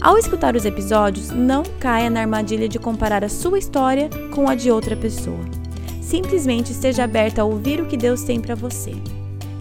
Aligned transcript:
Ao 0.00 0.16
escutar 0.16 0.54
os 0.54 0.64
episódios, 0.64 1.30
não 1.30 1.64
caia 1.80 2.08
na 2.08 2.20
armadilha 2.20 2.68
de 2.68 2.78
comparar 2.78 3.24
a 3.24 3.28
sua 3.28 3.58
história 3.58 4.08
com 4.32 4.48
a 4.48 4.54
de 4.54 4.70
outra 4.70 4.96
pessoa. 4.96 5.40
Simplesmente 6.00 6.70
esteja 6.70 7.02
aberta 7.02 7.42
a 7.42 7.44
ouvir 7.44 7.80
o 7.80 7.86
que 7.86 7.96
Deus 7.96 8.22
tem 8.22 8.40
para 8.40 8.54
você. 8.54 8.92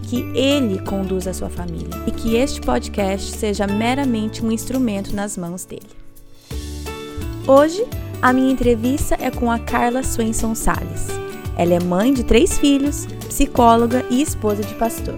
Que 0.04 0.22
Ele 0.38 0.80
conduza 0.84 1.32
a 1.32 1.34
sua 1.34 1.50
família 1.50 1.90
e 2.06 2.12
que 2.12 2.36
este 2.36 2.62
podcast 2.62 3.36
seja 3.36 3.66
meramente 3.66 4.46
um 4.46 4.52
instrumento 4.52 5.14
nas 5.16 5.36
mãos 5.36 5.66
dele. 5.66 5.90
Hoje, 7.48 7.84
a 8.22 8.32
minha 8.32 8.52
entrevista 8.52 9.18
é 9.20 9.32
com 9.32 9.52
a 9.52 9.58
Carla 9.58 10.04
Swenson 10.04 10.54
Sales. 10.54 11.08
Ela 11.58 11.74
é 11.74 11.80
mãe 11.80 12.14
de 12.14 12.24
três 12.24 12.60
filhos, 12.60 13.08
psicóloga 13.28 14.06
e 14.12 14.22
esposa 14.22 14.62
de 14.62 14.76
pastor. 14.76 15.18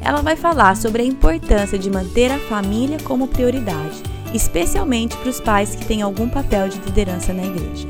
Ela 0.00 0.22
vai 0.22 0.34
falar 0.34 0.76
sobre 0.76 1.02
a 1.02 1.04
importância 1.04 1.78
de 1.78 1.88
manter 1.88 2.32
a 2.32 2.38
família 2.40 2.98
como 3.04 3.28
prioridade 3.28 4.09
especialmente 4.34 5.16
para 5.16 5.28
os 5.28 5.40
pais 5.40 5.74
que 5.74 5.84
têm 5.84 6.02
algum 6.02 6.28
papel 6.28 6.68
de 6.68 6.78
liderança 6.78 7.32
na 7.32 7.44
igreja. 7.44 7.88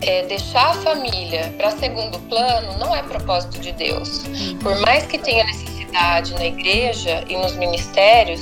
É, 0.00 0.22
deixar 0.26 0.70
a 0.70 0.74
família 0.74 1.52
para 1.56 1.72
segundo 1.72 2.18
plano 2.28 2.78
não 2.78 2.94
é 2.94 3.02
propósito 3.02 3.60
de 3.60 3.72
Deus. 3.72 4.24
Por 4.62 4.78
mais 4.80 5.04
que 5.06 5.18
tenha 5.18 5.44
necessidade 5.44 6.34
na 6.34 6.46
igreja 6.46 7.24
e 7.28 7.36
nos 7.36 7.56
ministérios, 7.56 8.40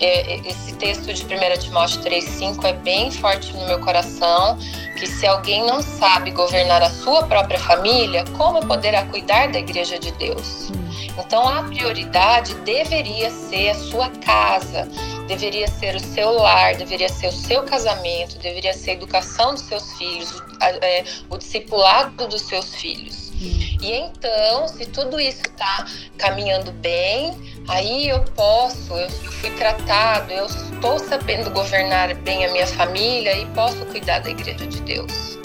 é, 0.00 0.34
é, 0.34 0.40
esse 0.48 0.74
texto 0.74 1.12
de 1.12 1.22
1 1.22 1.58
Timóteo 1.60 2.00
3,5 2.02 2.64
é 2.64 2.72
bem 2.72 3.10
forte 3.12 3.52
no 3.52 3.64
meu 3.66 3.78
coração, 3.80 4.58
que 4.98 5.06
se 5.06 5.26
alguém 5.26 5.64
não 5.64 5.80
sabe 5.80 6.32
governar 6.32 6.82
a 6.82 6.90
sua 6.90 7.22
própria 7.22 7.60
família, 7.60 8.24
como 8.36 8.66
poderá 8.66 9.04
cuidar 9.04 9.52
da 9.52 9.60
igreja 9.60 9.98
de 9.98 10.10
Deus? 10.12 10.72
Então 11.18 11.46
a 11.46 11.64
prioridade 11.64 12.54
deveria 12.56 13.30
ser 13.30 13.70
a 13.70 13.74
sua 13.74 14.08
casa, 14.10 14.88
deveria 15.26 15.66
ser 15.66 15.96
o 15.96 16.00
seu 16.00 16.32
lar, 16.32 16.76
deveria 16.76 17.08
ser 17.08 17.28
o 17.28 17.32
seu 17.32 17.64
casamento, 17.64 18.38
deveria 18.38 18.72
ser 18.72 18.90
a 18.90 18.94
educação 18.94 19.52
dos 19.52 19.62
seus 19.62 19.92
filhos, 19.94 20.30
o, 20.40 20.44
é, 20.60 21.04
o 21.28 21.36
discipulado 21.36 22.28
dos 22.28 22.42
seus 22.42 22.74
filhos. 22.74 23.30
Hum. 23.40 23.78
E 23.82 23.92
então, 23.92 24.66
se 24.68 24.86
tudo 24.86 25.20
isso 25.20 25.42
está 25.42 25.86
caminhando 26.16 26.72
bem, 26.72 27.36
aí 27.68 28.08
eu 28.08 28.20
posso, 28.34 28.94
eu 28.94 29.10
fui 29.10 29.50
tratado, 29.50 30.32
eu 30.32 30.46
estou 30.46 30.98
sabendo 30.98 31.50
governar 31.50 32.14
bem 32.14 32.44
a 32.44 32.52
minha 32.52 32.66
família 32.66 33.36
e 33.36 33.46
posso 33.46 33.84
cuidar 33.86 34.20
da 34.20 34.30
igreja 34.30 34.66
de 34.66 34.80
Deus. 34.82 35.38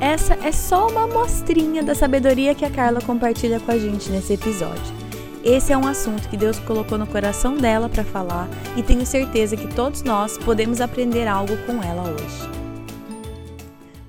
Essa 0.00 0.34
é 0.46 0.52
só 0.52 0.88
uma 0.88 1.04
amostrinha 1.04 1.82
da 1.82 1.94
sabedoria 1.94 2.54
que 2.54 2.64
a 2.64 2.70
Carla 2.70 3.00
compartilha 3.00 3.58
com 3.58 3.72
a 3.72 3.78
gente 3.78 4.10
nesse 4.10 4.34
episódio. 4.34 4.94
Esse 5.42 5.72
é 5.72 5.76
um 5.76 5.86
assunto 5.86 6.28
que 6.28 6.36
Deus 6.36 6.58
colocou 6.58 6.98
no 6.98 7.06
coração 7.06 7.56
dela 7.56 7.88
para 7.88 8.04
falar 8.04 8.46
e 8.76 8.82
tenho 8.82 9.06
certeza 9.06 9.56
que 9.56 9.72
todos 9.74 10.02
nós 10.02 10.36
podemos 10.36 10.82
aprender 10.82 11.26
algo 11.26 11.56
com 11.64 11.82
ela 11.82 12.02
hoje. 12.10 12.50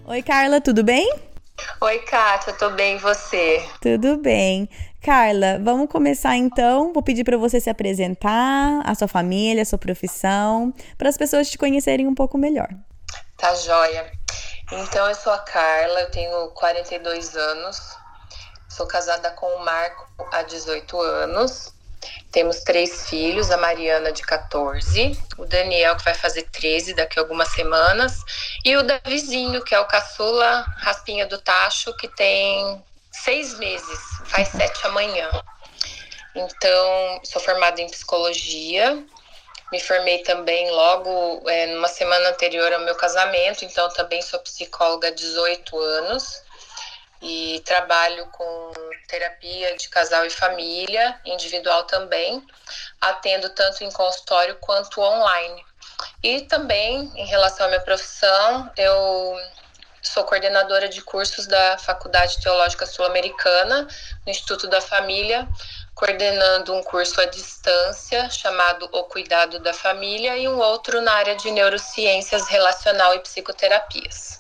Oi, 0.06 0.22
Carla, 0.22 0.60
tudo 0.60 0.84
bem? 0.84 1.10
Oi, 1.80 2.00
Kátia, 2.00 2.54
tô 2.54 2.70
bem 2.72 2.96
e 2.96 3.00
você? 3.00 3.64
Tudo 3.80 4.18
bem. 4.18 4.68
Carla, 5.02 5.60
vamos 5.64 5.90
começar 5.90 6.36
então. 6.36 6.92
Vou 6.92 7.02
pedir 7.02 7.24
para 7.24 7.38
você 7.38 7.62
se 7.62 7.70
apresentar, 7.70 8.82
a 8.84 8.94
sua 8.94 9.08
família, 9.08 9.62
a 9.62 9.66
sua 9.66 9.78
profissão, 9.78 10.74
para 10.98 11.08
as 11.08 11.18
pessoas 11.18 11.50
te 11.50 11.58
conhecerem 11.58 12.08
um 12.08 12.16
pouco 12.16 12.38
melhor. 12.38 12.68
Tá 13.38 13.54
joia. 13.56 14.17
Então, 14.72 15.08
eu 15.08 15.16
sou 15.16 15.32
a 15.32 15.40
Carla, 15.40 16.02
eu 16.02 16.12
tenho 16.12 16.50
42 16.50 17.36
anos, 17.36 17.98
Sou 18.78 18.86
casada 18.86 19.32
com 19.32 19.48
o 19.48 19.66
Marco 19.66 20.08
há 20.32 20.44
18 20.44 21.02
anos. 21.02 21.74
Temos 22.32 22.60
três 22.60 23.10
filhos, 23.10 23.50
a 23.50 23.58
Mariana 23.58 24.12
de 24.12 24.22
14, 24.22 25.20
o 25.38 25.46
Daniel 25.46 25.96
que 25.96 26.04
vai 26.04 26.14
fazer 26.14 26.44
13 26.44 26.94
daqui 26.94 27.18
a 27.18 27.24
algumas 27.24 27.48
semanas 27.50 28.22
e 28.64 28.78
o 28.78 28.84
Davizinho, 28.84 29.64
que 29.64 29.74
é 29.74 29.80
o 29.80 29.88
caçula 29.88 30.64
raspinha 30.78 31.26
do 31.26 31.40
tacho, 31.40 31.96
que 31.98 32.08
tem 32.10 32.84
seis 33.12 33.58
meses, 33.58 34.00
faz 34.26 34.50
sete 34.50 34.86
amanhã. 34.86 35.28
Então, 36.36 37.20
sou 37.24 37.42
formada 37.42 37.82
em 37.82 37.90
psicologia, 37.90 39.04
me 39.72 39.80
formei 39.80 40.20
também 40.24 40.72
logo 40.72 41.44
é, 41.50 41.68
numa 41.68 41.88
semana 41.88 42.30
anterior 42.30 42.72
ao 42.72 42.82
meu 42.82 42.96
casamento, 42.96 43.66
então 43.66 43.90
também 43.90 44.22
sou 44.22 44.40
psicóloga 44.40 45.10
há 45.10 45.12
18 45.12 45.80
anos 45.80 46.44
e 47.22 47.62
trabalho 47.66 48.28
com 48.28 48.72
terapia 49.08 49.76
de 49.76 49.90
casal 49.90 50.26
e 50.26 50.30
família, 50.30 51.20
individual 51.26 51.84
também, 51.84 52.46
atendo 53.02 53.50
tanto 53.50 53.84
em 53.84 53.92
consultório 53.92 54.56
quanto 54.58 55.02
online. 55.02 55.66
E 56.24 56.42
também, 56.42 57.12
em 57.16 57.26
relação 57.26 57.66
à 57.66 57.70
minha 57.70 57.82
profissão, 57.82 58.72
eu 58.78 59.36
sou 60.08 60.24
coordenadora 60.24 60.88
de 60.90 61.02
cursos 61.02 61.48
da 61.48 61.78
Faculdade 61.78 62.40
Teológica 62.42 62.86
Sul-Americana, 62.86 63.88
no 64.26 64.32
Instituto 64.32 64.68
da 64.68 64.82
Família, 64.82 65.48
coordenando 65.94 66.74
um 66.74 66.84
curso 66.84 67.20
à 67.20 67.26
distância 67.26 68.30
chamado 68.30 68.88
O 68.92 69.04
Cuidado 69.04 69.60
da 69.60 69.74
Família 69.74 70.38
e 70.38 70.48
um 70.48 70.58
outro 70.60 71.02
na 71.02 71.14
área 71.14 71.36
de 71.36 71.50
neurociências 71.52 72.48
relacional 72.48 73.16
e 73.16 73.20
psicoterapias. 73.20 74.40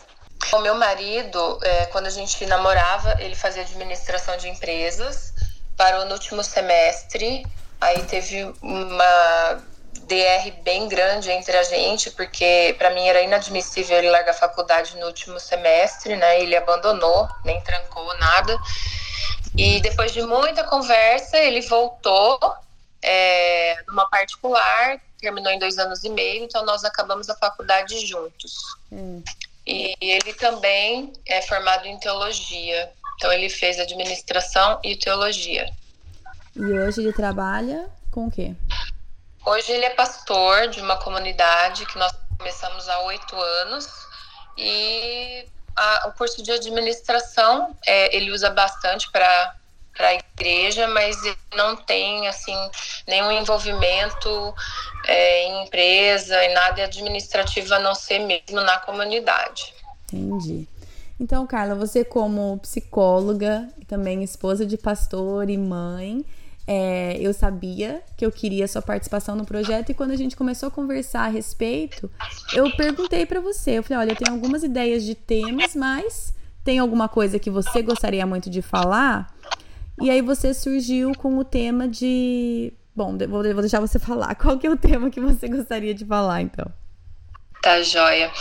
O 0.54 0.60
meu 0.60 0.76
marido, 0.76 1.60
é, 1.64 1.88
quando 1.88 2.06
a 2.06 2.12
gente 2.12 2.46
namorava, 2.46 3.18
ele 3.20 3.36
fazia 3.36 3.64
administração 3.64 4.38
de 4.38 4.48
empresas. 4.48 5.34
Parou 5.76 6.06
no 6.06 6.14
último 6.14 6.44
semestre, 6.44 7.46
aí 7.82 8.04
teve 8.04 8.44
uma 8.62 9.62
DR 10.07 10.51
bem 10.63 10.88
grande 10.88 11.29
entre 11.29 11.56
a 11.57 11.63
gente, 11.63 12.09
porque 12.12 12.73
para 12.78 12.91
mim 12.91 13.06
era 13.07 13.22
inadmissível 13.22 13.97
ele 13.97 14.09
largar 14.09 14.31
a 14.31 14.34
faculdade 14.34 14.95
no 14.97 15.06
último 15.06 15.40
semestre, 15.40 16.16
né? 16.16 16.41
Ele 16.41 16.56
abandonou, 16.56 17.28
nem 17.44 17.59
trancou 17.62 18.18
nada. 18.18 18.57
E 19.57 19.81
depois 19.81 20.13
de 20.13 20.22
muita 20.22 20.63
conversa, 20.63 21.38
ele 21.38 21.62
voltou 21.62 22.40
é, 23.01 23.75
numa 23.88 24.09
particular, 24.09 25.00
terminou 25.19 25.51
em 25.51 25.59
dois 25.59 25.78
anos 25.78 26.03
e 26.03 26.09
meio, 26.09 26.44
então 26.44 26.63
nós 26.63 26.85
acabamos 26.85 27.29
a 27.29 27.35
faculdade 27.35 28.06
juntos. 28.06 28.53
Hum. 28.91 29.22
E 29.66 29.94
ele 30.00 30.34
também 30.34 31.12
é 31.25 31.41
formado 31.41 31.85
em 31.85 32.00
teologia. 32.00 32.89
Então 33.18 33.34
ele 33.34 33.50
fez 33.50 33.79
administração 33.79 34.79
e 34.84 34.95
teologia. 34.95 35.69
E 36.56 36.62
hoje 36.62 37.01
ele 37.01 37.12
trabalha 37.12 37.89
com 38.12 38.28
o 38.28 38.31
quê? 38.31 38.56
Hoje 39.47 39.72
ele 39.72 39.85
é 39.85 39.91
pastor 39.91 40.68
de 40.68 40.81
uma 40.81 40.97
comunidade 40.97 41.85
que 41.85 41.97
nós 41.97 42.12
começamos 42.38 42.90
há 42.90 43.00
oito 43.03 43.34
anos 43.34 43.88
e 44.58 45.46
a, 45.74 46.09
o 46.09 46.12
curso 46.12 46.44
de 46.44 46.52
administração 46.52 47.74
é, 47.86 48.13
ele 48.13 48.30
usa 48.34 48.50
bastante 48.50 49.09
para 49.09 49.56
para 49.96 50.09
a 50.09 50.13
igreja, 50.16 50.88
mas 50.90 51.24
ele 51.24 51.38
não 51.56 51.78
tem 51.78 52.28
assim 52.28 52.53
nenhum 53.07 53.31
envolvimento 53.31 54.53
é, 55.07 55.46
em 55.46 55.63
empresa 55.63 56.44
e 56.44 56.53
nada 56.53 56.84
administrativo 56.84 57.74
a 57.74 57.80
não 57.80 57.96
ser 57.96 58.19
mesmo 58.19 58.62
na 58.62 58.78
comunidade. 58.80 59.74
Entendi. 60.13 60.68
Então, 61.19 61.48
Carla, 61.48 61.74
você 61.74 62.04
como 62.04 62.60
psicóloga, 62.60 63.68
também 63.88 64.24
esposa 64.24 64.66
de 64.66 64.77
pastor 64.77 65.50
e 65.50 65.57
mãe, 65.57 66.24
é, 66.68 67.18
eu 67.22 67.34
sabia 67.34 68.04
que 68.18 68.25
eu 68.25 68.31
queria 68.31 68.68
sua 68.68 68.81
participação 68.81 69.36
no 69.38 69.46
projeto 69.46 69.90
e 69.90 69.94
quando 69.94 70.12
a 70.12 70.18
gente 70.18 70.36
começou 70.36 70.68
a 70.68 70.72
conversar 70.72 71.22
a 71.22 71.28
respeito, 71.30 72.12
eu 72.54 72.69
perguntei 72.75 73.25
para 73.25 73.40
você, 73.40 73.78
eu 73.78 73.84
falei, 73.84 74.00
olha, 74.00 74.12
eu 74.12 74.18
tenho 74.18 74.36
algumas 74.36 74.64
ideias 74.64 75.04
de 75.04 75.16
temas, 75.16 75.74
mas 75.74 76.34
tem 76.66 76.80
alguma 76.80 77.08
coisa 77.08 77.40
que 77.40 77.50
você 77.50 77.81
gostaria 77.81 78.25
muito 78.25 78.50
de 78.50 78.62
falar? 78.62 79.34
E 80.02 80.10
aí 80.10 80.22
você 80.22 80.54
surgiu 80.54 81.14
com 81.18 81.38
o 81.38 81.44
tema 81.46 81.88
de. 81.88 82.74
Bom, 82.94 83.18
vou, 83.30 83.42
deixar 83.44 83.80
você 83.80 83.98
falar. 84.00 84.36
Qual 84.36 84.60
que 84.60 84.68
é 84.68 84.70
o 84.70 84.78
tema 84.78 85.10
que 85.10 85.22
você 85.22 85.48
gostaria 85.48 85.94
de 85.94 86.06
falar, 86.06 86.42
então? 86.42 86.66
Tá 87.62 87.81
joia. 87.81 88.31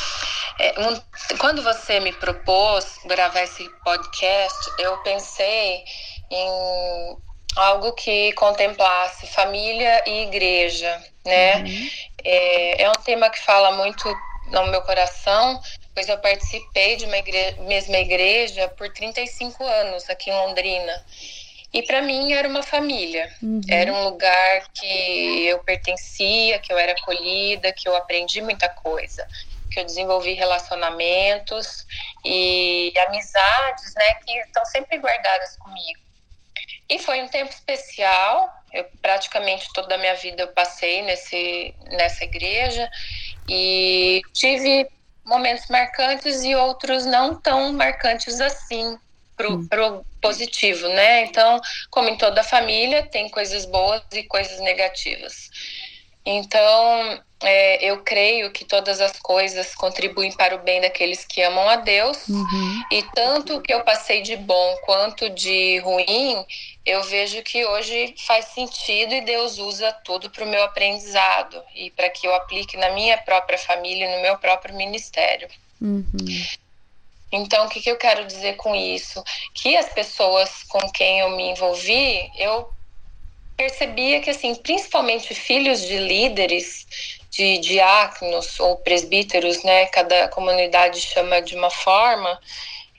É, 0.58 0.88
um, 0.88 1.36
quando 1.38 1.62
você 1.62 2.00
me 2.00 2.12
propôs 2.12 2.98
gravar 3.06 3.42
esse 3.42 3.68
podcast, 3.84 4.72
eu 4.78 4.96
pensei 4.98 5.84
em 6.30 7.16
algo 7.56 7.92
que 7.92 8.32
contemplasse 8.34 9.26
família 9.26 10.04
e 10.06 10.24
igreja, 10.24 11.02
né? 11.24 11.56
Uhum. 11.56 11.90
É, 12.22 12.82
é 12.82 12.90
um 12.90 13.02
tema 13.02 13.30
que 13.30 13.38
fala 13.38 13.72
muito 13.72 14.06
no 14.50 14.66
meu 14.66 14.82
coração, 14.82 15.60
pois 15.94 16.08
eu 16.08 16.18
participei 16.18 16.96
de 16.96 17.06
uma 17.06 17.16
igreja, 17.16 17.56
mesma 17.62 17.96
igreja 17.96 18.68
por 18.68 18.92
35 18.92 19.64
anos 19.64 20.08
aqui 20.10 20.30
em 20.30 20.34
Londrina. 20.34 21.04
E 21.72 21.82
para 21.82 22.00
mim 22.00 22.32
era 22.32 22.48
uma 22.48 22.62
família, 22.62 23.30
uhum. 23.42 23.60
era 23.68 23.92
um 23.92 24.04
lugar 24.04 24.68
que 24.72 25.46
eu 25.46 25.58
pertencia, 25.60 26.58
que 26.58 26.72
eu 26.72 26.78
era 26.78 26.92
acolhida, 26.92 27.72
que 27.72 27.88
eu 27.88 27.96
aprendi 27.96 28.40
muita 28.40 28.68
coisa, 28.68 29.26
que 29.70 29.80
eu 29.80 29.84
desenvolvi 29.84 30.34
relacionamentos 30.34 31.86
e 32.24 32.92
amizades, 33.08 33.94
né, 33.94 34.14
que 34.24 34.38
estão 34.40 34.64
sempre 34.66 34.98
guardadas 34.98 35.56
comigo. 35.56 36.05
E 36.88 36.98
foi 36.98 37.22
um 37.22 37.28
tempo 37.28 37.50
especial. 37.50 38.50
Eu 38.72 38.86
praticamente 39.00 39.68
toda 39.72 39.94
a 39.94 39.98
minha 39.98 40.14
vida 40.14 40.42
eu 40.42 40.48
passei 40.48 41.02
nesse 41.02 41.74
nessa 41.90 42.24
igreja 42.24 42.88
e 43.48 44.20
tive 44.32 44.88
momentos 45.24 45.66
marcantes 45.68 46.44
e 46.44 46.54
outros 46.54 47.04
não 47.04 47.40
tão 47.40 47.72
marcantes 47.72 48.40
assim 48.40 48.98
pro, 49.36 49.54
hum. 49.54 49.68
pro 49.68 50.06
positivo, 50.20 50.88
né? 50.88 51.24
Então, 51.24 51.60
como 51.90 52.08
em 52.08 52.16
toda 52.16 52.42
família, 52.42 53.06
tem 53.06 53.28
coisas 53.28 53.64
boas 53.64 54.02
e 54.12 54.22
coisas 54.24 54.60
negativas. 54.60 55.50
Então, 56.24 57.22
é, 57.42 57.84
eu 57.84 58.02
creio 58.02 58.50
que 58.50 58.64
todas 58.64 59.00
as 59.00 59.18
coisas 59.18 59.74
contribuem 59.74 60.32
para 60.32 60.54
o 60.54 60.58
bem 60.58 60.80
daqueles 60.80 61.24
que 61.24 61.42
amam 61.42 61.68
a 61.68 61.76
Deus. 61.76 62.26
Uhum. 62.28 62.82
E 62.90 63.02
tanto 63.14 63.60
que 63.60 63.72
eu 63.72 63.84
passei 63.84 64.22
de 64.22 64.36
bom 64.36 64.76
quanto 64.84 65.28
de 65.28 65.78
ruim, 65.80 66.44
eu 66.84 67.02
vejo 67.04 67.42
que 67.42 67.64
hoje 67.64 68.14
faz 68.26 68.46
sentido 68.46 69.12
e 69.14 69.20
Deus 69.20 69.58
usa 69.58 69.92
tudo 69.92 70.30
para 70.30 70.44
o 70.44 70.48
meu 70.48 70.62
aprendizado 70.64 71.62
e 71.74 71.90
para 71.90 72.08
que 72.08 72.26
eu 72.26 72.34
aplique 72.34 72.76
na 72.76 72.90
minha 72.90 73.18
própria 73.18 73.58
família, 73.58 74.16
no 74.16 74.22
meu 74.22 74.38
próprio 74.38 74.74
ministério. 74.74 75.48
Uhum. 75.80 76.04
Então, 77.30 77.66
o 77.66 77.68
que, 77.68 77.80
que 77.80 77.90
eu 77.90 77.96
quero 77.96 78.24
dizer 78.24 78.56
com 78.56 78.74
isso? 78.74 79.22
Que 79.52 79.76
as 79.76 79.92
pessoas 79.92 80.62
com 80.62 80.80
quem 80.90 81.20
eu 81.20 81.30
me 81.36 81.50
envolvi, 81.50 82.30
eu 82.38 82.70
percebia 83.56 84.20
que, 84.20 84.30
assim, 84.30 84.54
principalmente 84.54 85.34
filhos 85.34 85.80
de 85.80 85.98
líderes, 85.98 86.86
de 87.36 87.58
diáconos 87.58 88.58
ou 88.58 88.76
presbíteros, 88.76 89.62
né? 89.62 89.86
Cada 89.86 90.28
comunidade 90.28 91.00
chama 91.00 91.42
de 91.42 91.54
uma 91.54 91.70
forma, 91.70 92.40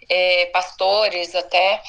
é, 0.07 0.45
pastores 0.47 1.33
até, 1.33 1.81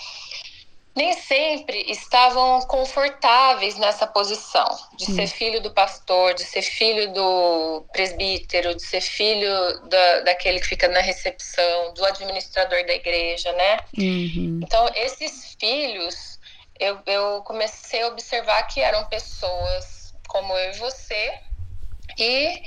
nem 0.96 1.12
sempre 1.12 1.84
estavam 1.90 2.60
confortáveis 2.62 3.76
nessa 3.76 4.06
posição 4.06 4.66
de 4.96 5.04
ser 5.04 5.26
filho 5.28 5.60
do 5.60 5.70
pastor, 5.70 6.34
de 6.34 6.42
ser 6.42 6.62
filho 6.62 7.12
do 7.12 7.86
presbítero, 7.92 8.74
de 8.74 8.82
ser 8.82 9.02
filho 9.02 9.80
da, 9.88 10.20
daquele 10.20 10.58
que 10.58 10.66
fica 10.66 10.88
na 10.88 11.00
recepção, 11.00 11.92
do 11.94 12.04
administrador 12.04 12.84
da 12.86 12.94
igreja, 12.94 13.52
né? 13.52 13.78
Uhum. 13.96 14.60
Então, 14.62 14.90
esses 14.96 15.54
filhos, 15.60 16.40
eu, 16.80 16.98
eu 17.06 17.42
comecei 17.42 18.02
a 18.02 18.08
observar 18.08 18.62
que 18.64 18.80
eram 18.80 19.04
pessoas 19.04 19.98
como 20.26 20.52
eu 20.54 20.72
e 20.72 20.78
você, 20.78 21.38
e 22.18 22.62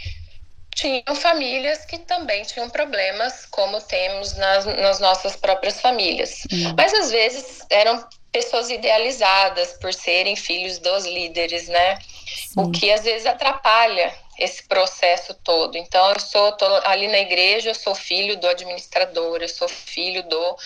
tinham 0.75 1.15
famílias 1.15 1.85
que 1.85 1.99
também 1.99 2.43
tinham 2.43 2.69
problemas, 2.69 3.45
como 3.45 3.79
temos 3.81 4.33
nas, 4.35 4.65
nas 4.65 4.99
nossas 4.99 5.35
próprias 5.35 5.79
famílias. 5.81 6.43
Uhum. 6.51 6.73
Mas 6.77 6.93
às 6.93 7.11
vezes 7.11 7.65
eram 7.69 8.03
pessoas 8.31 8.69
idealizadas 8.69 9.73
por 9.73 9.93
serem 9.93 10.35
filhos 10.35 10.79
dos 10.79 11.05
líderes, 11.05 11.67
né? 11.67 11.99
Sim. 11.99 12.61
O 12.61 12.71
que 12.71 12.91
às 12.91 13.03
vezes 13.03 13.27
atrapalha 13.27 14.13
esse 14.39 14.63
processo 14.63 15.33
todo. 15.43 15.77
Então, 15.77 16.09
eu 16.11 16.19
sou 16.19 16.55
ali 16.85 17.07
na 17.07 17.19
igreja, 17.19 17.69
eu 17.69 17.75
sou 17.75 17.93
filho 17.93 18.37
do 18.37 18.47
administrador, 18.47 19.39
eu 19.41 19.49
sou 19.49 19.67
filho 19.67 20.23
do 20.23 20.57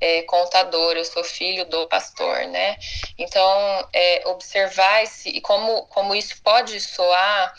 é, 0.00 0.22
contador, 0.22 0.92
eu 0.92 1.04
sou 1.04 1.24
filho 1.24 1.64
do 1.64 1.88
pastor, 1.88 2.46
né? 2.46 2.76
Então, 3.18 3.88
é, 3.92 4.22
observar 4.26 5.02
esse, 5.02 5.30
e 5.30 5.40
como, 5.40 5.86
como 5.86 6.14
isso 6.14 6.40
pode 6.42 6.78
soar 6.80 7.54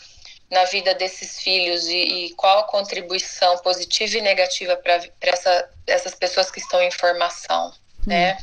na 0.50 0.64
vida 0.64 0.94
desses 0.94 1.40
filhos 1.40 1.86
e, 1.86 2.26
e 2.26 2.34
qual 2.34 2.60
a 2.60 2.64
contribuição 2.64 3.58
positiva 3.58 4.18
e 4.18 4.20
negativa 4.20 4.76
para 4.76 5.00
essa, 5.20 5.70
essas 5.86 6.14
pessoas 6.14 6.50
que 6.50 6.60
estão 6.60 6.80
em 6.82 6.90
formação, 6.90 7.72
né? 8.06 8.32
hum. 8.32 8.36
né? 8.36 8.38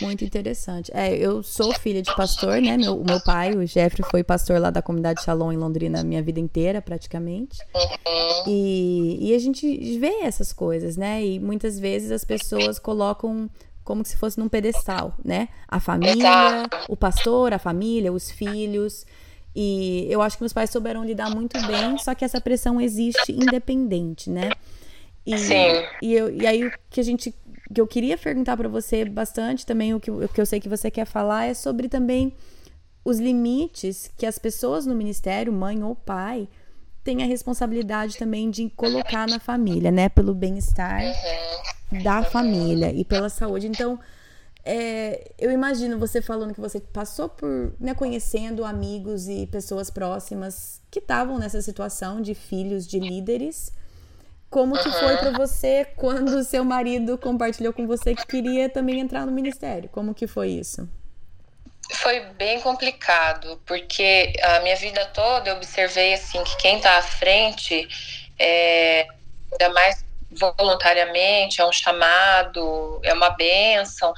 Muito 0.00 0.24
interessante. 0.24 0.90
É, 0.94 1.12
eu 1.16 1.42
sou 1.42 1.74
filha 1.74 2.00
de 2.00 2.14
pastor, 2.14 2.60
né? 2.60 2.76
Meu, 2.76 3.02
meu 3.02 3.20
pai, 3.20 3.56
o 3.56 3.66
Jeffrey, 3.66 4.06
foi 4.08 4.22
pastor 4.22 4.60
lá 4.60 4.70
da 4.70 4.80
comunidade 4.80 5.24
Shalom 5.24 5.50
em 5.50 5.56
Londrina 5.56 6.00
a 6.00 6.04
minha 6.04 6.22
vida 6.22 6.38
inteira, 6.38 6.80
praticamente. 6.80 7.58
Uhum. 7.74 8.44
E, 8.46 9.18
e 9.20 9.34
a 9.34 9.38
gente 9.38 9.98
vê 9.98 10.20
essas 10.22 10.52
coisas, 10.52 10.96
né? 10.96 11.24
E 11.24 11.40
muitas 11.40 11.78
vezes 11.78 12.12
as 12.12 12.24
pessoas 12.24 12.78
colocam 12.78 13.50
como 13.82 14.04
se 14.04 14.16
fosse 14.16 14.38
num 14.38 14.48
pedestal, 14.48 15.14
né? 15.24 15.48
A 15.66 15.80
família, 15.80 16.62
o 16.88 16.96
pastor, 16.96 17.52
a 17.52 17.58
família, 17.58 18.12
os 18.12 18.30
filhos. 18.30 19.04
E 19.54 20.06
eu 20.08 20.22
acho 20.22 20.36
que 20.36 20.42
meus 20.42 20.52
pais 20.52 20.70
souberam 20.70 21.04
lidar 21.04 21.28
muito 21.34 21.56
bem, 21.66 21.98
só 21.98 22.14
que 22.14 22.24
essa 22.24 22.40
pressão 22.40 22.80
existe 22.80 23.32
independente, 23.32 24.30
né? 24.30 24.52
E, 25.26 25.38
Sim. 25.38 25.84
E, 26.00 26.14
eu, 26.14 26.34
e 26.34 26.46
aí 26.46 26.64
o 26.64 26.72
que 26.88 27.00
a 27.00 27.04
gente 27.04 27.34
que 27.72 27.80
eu 27.80 27.86
queria 27.86 28.18
perguntar 28.18 28.56
para 28.56 28.68
você 28.68 29.04
bastante 29.04 29.64
também, 29.64 29.94
o 29.94 30.00
que, 30.00 30.10
o 30.10 30.28
que 30.28 30.40
eu 30.40 30.46
sei 30.46 30.58
que 30.58 30.68
você 30.68 30.90
quer 30.90 31.04
falar, 31.04 31.44
é 31.44 31.54
sobre 31.54 31.88
também 31.88 32.32
os 33.04 33.18
limites 33.18 34.10
que 34.16 34.26
as 34.26 34.38
pessoas 34.38 34.86
no 34.86 34.94
ministério, 34.94 35.52
mãe 35.52 35.82
ou 35.82 35.94
pai, 35.94 36.48
têm 37.04 37.22
a 37.22 37.26
responsabilidade 37.26 38.16
também 38.16 38.50
de 38.50 38.68
colocar 38.70 39.26
na 39.28 39.38
família, 39.38 39.90
né? 39.90 40.08
Pelo 40.08 40.34
bem-estar 40.34 41.00
da 42.02 42.22
família 42.24 42.92
e 42.92 43.04
pela 43.04 43.28
saúde. 43.28 43.68
Então, 43.68 43.98
é, 44.64 45.32
eu 45.38 45.50
imagino 45.50 45.98
você 45.98 46.20
falando 46.20 46.54
que 46.54 46.60
você 46.60 46.80
passou 46.80 47.28
por, 47.28 47.74
né, 47.78 47.94
conhecendo 47.94 48.64
amigos 48.64 49.28
e 49.28 49.46
pessoas 49.46 49.90
próximas 49.90 50.80
que 50.90 50.98
estavam 50.98 51.38
nessa 51.38 51.62
situação 51.62 52.20
de 52.20 52.34
filhos 52.34 52.86
de 52.86 52.98
líderes 52.98 53.72
como 54.50 54.76
que 54.76 54.90
foi 54.90 55.16
para 55.16 55.30
você 55.30 55.86
quando 55.96 56.30
o 56.30 56.42
seu 56.42 56.64
marido 56.64 57.16
compartilhou 57.16 57.72
com 57.72 57.86
você 57.86 58.16
que 58.16 58.26
queria 58.26 58.68
também 58.68 58.98
entrar 58.98 59.24
no 59.24 59.30
ministério? 59.30 59.88
Como 59.88 60.12
que 60.12 60.26
foi 60.26 60.48
isso? 60.48 60.88
Foi 61.92 62.20
bem 62.34 62.60
complicado, 62.60 63.60
porque 63.64 64.32
a 64.42 64.60
minha 64.60 64.74
vida 64.74 65.06
toda 65.06 65.50
eu 65.50 65.56
observei 65.56 66.14
assim 66.14 66.42
que 66.42 66.56
quem 66.56 66.76
está 66.76 66.98
à 66.98 67.02
frente, 67.02 67.88
é, 68.38 69.06
ainda 69.52 69.72
mais 69.72 70.04
voluntariamente, 70.30 71.60
é 71.60 71.66
um 71.66 71.72
chamado, 71.72 73.00
é 73.02 73.12
uma 73.12 73.30
benção, 73.30 74.14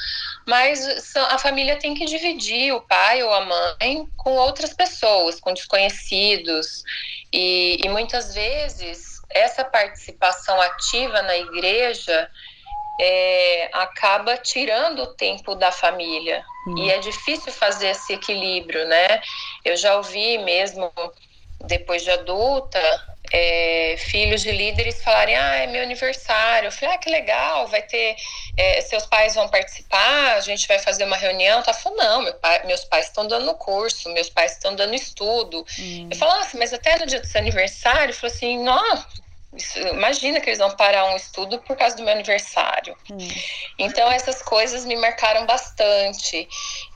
mas 0.46 1.16
a 1.30 1.38
família 1.38 1.78
tem 1.78 1.94
que 1.94 2.04
dividir 2.04 2.74
o 2.74 2.80
pai 2.82 3.22
ou 3.22 3.32
a 3.32 3.40
mãe 3.44 4.06
com 4.16 4.32
outras 4.32 4.74
pessoas, 4.74 5.40
com 5.40 5.54
desconhecidos, 5.54 6.84
e, 7.32 7.78
e 7.82 7.88
muitas 7.88 8.34
vezes 8.34 9.20
essa 9.30 9.64
participação 9.64 10.60
ativa 10.60 11.22
na 11.22 11.36
igreja 11.36 12.30
é, 13.00 13.70
acaba 13.72 14.36
tirando 14.36 15.02
o 15.02 15.14
tempo 15.14 15.54
da 15.54 15.72
família. 15.72 16.44
Hum. 16.66 16.76
E 16.78 16.90
é 16.90 16.98
difícil 16.98 17.50
fazer 17.52 17.88
esse 17.88 18.12
equilíbrio, 18.12 18.86
né? 18.86 19.20
Eu 19.64 19.76
já 19.76 19.96
ouvi 19.96 20.38
mesmo, 20.38 20.92
depois 21.66 22.02
de 22.02 22.10
adulta, 22.10 22.78
é, 23.32 23.96
filhos 23.96 24.42
de 24.42 24.52
líderes 24.52 25.02
falarem: 25.02 25.34
Ah, 25.34 25.56
é 25.56 25.66
meu 25.66 25.82
aniversário. 25.82 26.66
Eu 26.66 26.72
falei: 26.72 26.94
Ah, 26.94 26.98
que 26.98 27.10
legal, 27.10 27.66
vai 27.66 27.80
ter. 27.82 28.14
É, 28.56 28.80
seus 28.82 29.06
pais 29.06 29.34
vão 29.34 29.48
participar, 29.48 30.34
a 30.34 30.40
gente 30.40 30.68
vai 30.68 30.78
fazer 30.78 31.04
uma 31.04 31.16
reunião. 31.16 31.62
Tá 31.62 31.72
falando: 31.72 31.98
Não, 31.98 32.22
meu 32.22 32.34
pai, 32.34 32.66
meus 32.66 32.84
pais 32.84 33.06
estão 33.06 33.26
dando 33.26 33.54
curso, 33.54 34.10
meus 34.10 34.28
pais 34.28 34.52
estão 34.52 34.74
dando 34.74 34.94
estudo. 34.94 35.64
Hum. 35.78 36.08
Eu 36.10 36.16
falo: 36.18 36.32
Nossa, 36.34 36.58
mas 36.58 36.74
até 36.74 36.98
no 36.98 37.06
dia 37.06 37.20
do 37.20 37.26
seu 37.26 37.40
aniversário? 37.40 38.10
Eu 38.10 38.14
falo 38.14 38.32
assim: 38.32 38.58
Não, 38.62 39.04
imagina 39.92 40.40
que 40.40 40.50
eles 40.50 40.58
vão 40.58 40.76
parar 40.76 41.06
um 41.06 41.16
estudo 41.16 41.58
por 41.60 41.76
causa 41.76 41.96
do 41.96 42.02
meu 42.02 42.12
aniversário. 42.12 42.94
Hum. 43.10 43.16
Então 43.78 44.10
essas 44.10 44.42
coisas 44.42 44.84
me 44.84 44.96
marcaram 44.96 45.46
bastante. 45.46 46.46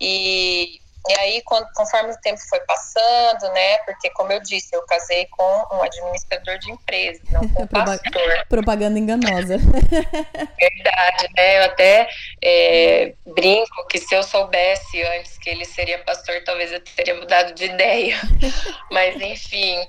E, 0.01 0.81
e 1.09 1.21
aí, 1.21 1.43
quando, 1.45 1.69
conforme 1.75 2.11
o 2.11 2.21
tempo 2.21 2.41
foi 2.49 2.61
passando, 2.61 3.53
né? 3.53 3.79
Porque, 3.79 4.11
como 4.11 4.33
eu 4.33 4.41
disse, 4.41 4.75
eu 4.75 4.83
casei 4.87 5.27
com 5.27 5.67
um 5.73 5.83
administrador 5.83 6.59
de 6.59 6.71
empresa, 6.71 7.21
não 7.31 7.49
com 7.49 7.63
um 7.63 7.67
pastor. 7.69 8.47
Propaganda 8.49 8.99
enganosa. 8.99 9.59
Verdade, 10.59 11.29
né? 11.37 11.59
Eu 11.59 11.65
até 11.65 12.09
é, 12.43 13.15
brinco 13.27 13.87
que 13.89 13.99
se 13.99 14.15
eu 14.15 14.23
soubesse 14.23 15.03
antes 15.03 15.39
que 15.39 15.51
ele 15.51 15.65
seria 15.65 16.03
pastor, 16.05 16.43
talvez 16.45 16.73
eu 16.73 16.81
teria 16.81 17.15
mudado 17.15 17.55
de 17.55 17.67
ideia. 17.67 18.17
Mas, 18.91 19.21
enfim. 19.21 19.87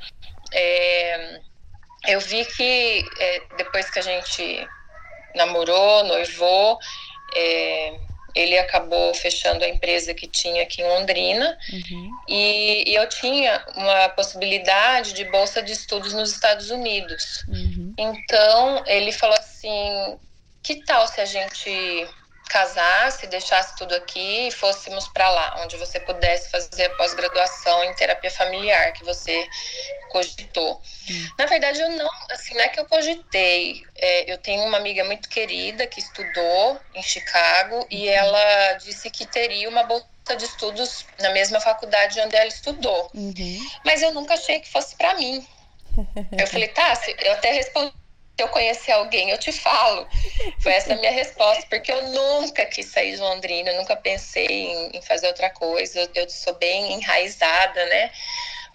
É, 0.54 1.40
eu 2.08 2.22
vi 2.22 2.46
que 2.46 3.04
é, 3.20 3.42
depois 3.58 3.90
que 3.90 4.00
a 4.00 4.02
gente 4.02 4.68
namorou, 5.36 6.04
noivou, 6.06 6.78
é, 7.36 8.00
ele 8.38 8.58
acabou 8.58 9.14
fechando 9.14 9.66
a 9.66 9.68
empresa 9.68 10.14
que 10.14 10.28
tinha 10.28 10.64
aqui 10.64 10.82
em 10.82 10.88
Londrina 10.88 11.58
uhum. 11.74 12.12
e, 12.28 12.92
e, 12.92 12.96
eu 12.96 13.08
tinha 13.10 13.66
uma 13.76 14.10
possibilidade 14.10 15.14
de 15.14 15.26
bolsa 15.26 15.62
de 15.62 15.72
estudos 15.72 16.14
nos 16.14 16.32
Estados 16.32 16.70
Unidos. 16.70 17.44
Uhum. 17.48 17.94
Então 17.98 18.84
ele 18.86 19.12
falou 19.12 19.38
assim: 19.38 20.18
que 20.62 20.76
tal 20.86 21.08
se 21.08 21.20
a 21.20 21.26
gente 21.26 22.08
casasse, 22.48 23.28
deixasse 23.28 23.76
tudo 23.78 23.94
aqui 23.96 24.48
e 24.48 24.52
fôssemos 24.52 25.08
para 25.08 25.30
lá, 25.30 25.62
onde 25.64 25.78
você 25.78 26.00
pudesse 26.00 26.50
fazer 26.50 26.86
a 26.86 26.96
pós-graduação 26.96 27.84
em 27.84 27.94
terapia 27.94 28.32
familiar 28.32 28.94
que 28.94 29.04
você 29.04 29.48
cogitou. 30.10 30.82
Hum. 31.10 31.30
Na 31.38 31.46
verdade, 31.46 31.80
eu 31.82 31.90
não, 31.92 32.10
assim, 32.32 32.54
não 32.54 32.62
é 32.62 32.70
que 32.70 32.80
eu 32.80 32.86
cogitei. 32.86 33.84
É, 33.96 34.32
eu 34.32 34.38
tenho 34.38 34.64
uma 34.64 34.78
amiga 34.78 35.04
muito 35.04 35.30
querida 35.30 35.86
que 35.88 36.00
estudou 36.00 36.80
em 36.94 37.04
Chicago 37.04 37.86
e 37.90 38.08
uhum. 38.08 38.14
ela 38.14 38.74
disse 38.74 39.10
que 39.10 39.26
teria 39.26 39.70
uma 39.70 39.84
bolsa 39.84 40.08
de 40.38 40.46
estudos 40.46 41.06
na 41.20 41.32
mesma 41.32 41.60
faculdade 41.60 42.20
onde 42.20 42.36
ela 42.36 42.48
estudou. 42.48 43.12
Uhum. 43.14 43.70
Mas 43.86 44.02
eu 44.02 44.14
nunca 44.14 44.34
achei 44.34 44.60
que 44.60 44.70
fosse 44.70 44.96
para 44.96 45.14
mim. 45.16 45.46
Eu 46.38 46.46
falei, 46.46 46.68
tá, 46.68 46.94
eu 47.24 47.34
até 47.34 47.52
respondi 47.52 47.92
se 48.38 48.44
eu 48.44 48.50
conhecer 48.50 48.92
alguém, 48.92 49.32
eu 49.32 49.38
te 49.40 49.52
falo. 49.52 50.08
Foi 50.60 50.72
essa 50.72 50.94
a 50.94 50.96
minha 50.96 51.12
resposta, 51.12 51.66
porque 51.68 51.92
eu 51.92 52.04
nunca 52.10 52.66
quis 52.68 52.86
sair 52.86 53.16
de 53.16 53.22
Londrina, 53.22 53.72
eu 53.72 53.78
nunca 53.78 53.96
pensei 53.96 54.46
em, 54.46 54.98
em 54.98 55.02
fazer 55.02 55.28
outra 55.28 55.50
coisa, 55.50 56.08
eu, 56.14 56.30
sou 56.30 56.54
bem 56.54 56.94
enraizada, 56.94 57.84
né? 57.88 58.12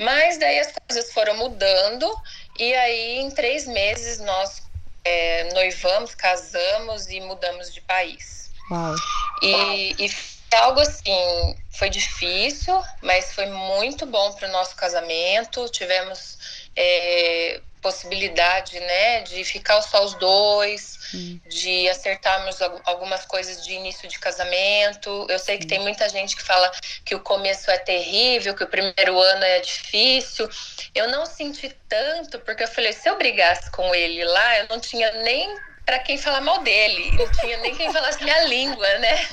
Mas 0.01 0.37
daí 0.39 0.59
as 0.59 0.73
coisas 0.73 1.13
foram 1.13 1.37
mudando, 1.37 2.13
e 2.59 2.75
aí 2.75 3.19
em 3.21 3.31
três 3.31 3.65
meses 3.69 4.19
nós 4.19 4.67
é, 5.05 5.55
noivamos, 5.55 6.13
casamos 6.17 7.09
e 7.09 7.21
mudamos 7.21 7.73
de 7.73 7.81
país. 7.83 8.51
Uau. 8.69 8.97
E, 9.43 9.95
e 10.05 10.11
algo 10.57 10.81
assim, 10.81 11.57
foi 11.71 11.89
difícil, 11.89 12.83
mas 13.01 13.33
foi 13.33 13.47
muito 13.47 14.07
bom 14.07 14.33
para 14.33 14.49
o 14.49 14.53
nosso 14.53 14.75
casamento. 14.75 15.69
Tivemos 15.69 16.69
é, 16.75 17.61
possibilidade, 17.83 18.79
né, 18.79 19.23
de 19.23 19.45
ficar 19.45 19.83
só 19.83 20.05
os 20.05 20.15
dois, 20.15 20.99
hum. 21.13 21.41
de 21.49 21.89
acertarmos 21.89 22.63
algumas 22.85 23.27
coisas 23.27 23.63
de 23.65 23.75
início 23.75 24.09
de 24.09 24.19
casamento. 24.21 25.27
Eu 25.29 25.39
sei 25.39 25.59
que 25.59 25.65
hum. 25.65 25.69
tem 25.69 25.81
muita 25.81 26.09
gente 26.09 26.37
que 26.37 26.43
fala 26.43 26.71
que 27.05 27.15
o 27.15 27.21
começo 27.21 27.71
é 27.71 27.79
terrível, 27.79 28.55
que 28.55 28.65
o 28.65 28.69
primeiro 28.69 29.21
ano 29.21 29.45
é 29.45 29.61
difícil. 29.61 30.49
Eu 30.95 31.11
não 31.11 31.27
senti 31.27 31.77
tanto, 31.89 32.39
porque 32.39 32.63
eu 32.63 32.69
falei, 32.69 32.93
se 32.93 33.09
eu 33.09 33.19
brigasse 33.19 33.71
com 33.73 33.93
ele 33.93 34.25
lá, 34.25 34.59
eu 34.61 34.69
não 34.69 34.81
tinha 34.81 35.11
nem 35.23 35.55
para 35.85 35.99
quem 35.99 36.17
falar 36.17 36.41
mal 36.41 36.61
dele, 36.61 37.11
não 37.17 37.31
tinha 37.33 37.57
nem 37.59 37.75
quem 37.75 37.93
falasse 37.93 38.23
minha 38.23 38.45
língua, 38.45 38.99
né? 38.99 39.29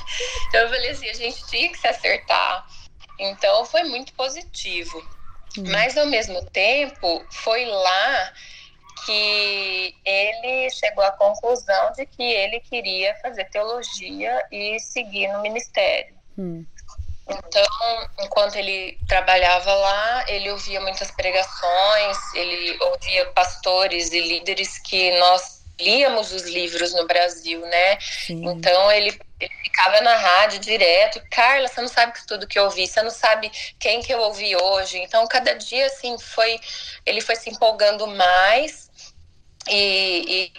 Então 0.47 0.61
eu 0.61 0.69
falei 0.69 0.89
assim, 0.89 1.07
a 1.07 1.13
gente 1.13 1.45
tinha 1.45 1.71
que 1.71 1.77
se 1.77 1.87
acertar. 1.87 2.65
Então 3.19 3.63
foi 3.65 3.83
muito 3.83 4.11
positivo. 4.13 5.18
Hum. 5.57 5.63
Mas 5.71 5.97
ao 5.97 6.05
mesmo 6.05 6.43
tempo, 6.51 7.25
foi 7.31 7.65
lá 7.65 8.33
que 9.05 9.95
ele 10.05 10.69
chegou 10.69 11.03
à 11.03 11.11
conclusão 11.11 11.91
de 11.93 12.05
que 12.05 12.23
ele 12.23 12.59
queria 12.59 13.15
fazer 13.15 13.45
teologia 13.45 14.43
e 14.51 14.79
seguir 14.79 15.27
no 15.29 15.41
ministério. 15.41 16.13
Hum. 16.37 16.65
Então, 17.29 18.09
enquanto 18.21 18.55
ele 18.55 18.97
trabalhava 19.07 19.71
lá, 19.73 20.25
ele 20.27 20.49
ouvia 20.49 20.81
muitas 20.81 21.11
pregações, 21.11 22.17
ele 22.33 22.77
ouvia 22.81 23.25
pastores 23.27 24.11
e 24.11 24.19
líderes 24.19 24.79
que 24.79 25.11
nós 25.19 25.59
líamos 25.79 26.31
os 26.33 26.43
livros 26.43 26.93
no 26.93 27.05
Brasil, 27.05 27.61
né? 27.61 27.99
Sim. 28.01 28.49
Então 28.49 28.91
ele, 28.91 29.19
ele, 29.39 29.53
ficava 29.63 30.01
na 30.01 30.15
rádio 30.15 30.59
direto. 30.59 31.21
Carla, 31.29 31.67
você 31.67 31.81
não 31.81 31.87
sabe 31.87 32.13
tudo 32.27 32.47
que 32.47 32.59
eu 32.59 32.65
ouvi, 32.65 32.87
você 32.87 33.01
não 33.01 33.11
sabe 33.11 33.51
quem 33.79 34.01
que 34.01 34.13
eu 34.13 34.19
ouvi 34.19 34.55
hoje. 34.55 34.97
Então 34.97 35.25
cada 35.27 35.53
dia 35.55 35.85
assim 35.85 36.17
foi, 36.17 36.59
ele 37.05 37.21
foi 37.21 37.35
se 37.35 37.49
empolgando 37.49 38.05
mais 38.07 38.89
e, 39.67 40.51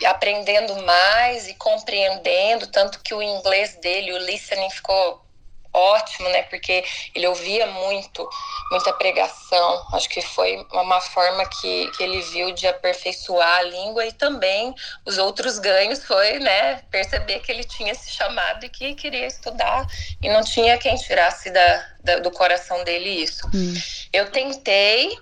e 0.00 0.06
aprendendo 0.06 0.76
mais 0.82 1.48
e 1.48 1.54
compreendendo, 1.54 2.66
tanto 2.68 3.00
que 3.00 3.14
o 3.14 3.22
inglês 3.22 3.76
dele, 3.76 4.12
o 4.12 4.18
listening 4.18 4.70
ficou 4.70 5.27
ótimo, 5.72 6.28
né? 6.30 6.42
Porque 6.44 6.84
ele 7.14 7.26
ouvia 7.26 7.66
muito, 7.66 8.28
muita 8.70 8.92
pregação. 8.92 9.86
Acho 9.92 10.08
que 10.08 10.22
foi 10.22 10.66
uma 10.72 11.00
forma 11.00 11.44
que, 11.46 11.90
que 11.92 12.02
ele 12.02 12.20
viu 12.22 12.52
de 12.52 12.66
aperfeiçoar 12.66 13.58
a 13.58 13.62
língua 13.62 14.06
e 14.06 14.12
também 14.12 14.74
os 15.04 15.18
outros 15.18 15.58
ganhos 15.58 16.04
foi, 16.04 16.38
né? 16.38 16.82
Perceber 16.90 17.40
que 17.40 17.52
ele 17.52 17.64
tinha 17.64 17.94
se 17.94 18.10
chamado 18.10 18.64
e 18.64 18.68
que 18.68 18.94
queria 18.94 19.26
estudar 19.26 19.86
e 20.22 20.28
não 20.28 20.42
tinha 20.42 20.78
quem 20.78 20.96
tirasse 20.96 21.50
da, 21.50 21.86
da 22.02 22.18
do 22.18 22.30
coração 22.30 22.82
dele 22.84 23.10
isso. 23.22 23.46
Hum. 23.54 23.74
Eu 24.12 24.30
tentei 24.30 25.16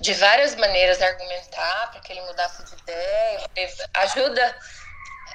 de 0.00 0.12
várias 0.14 0.54
maneiras 0.56 1.00
argumentar 1.00 1.90
para 1.90 2.00
que 2.00 2.12
ele 2.12 2.20
mudasse 2.22 2.62
de 2.64 2.82
ideia. 2.82 3.40
Ajuda 3.94 4.56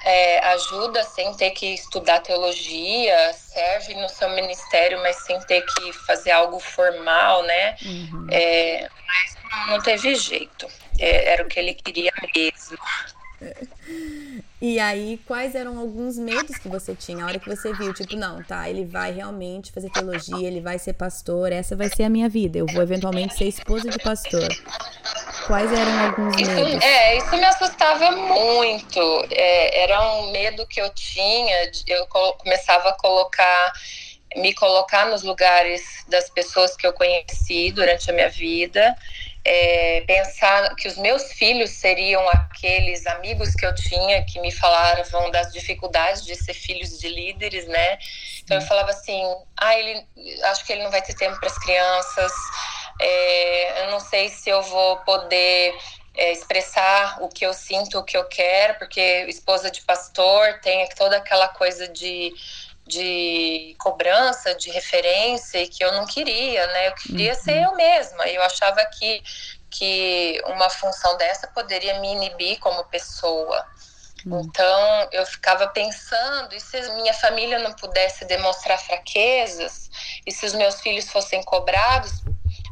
é, 0.04 0.38
ajuda 0.50 1.02
sem 1.04 1.34
ter 1.34 1.50
que 1.50 1.66
estudar 1.66 2.20
teologia, 2.20 3.32
serve 3.32 3.94
no 3.94 4.08
seu 4.08 4.28
ministério, 4.30 4.98
mas 5.02 5.16
sem 5.16 5.40
ter 5.42 5.62
que 5.62 5.92
fazer 5.92 6.30
algo 6.30 6.58
formal, 6.58 7.42
né? 7.44 7.76
Uhum. 7.84 8.26
É, 8.30 8.88
mas 9.06 9.68
não 9.68 9.80
teve 9.80 10.14
jeito. 10.14 10.66
É, 10.98 11.32
era 11.32 11.42
o 11.42 11.48
que 11.48 11.58
ele 11.58 11.74
queria 11.74 12.12
mesmo. 12.34 12.78
E 14.62 14.78
aí, 14.78 15.18
quais 15.26 15.56
eram 15.56 15.76
alguns 15.76 16.16
medos 16.16 16.56
que 16.56 16.68
você 16.68 16.94
tinha? 16.94 17.24
A 17.24 17.26
hora 17.26 17.38
que 17.40 17.48
você 17.48 17.72
viu, 17.72 17.92
tipo, 17.92 18.14
não, 18.14 18.40
tá, 18.44 18.70
ele 18.70 18.84
vai 18.84 19.10
realmente 19.10 19.72
fazer 19.72 19.90
teologia, 19.90 20.46
ele 20.46 20.60
vai 20.60 20.78
ser 20.78 20.92
pastor, 20.92 21.50
essa 21.50 21.74
vai 21.74 21.88
ser 21.88 22.04
a 22.04 22.08
minha 22.08 22.28
vida, 22.28 22.58
eu 22.58 22.66
vou 22.66 22.80
eventualmente 22.80 23.36
ser 23.36 23.46
esposa 23.48 23.90
de 23.90 23.98
pastor. 23.98 24.46
Quais 25.48 25.68
eram 25.72 26.06
alguns 26.06 26.40
isso, 26.40 26.48
medos? 26.52 26.80
É, 26.80 27.18
isso 27.18 27.36
me 27.36 27.44
assustava 27.44 28.12
muito. 28.12 29.00
É, 29.32 29.82
era 29.82 30.00
um 30.18 30.30
medo 30.30 30.64
que 30.68 30.80
eu 30.80 30.88
tinha, 30.94 31.68
eu 31.88 32.06
começava 32.38 32.90
a 32.90 32.92
colocar, 32.92 33.72
me 34.36 34.54
colocar 34.54 35.06
nos 35.06 35.24
lugares 35.24 35.82
das 36.06 36.30
pessoas 36.30 36.76
que 36.76 36.86
eu 36.86 36.92
conheci 36.92 37.72
durante 37.72 38.08
a 38.08 38.14
minha 38.14 38.30
vida 38.30 38.94
é, 39.44 40.02
pensar 40.06 40.74
que 40.76 40.86
os 40.86 40.96
meus 40.96 41.32
filhos 41.32 41.70
seriam 41.70 42.26
aqueles 42.28 43.06
amigos 43.06 43.54
que 43.54 43.66
eu 43.66 43.74
tinha 43.74 44.24
que 44.24 44.40
me 44.40 44.52
falavam 44.52 45.30
das 45.30 45.52
dificuldades 45.52 46.24
de 46.24 46.36
ser 46.36 46.54
filhos 46.54 46.98
de 46.98 47.08
líderes, 47.08 47.66
né? 47.66 47.98
Então 48.42 48.56
eu 48.56 48.62
falava 48.62 48.90
assim, 48.90 49.22
ah, 49.56 49.76
ele, 49.76 50.06
acho 50.44 50.64
que 50.64 50.72
ele 50.72 50.84
não 50.84 50.90
vai 50.90 51.02
ter 51.02 51.14
tempo 51.14 51.38
para 51.40 51.48
as 51.48 51.58
crianças, 51.58 52.32
é, 53.00 53.84
eu 53.84 53.90
não 53.90 54.00
sei 54.00 54.28
se 54.28 54.48
eu 54.48 54.62
vou 54.62 54.98
poder 54.98 55.74
é, 56.16 56.30
expressar 56.30 57.18
o 57.20 57.28
que 57.28 57.44
eu 57.44 57.52
sinto, 57.52 57.98
o 57.98 58.04
que 58.04 58.16
eu 58.16 58.24
quero, 58.24 58.74
porque 58.78 59.00
esposa 59.28 59.70
de 59.70 59.82
pastor 59.82 60.60
tem 60.60 60.88
toda 60.90 61.16
aquela 61.16 61.48
coisa 61.48 61.88
de 61.88 62.32
de 62.86 63.74
cobrança, 63.78 64.54
de 64.54 64.70
referência, 64.70 65.58
e 65.62 65.68
que 65.68 65.84
eu 65.84 65.92
não 65.92 66.06
queria, 66.06 66.66
né? 66.66 66.88
Eu 66.88 66.94
queria 66.94 67.32
uhum. 67.32 67.40
ser 67.40 67.62
eu 67.62 67.74
mesma. 67.74 68.26
Eu 68.26 68.42
achava 68.42 68.84
que, 68.86 69.22
que 69.70 70.42
uma 70.46 70.68
função 70.68 71.16
dessa 71.16 71.46
poderia 71.46 72.00
me 72.00 72.12
inibir 72.12 72.58
como 72.58 72.84
pessoa. 72.84 73.64
Uhum. 74.26 74.40
Então 74.40 75.08
eu 75.12 75.24
ficava 75.26 75.68
pensando, 75.68 76.54
e 76.54 76.60
se 76.60 76.80
minha 76.94 77.14
família 77.14 77.58
não 77.58 77.72
pudesse 77.72 78.24
demonstrar 78.24 78.78
fraquezas, 78.78 79.90
e 80.26 80.32
se 80.32 80.44
os 80.46 80.52
meus 80.52 80.80
filhos 80.80 81.08
fossem 81.08 81.42
cobrados 81.42 82.12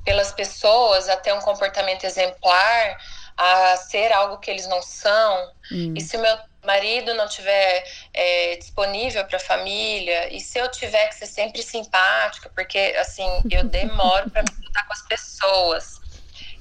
pelas 0.05 0.33
pessoas 0.33 1.09
até 1.09 1.33
um 1.33 1.41
comportamento 1.41 2.05
exemplar, 2.05 2.99
a 3.37 3.77
ser 3.77 4.13
algo 4.13 4.39
que 4.39 4.51
eles 4.51 4.67
não 4.67 4.83
são, 4.83 5.53
uhum. 5.71 5.95
e 5.97 6.01
se 6.01 6.17
o 6.17 6.21
meu 6.21 6.37
marido 6.65 7.15
não 7.15 7.29
tiver 7.29 7.85
é, 8.13 8.57
disponível 8.57 9.25
para 9.25 9.37
a 9.37 9.41
família 9.41 10.35
e 10.35 10.41
se 10.41 10.59
eu 10.59 10.71
tiver 10.71 11.09
que 11.09 11.15
ser 11.15 11.27
sempre 11.27 11.63
simpática, 11.63 12.51
porque 12.55 12.95
assim 12.99 13.29
eu 13.51 13.65
demoro 13.69 14.31
para 14.31 14.43
me 14.43 14.51
juntar 14.51 14.87
com 14.87 14.93
as 14.93 15.03
pessoas 15.07 16.00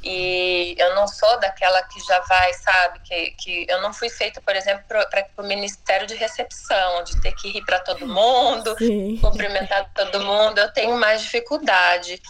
e 0.04 0.76
eu 0.78 0.96
não 0.96 1.08
sou 1.08 1.40
daquela 1.40 1.82
que 1.84 2.00
já 2.02 2.20
vai, 2.22 2.54
sabe, 2.54 3.00
que, 3.00 3.32
que 3.32 3.66
eu 3.70 3.82
não 3.82 3.94
fui 3.94 4.10
feita, 4.10 4.42
por 4.42 4.56
exemplo, 4.56 4.84
para 4.88 5.28
o 5.38 5.44
Ministério 5.44 6.08
de 6.08 6.16
Recepção, 6.16 7.04
de 7.04 7.20
ter 7.22 7.34
que 7.34 7.58
ir 7.58 7.66
para 7.66 7.80
todo 7.80 8.06
mundo, 8.08 8.76
Sim. 8.78 9.18
cumprimentar 9.18 9.92
todo 9.94 10.22
mundo, 10.22 10.60
eu 10.60 10.72
tenho 10.72 10.96
mais 10.98 11.22
dificuldade 11.22 12.22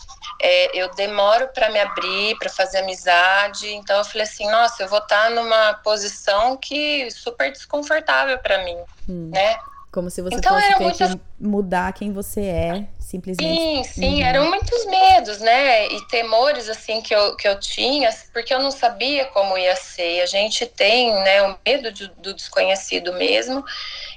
é, 0.42 0.82
eu 0.82 0.90
demoro 0.96 1.50
para 1.50 1.70
me 1.70 1.80
abrir, 1.80 2.38
para 2.38 2.50
fazer 2.50 2.80
amizade. 2.80 3.68
Então 3.74 3.98
eu 3.98 4.06
falei 4.06 4.24
assim, 4.24 4.50
nossa, 4.50 4.84
eu 4.84 4.88
vou 4.88 5.00
estar 5.00 5.26
tá 5.26 5.30
numa 5.30 5.74
posição 5.76 6.56
que 6.56 7.12
super 7.12 7.52
desconfortável 7.52 8.38
para 8.40 8.64
mim, 8.64 8.78
hum. 9.08 9.30
né? 9.34 9.58
Como 9.92 10.10
se 10.10 10.22
você 10.22 10.36
então, 10.36 10.56
fosse 10.78 11.08
que 11.08 11.20
mudar 11.40 11.92
quem 11.94 12.14
você 12.14 12.42
é, 12.42 12.88
simplesmente. 13.10 13.60
Sim, 13.60 13.84
sim, 13.84 14.22
uhum. 14.22 14.28
eram 14.28 14.50
muitos 14.50 14.86
medos, 14.86 15.40
né? 15.40 15.88
E 15.88 16.08
temores, 16.08 16.70
assim, 16.70 17.02
que 17.02 17.14
eu, 17.14 17.36
que 17.36 17.48
eu 17.48 17.60
tinha, 17.60 18.10
porque 18.32 18.54
eu 18.54 18.60
não 18.60 18.72
sabia 18.72 19.26
como 19.26 19.58
ia 19.58 19.76
ser. 19.76 20.22
A 20.22 20.26
gente 20.28 20.66
tem, 20.68 21.12
né, 21.24 21.42
o 21.44 21.58
medo 21.66 21.92
de, 21.92 22.08
do 22.18 22.34
desconhecido 22.34 23.14
mesmo, 23.14 23.66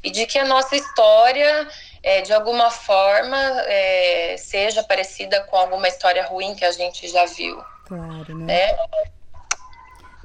e 0.04 0.10
de 0.10 0.26
que 0.26 0.38
a 0.38 0.44
nossa 0.44 0.76
história 0.76 1.66
é, 2.02 2.20
de 2.20 2.32
alguma 2.32 2.70
forma 2.70 3.38
é, 3.66 4.36
seja 4.36 4.82
parecida 4.82 5.42
com 5.44 5.56
alguma 5.56 5.88
história 5.88 6.26
ruim 6.26 6.54
que 6.54 6.64
a 6.64 6.72
gente 6.72 7.08
já 7.08 7.24
viu. 7.24 7.62
Claro, 7.86 8.36
né? 8.36 8.44
né? 8.44 8.78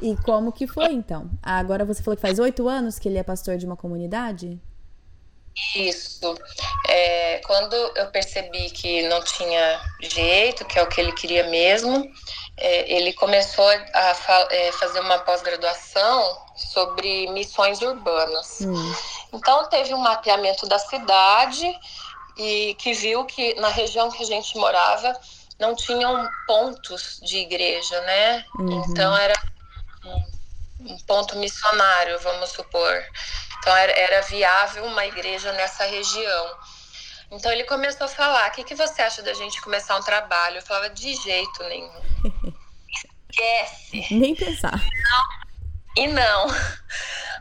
E 0.02 0.16
como 0.18 0.52
que 0.52 0.68
foi 0.68 0.92
então? 0.92 1.30
Agora 1.42 1.86
você 1.86 2.04
falou 2.04 2.16
que 2.16 2.22
faz 2.22 2.38
oito 2.38 2.68
anos 2.68 3.00
que 3.00 3.08
ele 3.08 3.18
é 3.18 3.24
pastor 3.24 3.58
de 3.58 3.66
uma 3.66 3.76
comunidade? 3.76 4.60
Isso. 5.76 6.36
É, 6.88 7.42
quando 7.46 7.74
eu 7.74 8.08
percebi 8.08 8.70
que 8.70 9.02
não 9.04 9.24
tinha 9.24 9.82
jeito, 10.00 10.66
que 10.66 10.78
é 10.78 10.84
o 10.84 10.88
que 10.88 11.02
ele 11.02 11.12
queria 11.12 11.48
mesmo, 11.48 12.10
é, 12.56 12.92
ele 12.92 13.14
começou 13.14 13.68
a 13.94 14.14
fa 14.14 14.48
é, 14.52 14.72
fazer 14.74 15.00
uma 15.00 15.20
pós-graduação 15.20 16.38
sobre 16.56 17.28
missões 17.32 17.82
urbanas. 17.82 18.62
Hum. 18.62 18.96
Então 19.34 19.68
teve 19.70 19.94
um 19.94 20.00
mapeamento 20.00 20.68
da 20.68 20.80
cidade 20.80 21.68
e 22.38 22.76
que 22.76 22.94
viu 22.94 23.26
que 23.26 23.56
na 23.56 23.70
região 23.70 24.12
que 24.12 24.24
a 24.24 24.26
gente 24.26 24.58
morava 24.58 25.20
não 25.60 25.76
tinham 25.76 26.28
pontos 26.46 27.20
de 27.24 27.38
igreja, 27.38 28.00
né? 28.02 28.46
Uhum. 28.60 28.84
Então 28.88 29.18
era 29.18 29.34
um, 30.06 30.94
um 30.94 30.98
ponto 31.00 31.36
missionário, 31.38 32.20
vamos 32.20 32.52
supor. 32.52 33.04
Então 33.68 33.76
era, 33.76 33.92
era 33.92 34.22
viável 34.22 34.86
uma 34.86 35.06
igreja 35.06 35.52
nessa 35.52 35.84
região. 35.84 36.56
Então 37.30 37.52
ele 37.52 37.66
começou 37.66 38.06
a 38.06 38.08
falar: 38.08 38.48
o 38.48 38.52
que, 38.52 38.64
que 38.64 38.74
você 38.74 39.02
acha 39.02 39.22
da 39.22 39.34
gente 39.34 39.62
começar 39.62 39.98
um 39.98 40.02
trabalho? 40.02 40.60
Eu 40.60 40.62
falava: 40.62 40.90
de 40.90 41.14
jeito 41.16 41.64
nenhum. 41.66 41.92
Esquece. 43.30 44.14
Nem 44.14 44.34
pensar. 44.34 44.72
Não. 44.72 46.02
E 46.02 46.08
não. 46.08 46.48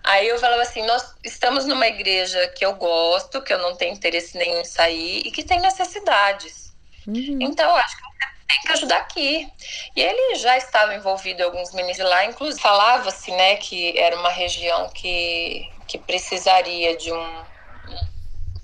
Aí 0.03 0.27
eu 0.27 0.37
falava 0.41 0.63
assim: 0.63 0.85
nós 0.85 1.15
estamos 1.23 1.65
numa 1.65 1.87
igreja 1.87 2.49
que 2.49 2.67
eu 2.67 2.75
gosto, 2.75 3.41
que 3.41 3.53
eu 3.53 3.59
não 3.61 3.77
tenho 3.77 3.95
interesse 3.95 4.37
nenhum 4.37 4.63
em 4.63 4.65
sair 4.65 5.21
e 5.25 5.31
que 5.31 5.45
tem 5.45 5.61
necessidades. 5.61 6.75
Uhum. 7.07 7.39
Então 7.41 7.71
eu 7.71 7.77
acho 7.77 7.97
que 7.97 8.03
tem 8.49 8.61
que 8.63 8.73
ajudar 8.73 8.97
aqui. 8.97 9.49
E 9.95 10.03
ele 10.03 10.35
já 10.35 10.57
estava 10.57 10.93
envolvido 10.93 11.41
em 11.41 11.45
alguns 11.45 11.73
ministérios 11.73 12.13
lá, 12.13 12.25
inclusive 12.25 12.61
falava-se, 12.61 13.31
né, 13.31 13.57
que 13.59 13.97
era 13.97 14.19
uma 14.19 14.31
região 14.31 14.89
que 14.89 15.71
que 15.87 15.99
precisaria 15.99 16.97
de 16.97 17.13
um, 17.13 17.45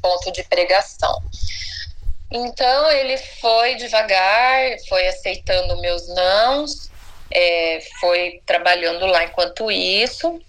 ponto 0.03 0.33
de 0.33 0.43
pregação. 0.43 1.23
Então 2.31 2.91
ele 2.91 3.17
foi 3.41 3.77
devagar, 3.77 4.77
foi 4.89 5.07
aceitando 5.07 5.81
meus 5.81 6.09
nãos, 6.09 6.91
é, 7.31 7.81
foi 8.01 8.43
trabalhando 8.45 9.07
lá 9.07 9.25
enquanto 9.25 9.71
isso, 9.71 10.41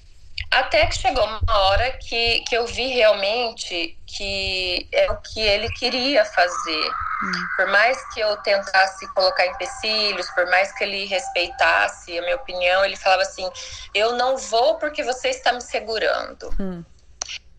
até 0.59 0.85
que 0.85 0.97
chegou 0.97 1.23
uma 1.23 1.57
hora 1.57 1.91
que, 1.93 2.41
que 2.41 2.55
eu 2.55 2.65
vi 2.67 2.87
realmente 2.87 3.97
que 4.05 4.87
é 4.91 5.11
o 5.11 5.17
que 5.17 5.39
ele 5.39 5.69
queria 5.71 6.23
fazer. 6.25 6.91
Hum. 7.23 7.47
Por 7.55 7.67
mais 7.67 8.13
que 8.13 8.19
eu 8.19 8.35
tentasse 8.37 9.07
colocar 9.13 9.45
empecilhos, 9.47 10.29
por 10.31 10.45
mais 10.47 10.71
que 10.73 10.83
ele 10.83 11.05
respeitasse 11.05 12.17
a 12.17 12.21
minha 12.21 12.35
opinião, 12.35 12.85
ele 12.85 12.95
falava 12.95 13.23
assim: 13.23 13.49
eu 13.93 14.13
não 14.13 14.37
vou 14.37 14.75
porque 14.77 15.03
você 15.03 15.29
está 15.29 15.51
me 15.53 15.61
segurando. 15.61 16.49
Hum. 16.59 16.83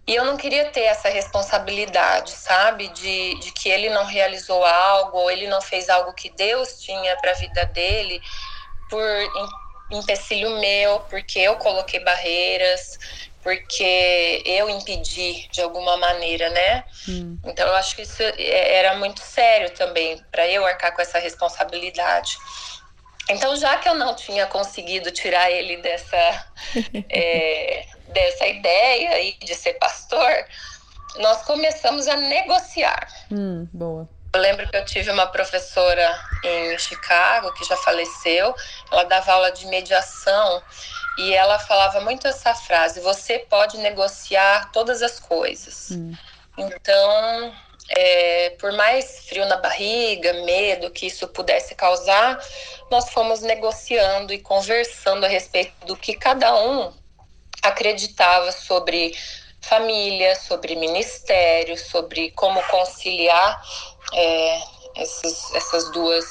E 0.07 0.15
eu 0.15 0.25
não 0.27 0.37
queria 0.37 0.71
ter 0.71 0.83
essa 0.83 1.09
responsabilidade, 1.09 2.33
sabe? 2.33 2.89
De, 2.89 3.39
de 3.41 3.53
que 3.53 3.71
ele 3.71 3.89
não 3.89 4.05
realizou 4.05 4.63
algo, 4.63 5.17
ou 5.17 5.31
ele 5.31 5.49
não 5.49 5.63
fez 5.63 5.89
algo 5.89 6.13
que 6.13 6.29
Deus 6.29 6.79
tinha 6.81 7.17
para 7.17 7.31
a 7.31 7.35
vida 7.35 7.65
dele, 7.67 8.21
por 8.91 9.03
empecilho 9.91 10.59
meu, 10.61 11.01
porque 11.01 11.39
eu 11.39 11.57
coloquei 11.57 12.01
barreiras, 12.01 12.99
porque 13.43 14.43
eu 14.47 14.71
impedi 14.71 15.47
de 15.53 15.61
alguma 15.61 15.97
maneira, 15.97 16.49
né? 16.51 16.85
Hum. 17.09 17.39
Então 17.45 17.67
eu 17.69 17.75
acho 17.75 17.95
que 17.95 18.03
isso 18.03 18.23
é, 18.23 18.79
era 18.79 18.97
muito 18.97 19.21
sério 19.21 19.71
também 19.71 20.19
para 20.31 20.49
eu 20.49 20.65
arcar 20.65 20.95
com 20.95 21.03
essa 21.03 21.19
responsabilidade. 21.19 22.39
Então, 23.29 23.57
já 23.57 23.77
que 23.79 23.89
eu 23.89 23.95
não 23.95 24.15
tinha 24.15 24.47
conseguido 24.47 25.11
tirar 25.11 25.51
ele 25.51 25.79
dessa, 25.79 26.47
é, 27.09 27.87
dessa 28.09 28.47
ideia 28.47 29.11
aí 29.11 29.37
de 29.43 29.55
ser 29.55 29.75
pastor, 29.75 30.31
nós 31.19 31.43
começamos 31.43 32.07
a 32.09 32.17
negociar. 32.17 33.07
Hum, 33.31 33.69
boa. 33.73 34.09
Eu 34.35 34.41
lembro 34.41 34.69
que 34.69 34.77
eu 34.77 34.85
tive 34.85 35.13
uma 35.13 35.29
professora 35.29 36.21
em 36.43 36.77
Chicago 36.77 37.53
que 37.55 37.65
já 37.65 37.77
faleceu. 37.77 38.53
Ela 38.91 39.05
dava 39.05 39.33
aula 39.33 39.53
de 39.53 39.65
mediação 39.67 40.61
e 41.19 41.33
ela 41.33 41.57
falava 41.57 42.01
muito 42.01 42.27
essa 42.27 42.53
frase: 42.53 43.01
você 43.01 43.39
pode 43.39 43.79
negociar 43.79 44.73
todas 44.73 45.03
as 45.03 45.21
coisas. 45.21 45.93
Hum. 45.93 46.13
Então, 46.59 47.55
é, 47.91 48.51
por 48.59 48.73
mais 48.73 49.21
frio 49.29 49.47
na 49.47 49.57
barriga, 49.57 50.33
medo 50.45 50.91
que 50.91 51.07
isso 51.07 51.29
pudesse 51.29 51.77
causar, 51.77 52.37
nós 52.91 53.11
fomos 53.11 53.41
negociando 53.41 54.33
e 54.33 54.41
conversando 54.41 55.25
a 55.25 55.29
respeito 55.29 55.73
do 55.87 55.97
que 55.97 56.15
cada 56.15 56.57
um 56.57 56.93
acreditava 57.63 58.51
sobre 58.51 59.17
família, 59.61 60.35
sobre 60.37 60.77
ministério, 60.77 61.77
sobre 61.79 62.31
como 62.33 62.63
conciliar 62.65 63.63
é, 64.13 64.59
esses, 64.97 65.55
essas 65.55 65.91
duas 65.93 66.25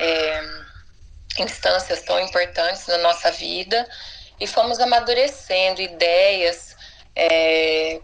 é, 0.00 0.42
instâncias 1.38 2.02
tão 2.02 2.20
importantes 2.20 2.86
na 2.86 2.98
nossa 2.98 3.30
vida 3.30 3.88
e 4.40 4.46
fomos 4.46 4.78
amadurecendo 4.78 5.80
ideias. 5.80 6.76
É, 7.16 8.00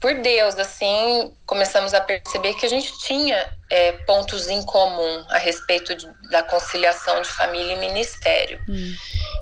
por 0.00 0.14
Deus, 0.14 0.58
assim, 0.58 1.34
começamos 1.44 1.92
a 1.92 2.00
perceber 2.00 2.54
que 2.54 2.64
a 2.64 2.68
gente 2.68 2.98
tinha 3.00 3.52
é, 3.68 3.92
pontos 3.92 4.48
em 4.48 4.62
comum 4.64 5.24
a 5.28 5.38
respeito 5.38 5.94
de, 5.94 6.08
da 6.30 6.42
conciliação 6.42 7.20
de 7.20 7.28
família 7.28 7.74
e 7.74 7.78
ministério. 7.78 8.58
Hum. 8.68 8.94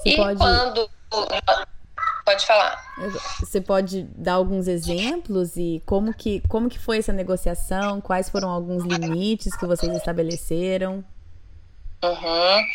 e 0.04 0.16
pode... 0.16 0.38
quando 0.38 0.90
Pode 2.28 2.44
falar. 2.44 2.94
Você 3.40 3.58
pode 3.58 4.02
dar 4.14 4.34
alguns 4.34 4.68
exemplos 4.68 5.56
e 5.56 5.82
como 5.86 6.12
que, 6.12 6.42
como 6.46 6.68
que 6.68 6.78
foi 6.78 6.98
essa 6.98 7.10
negociação? 7.10 8.02
Quais 8.02 8.28
foram 8.28 8.50
alguns 8.50 8.84
limites 8.84 9.56
que 9.56 9.64
vocês 9.64 9.90
estabeleceram? 9.96 11.02
Uhum. 12.04 12.66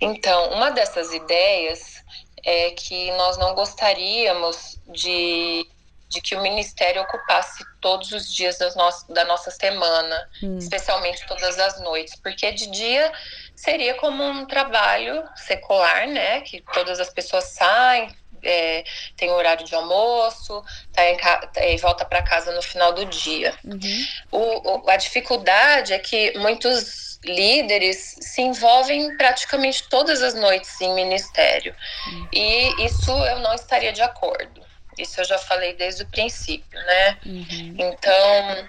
Então, 0.00 0.50
uma 0.52 0.70
dessas 0.70 1.12
ideias 1.12 2.02
é 2.42 2.70
que 2.70 3.12
nós 3.18 3.36
não 3.36 3.54
gostaríamos 3.54 4.80
de, 4.88 5.68
de 6.08 6.22
que 6.22 6.34
o 6.34 6.40
ministério 6.40 7.02
ocupasse 7.02 7.62
todos 7.82 8.10
os 8.12 8.32
dias 8.32 8.56
das 8.56 8.74
no 8.74 8.88
da 9.10 9.26
nossa 9.26 9.50
semana, 9.50 10.30
hum. 10.42 10.56
especialmente 10.56 11.26
todas 11.26 11.58
as 11.58 11.78
noites, 11.82 12.16
porque 12.16 12.50
de 12.52 12.70
dia 12.70 13.12
seria 13.54 13.92
como 13.94 14.24
um 14.24 14.46
trabalho 14.46 15.22
secular, 15.36 16.08
né? 16.08 16.40
Que 16.40 16.62
todas 16.72 16.98
as 16.98 17.10
pessoas 17.10 17.44
saem, 17.44 18.14
é, 18.46 18.84
tem 19.16 19.30
horário 19.30 19.64
de 19.64 19.74
almoço, 19.74 20.64
tá 20.92 21.04
em, 21.04 21.16
é, 21.56 21.76
volta 21.76 22.04
para 22.04 22.22
casa 22.22 22.52
no 22.52 22.62
final 22.62 22.92
do 22.92 23.04
dia. 23.04 23.54
Uhum. 23.64 24.06
O, 24.30 24.86
o, 24.86 24.90
a 24.90 24.96
dificuldade 24.96 25.92
é 25.92 25.98
que 25.98 26.36
muitos 26.38 27.18
líderes 27.24 28.16
se 28.20 28.42
envolvem 28.42 29.16
praticamente 29.16 29.88
todas 29.88 30.22
as 30.22 30.34
noites 30.34 30.80
em 30.80 30.94
ministério. 30.94 31.74
Uhum. 32.06 32.28
E 32.32 32.84
isso 32.84 33.10
eu 33.10 33.40
não 33.40 33.54
estaria 33.54 33.92
de 33.92 34.02
acordo. 34.02 34.64
Isso 34.96 35.20
eu 35.20 35.24
já 35.24 35.38
falei 35.38 35.74
desde 35.74 36.04
o 36.04 36.08
princípio, 36.08 36.78
né? 36.78 37.18
Uhum. 37.26 37.76
Então, 37.78 38.68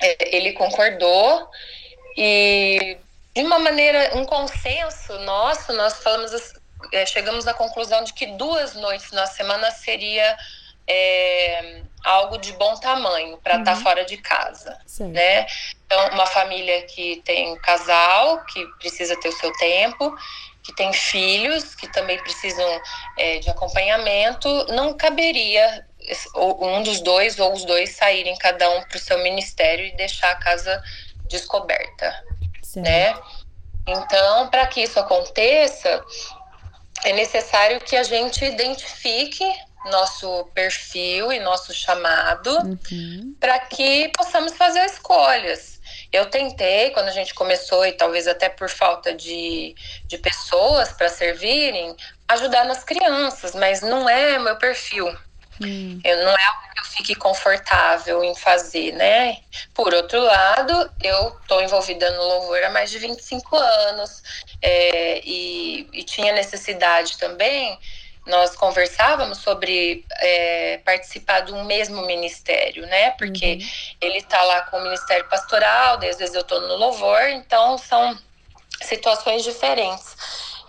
é, 0.00 0.36
ele 0.36 0.52
concordou 0.52 1.48
e 2.16 2.96
de 3.34 3.42
uma 3.42 3.58
maneira, 3.58 4.16
um 4.16 4.24
consenso 4.24 5.18
nosso, 5.20 5.72
nós 5.74 6.02
falamos 6.02 6.32
é, 6.92 7.06
chegamos 7.06 7.46
à 7.46 7.54
conclusão 7.54 8.04
de 8.04 8.12
que 8.12 8.26
duas 8.26 8.74
noites 8.74 9.10
na 9.12 9.26
semana 9.26 9.70
seria 9.70 10.36
é, 10.86 11.82
algo 12.04 12.38
de 12.38 12.52
bom 12.52 12.76
tamanho 12.76 13.38
para 13.38 13.58
estar 13.58 13.64
tá 13.64 13.72
uhum. 13.72 13.78
tá 13.78 13.82
fora 13.82 14.04
de 14.04 14.16
casa, 14.18 14.78
Sim. 14.86 15.08
né? 15.08 15.46
Então, 15.84 16.10
uma 16.10 16.26
família 16.26 16.82
que 16.82 17.22
tem 17.24 17.52
um 17.52 17.56
casal, 17.56 18.44
que 18.44 18.64
precisa 18.78 19.18
ter 19.18 19.28
o 19.28 19.32
seu 19.32 19.52
tempo, 19.54 20.16
que 20.62 20.74
tem 20.74 20.92
filhos, 20.92 21.74
que 21.74 21.88
também 21.88 22.18
precisam 22.18 22.80
é, 23.16 23.38
de 23.38 23.50
acompanhamento, 23.50 24.48
não 24.72 24.94
caberia 24.94 25.86
um 26.60 26.82
dos 26.82 27.00
dois 27.00 27.38
ou 27.38 27.52
os 27.52 27.64
dois 27.64 27.90
saírem 27.90 28.36
cada 28.36 28.68
um 28.70 28.82
para 28.82 28.96
o 28.96 29.00
seu 29.00 29.18
ministério 29.22 29.84
e 29.84 29.96
deixar 29.96 30.30
a 30.30 30.36
casa 30.36 30.82
descoberta, 31.28 32.24
Sim. 32.62 32.82
né? 32.82 33.14
Então, 33.86 34.48
para 34.48 34.66
que 34.66 34.82
isso 34.82 34.98
aconteça, 34.98 36.04
é 37.04 37.12
necessário 37.12 37.80
que 37.80 37.96
a 37.96 38.02
gente 38.02 38.44
identifique 38.44 39.44
nosso 39.90 40.44
perfil 40.54 41.32
e 41.32 41.38
nosso 41.40 41.72
chamado 41.72 42.50
uhum. 42.58 43.34
para 43.38 43.58
que 43.60 44.10
possamos 44.16 44.52
fazer 44.52 44.84
escolhas. 44.84 45.80
Eu 46.12 46.26
tentei, 46.26 46.90
quando 46.90 47.08
a 47.08 47.12
gente 47.12 47.34
começou, 47.34 47.84
e 47.84 47.92
talvez 47.92 48.26
até 48.26 48.48
por 48.48 48.68
falta 48.68 49.14
de, 49.14 49.74
de 50.06 50.18
pessoas 50.18 50.92
para 50.92 51.08
servirem, 51.08 51.96
ajudar 52.28 52.64
nas 52.64 52.82
crianças, 52.84 53.54
mas 53.54 53.80
não 53.80 54.08
é 54.08 54.38
meu 54.38 54.56
perfil. 54.56 55.06
Hum. 55.60 56.00
Eu, 56.04 56.24
não 56.24 56.30
é 56.30 56.44
algo 56.44 56.62
que 56.74 56.80
eu 56.80 56.84
fique 56.84 57.14
confortável 57.14 58.22
em 58.22 58.34
fazer, 58.34 58.92
né? 58.92 59.38
Por 59.74 59.92
outro 59.94 60.20
lado, 60.20 60.90
eu 61.02 61.28
estou 61.40 61.62
envolvida 61.62 62.10
no 62.12 62.22
louvor 62.22 62.62
há 62.62 62.70
mais 62.70 62.90
de 62.90 62.98
25 62.98 63.56
anos 63.56 64.22
é, 64.62 65.20
e, 65.24 65.88
e 65.92 66.02
tinha 66.04 66.32
necessidade 66.32 67.16
também 67.18 67.78
nós 68.26 68.56
conversávamos 68.56 69.38
sobre 69.38 70.04
é, 70.18 70.80
participar 70.84 71.40
de 71.40 71.52
um 71.52 71.64
mesmo 71.64 72.04
ministério, 72.06 72.84
né? 72.86 73.12
Porque 73.12 73.54
uhum. 73.54 73.68
ele 74.00 74.18
está 74.18 74.42
lá 74.42 74.62
com 74.62 74.78
o 74.78 74.82
ministério 74.82 75.24
pastoral, 75.28 75.94
às 75.94 76.18
vezes 76.18 76.34
eu 76.34 76.40
estou 76.40 76.60
no 76.60 76.74
louvor, 76.74 77.22
então 77.28 77.78
são 77.78 78.18
situações 78.82 79.44
diferentes. 79.44 80.16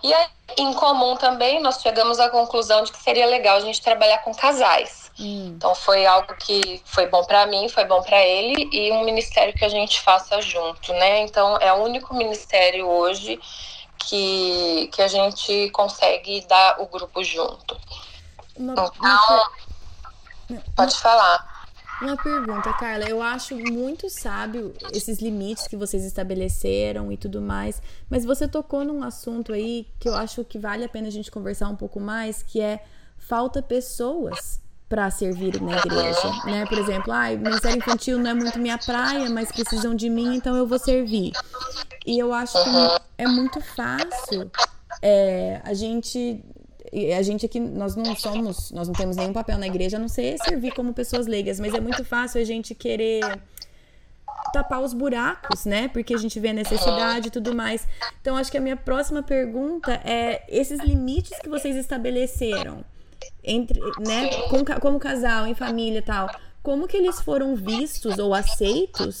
E 0.02 0.14
aí, 0.14 0.26
em 0.56 0.72
comum 0.74 1.16
também, 1.16 1.60
nós 1.60 1.80
chegamos 1.80 2.18
à 2.20 2.28
conclusão 2.28 2.82
de 2.82 2.92
que 2.92 2.98
seria 2.98 3.26
legal 3.26 3.56
a 3.56 3.60
gente 3.60 3.82
trabalhar 3.82 4.18
com 4.18 4.34
casais. 4.34 5.10
Hum. 5.18 5.54
Então 5.56 5.74
foi 5.74 6.06
algo 6.06 6.34
que 6.36 6.80
foi 6.84 7.06
bom 7.06 7.24
para 7.24 7.46
mim, 7.46 7.68
foi 7.68 7.84
bom 7.84 8.02
para 8.02 8.20
ele 8.24 8.68
e 8.72 8.92
um 8.92 9.04
ministério 9.04 9.52
que 9.52 9.64
a 9.64 9.68
gente 9.68 10.00
faça 10.00 10.40
junto, 10.40 10.92
né? 10.92 11.22
Então 11.22 11.56
é 11.58 11.72
o 11.72 11.82
único 11.82 12.14
ministério 12.14 12.86
hoje 12.86 13.40
que, 13.98 14.88
que 14.92 15.02
a 15.02 15.08
gente 15.08 15.70
consegue 15.70 16.40
dar 16.42 16.80
o 16.80 16.86
grupo 16.86 17.22
junto. 17.24 17.76
Uma, 18.56 18.72
então, 18.72 18.92
uma... 19.00 19.52
pode 20.76 20.96
falar. 20.96 21.57
Uma 22.00 22.16
pergunta, 22.16 22.72
Carla. 22.74 23.08
Eu 23.08 23.20
acho 23.20 23.56
muito 23.56 24.08
sábio 24.08 24.72
esses 24.92 25.18
limites 25.20 25.66
que 25.66 25.76
vocês 25.76 26.04
estabeleceram 26.04 27.10
e 27.10 27.16
tudo 27.16 27.40
mais, 27.40 27.82
mas 28.08 28.24
você 28.24 28.46
tocou 28.46 28.84
num 28.84 29.02
assunto 29.02 29.52
aí 29.52 29.86
que 29.98 30.08
eu 30.08 30.14
acho 30.14 30.44
que 30.44 30.58
vale 30.58 30.84
a 30.84 30.88
pena 30.88 31.08
a 31.08 31.10
gente 31.10 31.30
conversar 31.30 31.68
um 31.68 31.76
pouco 31.76 31.98
mais, 31.98 32.42
que 32.42 32.60
é 32.60 32.84
falta 33.16 33.60
pessoas 33.60 34.60
para 34.88 35.10
servir 35.10 35.60
na 35.60 35.76
igreja, 35.76 36.32
né? 36.46 36.64
Por 36.66 36.78
exemplo, 36.78 37.12
ah, 37.12 37.30
ministério 37.30 37.78
infantil 37.78 38.18
não 38.18 38.30
é 38.30 38.34
muito 38.34 38.58
minha 38.58 38.78
praia, 38.78 39.28
mas 39.28 39.52
precisam 39.52 39.94
de 39.94 40.08
mim, 40.08 40.36
então 40.36 40.56
eu 40.56 40.66
vou 40.66 40.78
servir. 40.78 41.32
E 42.06 42.18
eu 42.18 42.32
acho 42.32 42.52
que 42.52 43.02
é 43.18 43.26
muito 43.26 43.60
fácil 43.60 44.50
é, 45.02 45.60
a 45.64 45.74
gente 45.74 46.42
a 47.16 47.22
gente 47.22 47.46
aqui, 47.46 47.60
nós 47.60 47.96
não 47.96 48.14
somos, 48.16 48.70
nós 48.70 48.88
não 48.88 48.94
temos 48.94 49.16
nenhum 49.16 49.32
papel 49.32 49.58
na 49.58 49.66
igreja 49.66 49.96
a 49.96 50.00
não 50.00 50.08
ser 50.08 50.36
servir 50.38 50.72
como 50.72 50.92
pessoas 50.92 51.26
leigas, 51.26 51.60
mas 51.60 51.74
é 51.74 51.80
muito 51.80 52.04
fácil 52.04 52.40
a 52.40 52.44
gente 52.44 52.74
querer 52.74 53.20
tapar 54.52 54.80
os 54.80 54.92
buracos, 54.92 55.64
né? 55.64 55.88
Porque 55.88 56.14
a 56.14 56.18
gente 56.18 56.38
vê 56.40 56.48
a 56.48 56.52
necessidade 56.52 57.28
e 57.28 57.30
tudo 57.30 57.54
mais. 57.54 57.86
Então, 58.20 58.36
acho 58.36 58.50
que 58.50 58.58
a 58.58 58.60
minha 58.60 58.76
próxima 58.76 59.22
pergunta 59.22 60.00
é: 60.04 60.44
esses 60.48 60.80
limites 60.80 61.38
que 61.38 61.48
vocês 61.48 61.76
estabeleceram 61.76 62.84
entre, 63.42 63.80
né, 64.00 64.28
com, 64.48 64.64
como 64.80 64.98
casal, 64.98 65.46
em 65.46 65.54
família 65.54 65.98
e 65.98 66.02
tal, 66.02 66.28
como 66.62 66.86
que 66.86 66.96
eles 66.96 67.20
foram 67.20 67.56
vistos 67.56 68.18
ou 68.18 68.34
aceitos 68.34 69.20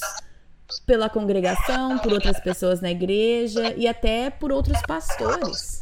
pela 0.86 1.08
congregação, 1.08 1.98
por 1.98 2.12
outras 2.12 2.38
pessoas 2.40 2.80
na 2.80 2.90
igreja 2.90 3.74
e 3.76 3.88
até 3.88 4.30
por 4.30 4.52
outros 4.52 4.80
pastores? 4.82 5.78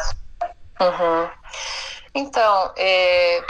Uhum. 0.81 1.31
Então, 2.15 2.73
é, 2.77 3.47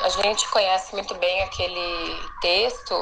a 0.00 0.08
gente 0.08 0.48
conhece 0.50 0.94
muito 0.94 1.14
bem 1.16 1.42
aquele 1.42 2.30
texto 2.40 2.94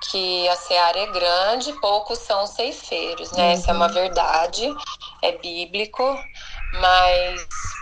que 0.00 0.48
a 0.48 0.56
seara 0.56 0.98
é 0.98 1.06
grande, 1.06 1.74
poucos 1.74 2.18
são 2.20 2.46
ceifeiros, 2.46 3.32
né? 3.32 3.52
Uhum. 3.52 3.52
Essa 3.52 3.70
é 3.70 3.74
uma 3.74 3.86
uhum. 3.86 3.92
verdade, 3.92 4.76
é 5.22 5.32
bíblico, 5.38 6.02
mas 6.72 7.81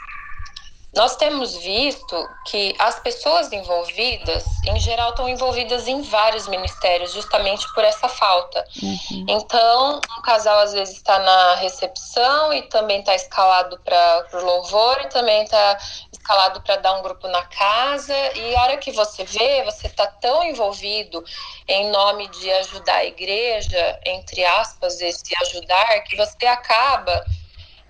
nós 0.95 1.15
temos 1.17 1.57
visto 1.59 2.29
que 2.47 2.75
as 2.77 2.99
pessoas 2.99 3.53
envolvidas, 3.53 4.45
em 4.67 4.79
geral, 4.81 5.11
estão 5.11 5.29
envolvidas 5.29 5.87
em 5.87 6.03
vários 6.03 6.49
ministérios, 6.49 7.13
justamente 7.13 7.65
por 7.75 7.85
essa 7.85 8.09
falta. 8.09 8.65
Uhum. 8.83 9.27
Então, 9.29 10.01
um 10.19 10.23
casal 10.23 10.59
às 10.59 10.73
vezes 10.73 10.97
está 10.97 11.17
na 11.21 11.55
recepção 11.57 12.53
e 12.53 12.63
também 12.63 13.01
está 13.01 13.15
escalado 13.15 13.79
para 13.85 14.27
o 14.33 14.45
louvor 14.45 15.01
e 15.03 15.09
também 15.09 15.45
está 15.45 15.79
escalado 16.13 16.61
para 16.63 16.77
dar 16.77 16.99
um 16.99 17.03
grupo 17.03 17.29
na 17.29 17.45
casa. 17.45 18.17
E 18.35 18.57
a 18.57 18.63
hora 18.63 18.77
que 18.77 18.91
você 18.91 19.23
vê, 19.23 19.63
você 19.63 19.87
está 19.87 20.09
tão 20.09 20.43
envolvido 20.43 21.25
em 21.69 21.89
nome 21.91 22.27
de 22.29 22.51
ajudar 22.51 22.97
a 22.97 23.05
igreja, 23.05 24.01
entre 24.05 24.45
aspas, 24.45 25.01
esse 25.01 25.33
ajudar, 25.43 26.01
que 26.01 26.17
você 26.17 26.47
acaba 26.47 27.25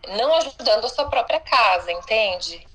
não 0.09 0.35
ajudando 0.35 0.85
a 0.85 0.89
sua 0.89 1.07
própria 1.07 1.41
casa, 1.41 1.91
entende? 1.93 2.70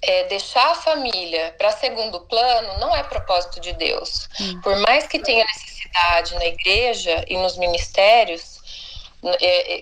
É, 0.00 0.24
deixar 0.24 0.70
a 0.70 0.74
família 0.74 1.54
para 1.58 1.72
segundo 1.72 2.20
plano 2.20 2.78
não 2.78 2.94
é 2.94 3.02
propósito 3.02 3.60
de 3.60 3.72
Deus. 3.72 4.28
Hum. 4.40 4.60
Por 4.60 4.76
mais 4.80 5.06
que 5.06 5.18
tenha 5.18 5.44
necessidade 5.44 6.34
na 6.34 6.46
igreja 6.46 7.24
e 7.28 7.36
nos 7.36 7.56
ministérios, 7.56 8.57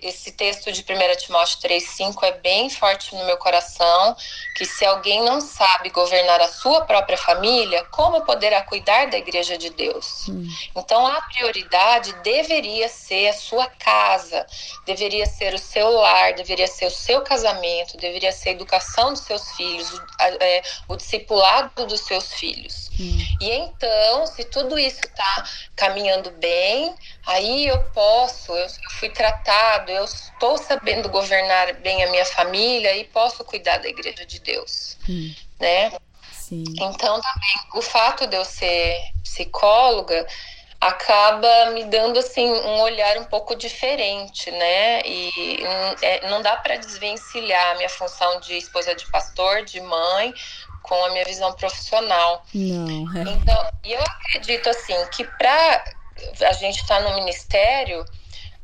esse 0.02 0.32
texto 0.32 0.72
de 0.72 0.80
1 0.80 1.16
Timóteo 1.18 1.58
3,5 1.60 2.22
é 2.22 2.32
bem 2.32 2.70
forte 2.70 3.14
no 3.14 3.24
meu 3.26 3.36
coração, 3.36 4.16
que 4.56 4.64
se 4.64 4.84
alguém 4.84 5.22
não 5.22 5.40
sabe 5.40 5.90
governar 5.90 6.40
a 6.40 6.48
sua 6.48 6.82
própria 6.82 7.18
família, 7.18 7.84
como 7.90 8.24
poderá 8.24 8.62
cuidar 8.62 9.08
da 9.08 9.18
igreja 9.18 9.58
de 9.58 9.70
Deus? 9.70 10.28
Hum. 10.28 10.46
Então 10.74 11.06
a 11.06 11.20
prioridade 11.20 12.14
deveria 12.22 12.88
ser 12.88 13.28
a 13.28 13.34
sua 13.34 13.66
casa, 13.66 14.46
deveria 14.86 15.26
ser 15.26 15.52
o 15.52 15.58
seu 15.58 15.90
lar, 15.90 16.32
deveria 16.32 16.66
ser 16.66 16.86
o 16.86 16.90
seu 16.90 17.20
casamento, 17.20 17.96
deveria 17.98 18.32
ser 18.32 18.50
a 18.50 18.52
educação 18.52 19.12
dos 19.12 19.22
seus 19.22 19.52
filhos, 19.52 19.92
o, 19.92 20.02
é, 20.40 20.62
o 20.88 20.96
discipulado 20.96 21.86
dos 21.86 22.00
seus 22.00 22.32
filhos. 22.32 22.90
Hum. 22.98 23.18
E 23.40 23.50
então, 23.50 24.26
se 24.26 24.44
tudo 24.44 24.78
isso 24.78 25.00
está 25.04 25.44
caminhando 25.74 26.30
bem, 26.32 26.94
aí 27.26 27.66
eu 27.66 27.78
posso, 27.92 28.52
eu, 28.52 28.66
eu 28.66 28.90
fui 28.98 29.10
tratado, 29.10 29.90
eu 29.90 30.04
estou 30.04 30.56
sabendo 30.58 31.08
governar 31.08 31.74
bem 31.74 32.02
a 32.04 32.10
minha 32.10 32.24
família 32.24 32.96
e 32.96 33.04
posso 33.04 33.44
cuidar 33.44 33.78
da 33.78 33.88
igreja 33.88 34.24
de 34.24 34.40
Deus, 34.40 34.96
hum. 35.08 35.34
né? 35.60 35.92
Sim. 36.32 36.64
Então 36.76 37.20
também 37.20 37.56
o 37.74 37.82
fato 37.82 38.26
de 38.26 38.36
eu 38.36 38.44
ser 38.44 38.98
psicóloga 39.22 40.26
acaba 40.80 41.70
me 41.70 41.84
dando 41.84 42.18
assim 42.18 42.48
um 42.48 42.80
olhar 42.80 43.16
um 43.18 43.24
pouco 43.24 43.56
diferente, 43.56 44.50
né? 44.50 45.00
E 45.04 45.58
é, 46.02 46.28
não 46.28 46.42
dá 46.42 46.56
para 46.56 46.76
desvencilhar 46.76 47.72
a 47.72 47.74
minha 47.76 47.88
função 47.88 48.40
de 48.40 48.56
esposa 48.56 48.94
de 48.94 49.06
pastor, 49.10 49.64
de 49.64 49.80
mãe, 49.80 50.32
com 50.88 51.04
a 51.04 51.10
minha 51.10 51.24
visão 51.24 51.52
profissional. 51.52 52.44
Não. 52.54 53.16
É. 53.16 53.22
Então, 53.22 53.70
eu 53.84 54.00
acredito 54.00 54.68
assim 54.68 54.94
que 55.12 55.24
para 55.24 55.84
a 56.40 56.52
gente 56.52 56.80
estar 56.80 57.02
tá 57.02 57.08
no 57.08 57.16
ministério, 57.16 58.04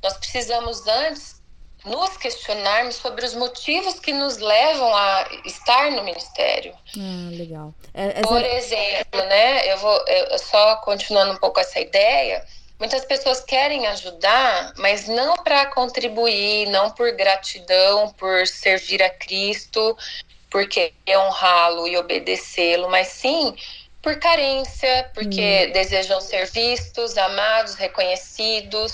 nós 0.03 0.15
precisamos 0.15 0.87
antes 0.87 1.43
nos 1.85 2.17
questionarmos 2.17 2.97
sobre 2.97 3.25
os 3.25 3.35
motivos 3.35 3.99
que 3.99 4.13
nos 4.13 4.39
levam 4.39 4.95
a 4.95 5.29
estar 5.45 5.91
no 5.91 6.05
ministério. 6.05 6.75
Ah, 6.97 7.31
legal. 7.31 7.75
É, 7.93 8.21
é... 8.21 8.23
Por 8.23 8.43
exemplo, 8.43 9.23
né? 9.25 9.73
Eu 9.73 9.79
vou 9.79 10.05
eu, 10.07 10.39
só 10.39 10.77
continuando 10.77 11.33
um 11.33 11.37
pouco 11.37 11.59
essa 11.61 11.81
ideia. 11.81 12.45
Muitas 12.79 13.05
pessoas 13.05 13.41
querem 13.41 13.87
ajudar, 13.87 14.73
mas 14.77 15.07
não 15.07 15.37
para 15.37 15.67
contribuir, 15.67 16.67
não 16.67 16.91
por 16.91 17.13
gratidão, 17.13 18.13
por 18.15 18.47
servir 18.47 19.01
a 19.03 19.11
Cristo, 19.11 19.97
porque 20.53 20.93
honrá-lo 21.09 21.89
e 21.89 21.97
obedecê-lo, 21.97 22.89
mas 22.91 23.09
sim 23.09 23.57
por 24.03 24.19
carência, 24.19 25.11
porque 25.15 25.67
hum. 25.69 25.73
desejam 25.73 26.21
ser 26.21 26.47
vistos, 26.47 27.17
amados, 27.17 27.75
reconhecidos. 27.75 28.93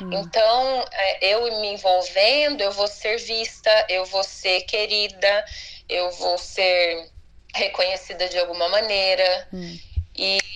Hum. 0.00 0.10
Então, 0.12 0.84
é, 0.92 1.26
eu 1.34 1.60
me 1.60 1.68
envolvendo, 1.68 2.60
eu 2.60 2.70
vou 2.70 2.86
ser 2.86 3.18
vista, 3.18 3.86
eu 3.88 4.04
vou 4.04 4.22
ser 4.22 4.60
querida, 4.62 5.44
eu 5.88 6.10
vou 6.12 6.38
ser 6.38 7.10
reconhecida 7.54 8.28
de 8.28 8.38
alguma 8.38 8.68
maneira. 8.68 9.48
Hum. 9.52 9.78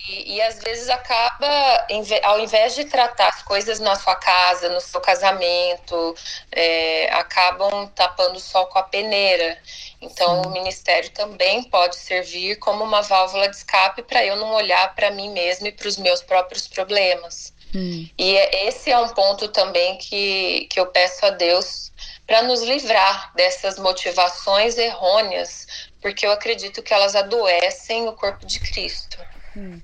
E, 0.09 0.37
e 0.37 0.43
às 0.43 0.59
vezes 0.59 0.89
acaba, 0.89 1.87
ao 2.23 2.41
invés 2.41 2.75
de 2.75 2.87
tratar 2.87 3.29
as 3.29 3.43
coisas 3.43 3.79
na 3.79 3.95
sua 3.95 4.17
casa, 4.17 4.71
no 4.71 4.81
seu 4.81 5.01
casamento, 5.01 6.15
é, 6.51 7.13
acabam 7.13 7.87
tapando 7.95 8.37
o 8.37 8.41
sol 8.41 8.67
com 8.67 8.79
a 8.79 8.83
peneira. 8.83 9.59
Então, 10.01 10.43
o 10.43 10.51
ministério 10.51 11.11
também 11.11 11.63
pode 11.65 11.97
servir 11.97 12.57
como 12.57 12.85
uma 12.85 13.03
válvula 13.03 13.49
de 13.49 13.57
escape 13.57 14.03
para 14.03 14.25
eu 14.25 14.37
não 14.37 14.55
olhar 14.55 14.95
para 14.95 15.11
mim 15.11 15.31
mesma 15.31 15.69
e 15.69 15.73
para 15.73 15.89
os 15.89 15.99
meus 15.99 16.23
próprios 16.23 16.67
problemas. 16.67 17.53
Hum. 17.75 18.09
E 18.17 18.37
é, 18.37 18.69
esse 18.69 18.91
é 18.91 18.99
um 18.99 19.09
ponto 19.11 19.49
também 19.49 19.99
que, 19.99 20.67
que 20.71 20.81
eu 20.81 20.87
peço 20.87 21.27
a 21.27 21.31
Deus 21.31 21.93
para 22.27 22.43
nos 22.43 22.63
livrar 22.63 23.33
dessas 23.35 23.79
motivações 23.79 24.79
errôneas, 24.79 25.67
porque 26.01 26.27
eu 26.27 26.33
acredito 26.33 26.83
que 26.83 26.95
elas 26.95 27.15
adoecem 27.15 28.09
o 28.09 28.13
corpo 28.13 28.47
de 28.47 28.61
Cristo. 28.61 29.19
Hum. 29.57 29.81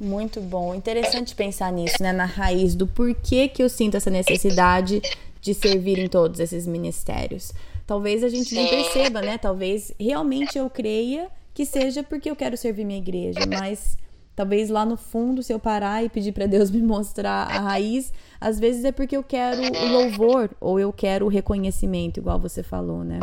Muito 0.00 0.40
bom. 0.40 0.74
Interessante 0.74 1.34
pensar 1.34 1.70
nisso, 1.70 2.02
né? 2.02 2.10
Na 2.10 2.24
raiz 2.24 2.74
do 2.74 2.86
porquê 2.86 3.48
que 3.48 3.62
eu 3.62 3.68
sinto 3.68 3.98
essa 3.98 4.08
necessidade 4.08 5.02
de 5.42 5.52
servir 5.52 5.98
em 5.98 6.08
todos 6.08 6.40
esses 6.40 6.66
ministérios. 6.66 7.52
Talvez 7.86 8.24
a 8.24 8.28
gente 8.30 8.48
Sim. 8.48 8.54
nem 8.54 8.68
perceba, 8.68 9.20
né? 9.20 9.36
Talvez 9.36 9.92
realmente 10.00 10.56
eu 10.56 10.70
creia 10.70 11.28
que 11.52 11.66
seja 11.66 12.02
porque 12.02 12.30
eu 12.30 12.36
quero 12.36 12.56
servir 12.56 12.84
minha 12.84 12.98
igreja, 12.98 13.40
mas 13.46 13.98
talvez 14.34 14.70
lá 14.70 14.86
no 14.86 14.96
fundo, 14.96 15.42
se 15.42 15.52
eu 15.52 15.58
parar 15.58 16.02
e 16.02 16.08
pedir 16.08 16.32
para 16.32 16.46
Deus 16.46 16.70
me 16.72 16.80
mostrar 16.80 17.50
a 17.50 17.60
raiz, 17.60 18.10
às 18.40 18.58
vezes 18.58 18.84
é 18.86 18.92
porque 18.92 19.16
eu 19.16 19.22
quero 19.22 19.60
o 19.60 19.86
louvor 19.88 20.50
ou 20.58 20.80
eu 20.80 20.92
quero 20.92 21.26
o 21.26 21.28
reconhecimento, 21.28 22.20
igual 22.20 22.38
você 22.38 22.62
falou, 22.62 23.04
né? 23.04 23.20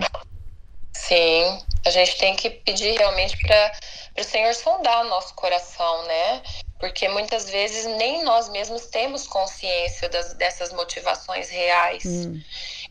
Sim, 0.94 1.60
a 1.86 1.90
gente 1.90 2.18
tem 2.18 2.36
que 2.36 2.50
pedir 2.50 2.98
realmente 2.98 3.38
para 3.38 3.72
o 4.20 4.24
Senhor 4.24 4.54
sondar 4.54 5.06
o 5.06 5.10
nosso 5.10 5.34
coração, 5.34 6.06
né? 6.08 6.42
Porque 6.80 7.08
muitas 7.10 7.50
vezes 7.50 7.86
nem 7.98 8.24
nós 8.24 8.50
mesmos 8.50 8.86
temos 8.86 9.26
consciência 9.26 10.08
das, 10.10 10.34
dessas 10.34 10.72
motivações 10.72 11.50
reais. 11.50 12.06
Hum. 12.06 12.40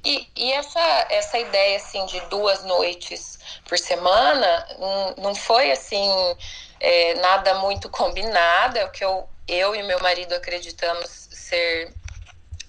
E, 0.04 0.28
e, 0.36 0.52
essa, 0.52 1.06
essa 1.10 1.38
ideia 1.38 1.76
assim 1.76 2.04
de 2.06 2.20
duas 2.28 2.64
noites 2.64 3.38
por 3.64 3.78
semana 3.78 4.66
não 5.18 5.34
foi 5.34 5.70
assim 5.72 6.08
é, 6.78 7.14
nada 7.14 7.54
muito 7.54 7.88
combinado, 7.88 8.78
é 8.78 8.84
o 8.84 8.90
que 8.90 9.04
eu, 9.04 9.28
eu 9.48 9.74
e 9.74 9.82
meu 9.82 10.00
marido 10.00 10.34
acreditamos 10.34 11.08
ser 11.32 11.92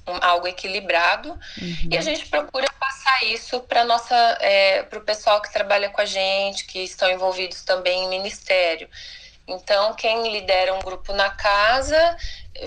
um, 0.08 0.18
algo 0.22 0.48
equilibrado 0.48 1.30
uhum. 1.30 1.90
e 1.92 1.98
a 1.98 2.02
gente 2.02 2.26
procura 2.28 2.68
passar 2.80 3.26
isso 3.26 3.60
para 3.62 3.84
nossa 3.84 4.16
é, 4.42 4.84
para 4.84 5.00
o 5.00 5.04
pessoal 5.04 5.42
que 5.42 5.52
trabalha 5.52 5.90
com 5.90 6.02
a 6.02 6.06
gente 6.06 6.66
que 6.66 6.80
estão 6.80 7.10
envolvidos 7.10 7.62
também 7.64 8.06
em 8.06 8.10
ministério 8.10 8.90
então 9.48 9.94
quem 9.94 10.32
lidera 10.32 10.74
um 10.74 10.80
grupo 10.80 11.14
na 11.14 11.30
casa 11.30 12.18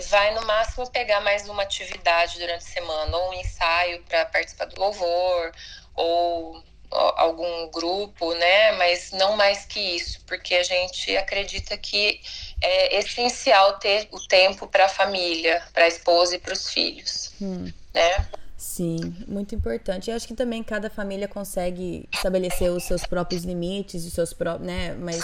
vai 0.09 0.35
no 0.35 0.47
máximo 0.47 0.89
pegar 0.91 1.21
mais 1.21 1.49
uma 1.49 1.63
atividade 1.63 2.39
durante 2.39 2.65
a 2.65 2.73
semana 2.73 3.17
ou 3.17 3.31
um 3.31 3.35
ensaio 3.35 4.03
para 4.05 4.25
participar 4.27 4.67
do 4.67 4.81
louvor 4.81 5.53
ou 5.95 6.63
algum 6.91 7.71
grupo, 7.71 8.35
né? 8.35 8.73
Mas 8.73 9.13
não 9.13 9.37
mais 9.37 9.65
que 9.65 9.79
isso, 9.79 10.21
porque 10.27 10.57
a 10.57 10.63
gente 10.63 11.17
acredita 11.17 11.77
que 11.77 12.21
é 12.61 12.99
essencial 12.99 13.79
ter 13.79 14.09
o 14.11 14.19
tempo 14.27 14.67
para 14.67 14.87
a 14.87 14.89
família, 14.89 15.63
para 15.73 15.85
a 15.85 15.89
esposa 15.89 16.35
e 16.35 16.39
para 16.39 16.53
os 16.53 16.69
filhos, 16.73 17.33
hum. 17.41 17.73
né? 17.95 18.29
Sim, 18.61 19.15
muito 19.27 19.55
importante. 19.55 20.11
Eu 20.11 20.17
acho 20.17 20.29
que 20.29 20.35
também 20.35 20.63
cada 20.63 20.91
família 20.91 21.27
consegue 21.27 22.07
estabelecer 22.13 22.71
os 22.71 22.85
seus 22.85 23.07
próprios 23.07 23.43
limites, 23.43 24.05
os 24.05 24.13
seus 24.13 24.35
próprios, 24.35 24.67
né? 24.67 24.95
Mas, 24.97 25.23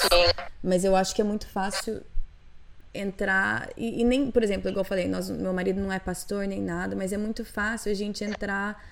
mas 0.62 0.84
eu 0.86 0.96
acho 0.96 1.14
que 1.14 1.20
é 1.20 1.24
muito 1.24 1.46
fácil 1.46 2.00
entrar 2.94 3.68
e, 3.76 4.00
e, 4.00 4.04
nem, 4.04 4.30
por 4.30 4.42
exemplo, 4.42 4.70
igual 4.70 4.80
eu 4.80 4.88
falei, 4.88 5.06
nós, 5.06 5.28
meu 5.28 5.52
marido 5.52 5.78
não 5.78 5.92
é 5.92 5.98
pastor 5.98 6.46
nem 6.46 6.62
nada, 6.62 6.96
mas 6.96 7.12
é 7.12 7.18
muito 7.18 7.44
fácil 7.44 7.92
a 7.92 7.94
gente 7.94 8.24
entrar 8.24 8.82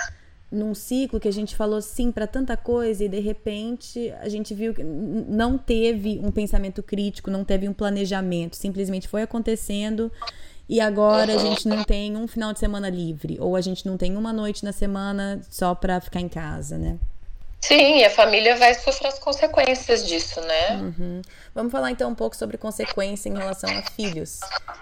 num 0.52 0.74
ciclo 0.74 1.18
que 1.18 1.26
a 1.26 1.32
gente 1.32 1.56
falou 1.56 1.80
sim 1.80 2.12
para 2.12 2.26
tanta 2.26 2.54
coisa 2.54 3.02
e 3.02 3.08
de 3.08 3.20
repente 3.20 4.12
a 4.20 4.28
gente 4.28 4.52
viu 4.52 4.74
que 4.74 4.84
não 4.84 5.56
teve 5.56 6.20
um 6.22 6.30
pensamento 6.30 6.82
crítico, 6.82 7.30
não 7.30 7.44
teve 7.44 7.66
um 7.66 7.72
planejamento, 7.72 8.56
simplesmente 8.56 9.08
foi 9.08 9.22
acontecendo 9.22 10.12
e 10.68 10.80
agora 10.80 11.34
a 11.34 11.38
gente 11.38 11.68
não 11.68 11.84
tem 11.84 12.16
um 12.16 12.26
final 12.26 12.52
de 12.52 12.58
semana 12.58 12.88
livre 12.88 13.36
ou 13.40 13.56
a 13.56 13.60
gente 13.60 13.86
não 13.86 13.96
tem 13.96 14.16
uma 14.16 14.32
noite 14.32 14.64
na 14.64 14.72
semana 14.72 15.40
só 15.50 15.74
para 15.74 16.00
ficar 16.00 16.20
em 16.20 16.28
casa, 16.28 16.78
né? 16.78 16.98
Sim, 17.60 18.04
a 18.04 18.10
família 18.10 18.56
vai 18.56 18.74
sofrer 18.74 19.08
as 19.08 19.18
consequências 19.18 20.06
disso, 20.06 20.38
né? 20.42 20.76
Uhum. 20.76 21.22
Vamos 21.54 21.72
falar 21.72 21.90
então 21.90 22.10
um 22.10 22.14
pouco 22.14 22.36
sobre 22.36 22.58
consequência 22.58 23.30
em 23.30 23.34
relação 23.34 23.70
a 23.70 23.82
filhos. 23.92 24.40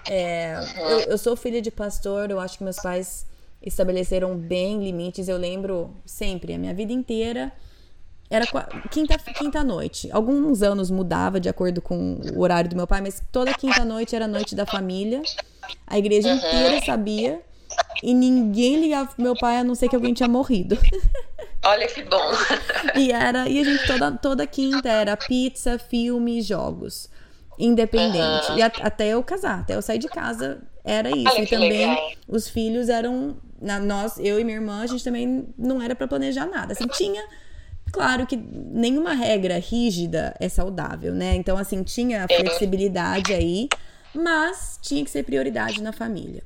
É, 0.09 0.59
uhum. 0.59 0.89
eu, 0.89 0.99
eu 1.11 1.17
sou 1.17 1.35
filha 1.37 1.61
de 1.61 1.71
pastor, 1.71 2.29
eu 2.29 2.41
acho 2.41 2.57
que 2.57 2.63
meus 2.63 2.75
pais 2.75 3.25
estabeleceram 3.61 4.35
bem 4.35 4.83
limites. 4.83 5.29
Eu 5.29 5.37
lembro 5.37 5.95
sempre, 6.05 6.53
a 6.53 6.57
minha 6.57 6.73
vida 6.73 6.91
inteira 6.91 7.53
era 8.29 8.45
quinta, 8.89 9.17
quinta 9.17 9.63
noite. 9.63 10.09
Alguns 10.11 10.61
anos 10.61 10.89
mudava 10.89 11.39
de 11.39 11.47
acordo 11.47 11.81
com 11.81 12.19
o 12.35 12.41
horário 12.41 12.69
do 12.69 12.75
meu 12.75 12.87
pai, 12.87 12.99
mas 12.99 13.21
toda 13.31 13.53
quinta 13.53 13.85
noite 13.85 14.15
era 14.15 14.27
noite 14.27 14.55
da 14.55 14.65
família. 14.65 15.21
A 15.87 15.97
igreja 15.97 16.29
uhum. 16.29 16.35
inteira 16.35 16.85
sabia 16.85 17.41
e 18.01 18.13
ninguém 18.13 18.79
ligava 18.79 19.13
pro 19.13 19.23
meu 19.23 19.35
pai 19.35 19.57
a 19.57 19.63
não 19.63 19.75
ser 19.75 19.89
que 19.89 19.95
alguém 19.95 20.13
tinha 20.13 20.29
morrido. 20.29 20.77
Olha 21.65 21.87
que 21.87 22.03
bom. 22.03 22.31
e 22.95 23.11
era 23.11 23.47
e 23.47 23.59
a 23.59 23.63
gente 23.63 23.87
toda 23.87 24.11
toda 24.11 24.45
quinta 24.45 24.89
era 24.89 25.15
pizza, 25.15 25.79
filme, 25.79 26.41
jogos. 26.41 27.09
Independente. 27.57 28.51
Uhum. 28.51 28.57
E 28.57 28.61
a, 28.61 28.71
até 28.81 29.09
eu 29.09 29.23
casar, 29.23 29.59
até 29.59 29.75
eu 29.75 29.81
sair 29.81 29.99
de 29.99 30.07
casa, 30.07 30.61
era 30.83 31.09
isso. 31.09 31.29
Olha 31.29 31.43
e 31.43 31.47
também 31.47 31.89
legal. 31.89 32.11
os 32.27 32.49
filhos 32.49 32.89
eram 32.89 33.37
na, 33.63 33.79
nós, 33.79 34.19
eu 34.19 34.39
e 34.39 34.43
minha 34.43 34.57
irmã, 34.57 34.81
a 34.81 34.87
gente 34.87 35.03
também 35.03 35.47
não 35.57 35.81
era 35.81 35.95
para 35.95 36.07
planejar 36.07 36.45
nada. 36.45 36.73
Assim, 36.73 36.87
tinha. 36.87 37.23
Claro 37.91 38.25
que 38.25 38.35
nenhuma 38.35 39.13
regra 39.13 39.57
rígida 39.59 40.35
é 40.39 40.49
saudável, 40.49 41.13
né? 41.13 41.35
Então, 41.35 41.57
assim, 41.57 41.83
tinha 41.83 42.27
flexibilidade 42.27 43.33
aí, 43.33 43.69
mas 44.13 44.79
tinha 44.81 45.03
que 45.03 45.09
ser 45.09 45.23
prioridade 45.23 45.81
na 45.81 45.91
família. 45.91 46.43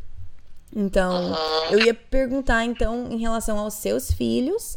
Então, 0.76 1.36
eu 1.72 1.80
ia 1.80 1.94
perguntar, 1.94 2.66
então, 2.66 3.08
em 3.10 3.18
relação 3.18 3.58
aos 3.58 3.76
seus 3.76 4.12
filhos, 4.12 4.76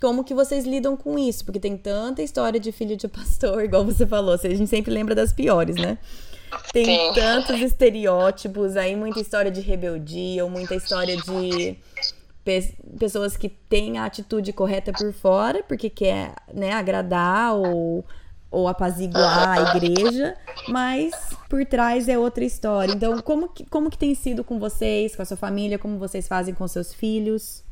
como 0.00 0.24
que 0.24 0.34
vocês 0.34 0.64
lidam 0.64 0.96
com 0.96 1.18
isso? 1.18 1.44
Porque 1.44 1.60
tem 1.60 1.76
tanta 1.76 2.22
história 2.22 2.60
de 2.60 2.70
filho 2.72 2.96
de 2.96 3.06
pastor, 3.08 3.64
igual 3.64 3.84
você 3.84 4.06
falou, 4.06 4.34
a 4.34 4.36
gente 4.36 4.66
sempre 4.66 4.92
lembra 4.92 5.14
das 5.14 5.32
piores, 5.32 5.76
né? 5.76 5.98
Tem 6.72 6.84
Sim. 6.84 7.12
tantos 7.14 7.60
estereótipos 7.60 8.76
aí, 8.76 8.94
muita 8.94 9.20
história 9.20 9.50
de 9.50 9.60
rebeldia, 9.60 10.44
ou 10.44 10.50
muita 10.50 10.74
história 10.74 11.16
de 11.16 11.78
pe 12.44 12.74
pessoas 12.98 13.36
que 13.36 13.48
têm 13.48 13.98
a 13.98 14.04
atitude 14.04 14.52
correta 14.52 14.92
por 14.92 15.12
fora, 15.12 15.62
porque 15.62 15.88
quer 15.88 16.34
né, 16.52 16.72
agradar 16.72 17.54
ou, 17.54 18.04
ou 18.50 18.68
apaziguar 18.68 19.48
a 19.48 19.76
igreja, 19.76 20.36
mas 20.68 21.14
por 21.52 21.66
trás 21.66 22.08
é 22.08 22.16
outra 22.16 22.42
história. 22.42 22.94
Então, 22.94 23.20
como 23.20 23.46
que, 23.46 23.66
como 23.66 23.90
que 23.90 23.98
tem 23.98 24.14
sido 24.14 24.42
com 24.42 24.58
vocês, 24.58 25.14
com 25.14 25.20
a 25.20 25.24
sua 25.26 25.36
família, 25.36 25.78
como 25.78 25.98
vocês 25.98 26.26
fazem 26.26 26.54
com 26.54 26.66
seus 26.66 26.94
filhos? 26.94 27.62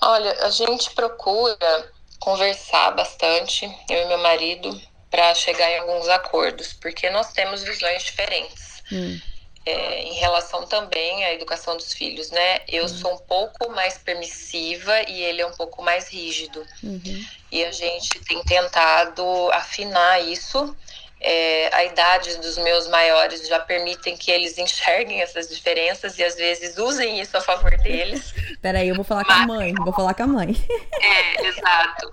Olha, 0.00 0.30
a 0.44 0.48
gente 0.48 0.92
procura 0.92 1.90
conversar 2.20 2.92
bastante, 2.92 3.64
eu 3.90 4.02
e 4.02 4.06
meu 4.06 4.18
marido, 4.18 4.80
para 5.10 5.34
chegar 5.34 5.68
em 5.72 5.80
alguns 5.80 6.08
acordos, 6.08 6.72
porque 6.74 7.10
nós 7.10 7.32
temos 7.32 7.64
visões 7.64 8.04
diferentes. 8.04 8.80
Hum. 8.92 9.18
É, 9.66 10.02
em 10.02 10.14
relação 10.14 10.64
também 10.66 11.24
à 11.24 11.34
educação 11.34 11.76
dos 11.76 11.92
filhos, 11.92 12.30
né? 12.30 12.60
Eu 12.68 12.82
uhum. 12.82 12.88
sou 12.88 13.14
um 13.14 13.18
pouco 13.18 13.70
mais 13.72 13.98
permissiva 13.98 15.02
e 15.08 15.20
ele 15.20 15.42
é 15.42 15.46
um 15.46 15.54
pouco 15.54 15.82
mais 15.82 16.08
rígido. 16.08 16.64
Uhum. 16.82 17.26
E 17.50 17.64
a 17.64 17.72
gente 17.72 18.20
tem 18.20 18.40
tentado 18.44 19.24
afinar 19.52 20.20
isso. 20.20 20.76
É, 21.24 21.70
a 21.72 21.84
idade 21.84 22.36
dos 22.38 22.58
meus 22.58 22.88
maiores 22.88 23.46
já 23.46 23.60
permitem 23.60 24.16
que 24.16 24.30
eles 24.30 24.58
enxerguem 24.58 25.22
essas 25.22 25.48
diferenças 25.48 26.18
e 26.18 26.24
às 26.24 26.34
vezes 26.34 26.76
usem 26.76 27.20
isso 27.20 27.36
a 27.36 27.40
favor 27.40 27.76
deles. 27.78 28.34
Peraí, 28.60 28.88
eu 28.88 28.94
vou 28.94 29.04
falar 29.04 29.24
Mas... 29.26 29.36
com 29.36 29.42
a 29.42 29.46
mãe, 29.46 29.74
vou 29.74 29.92
falar 29.92 30.14
com 30.14 30.22
a 30.24 30.26
mãe. 30.26 30.56
É, 31.00 31.46
exato. 31.46 32.10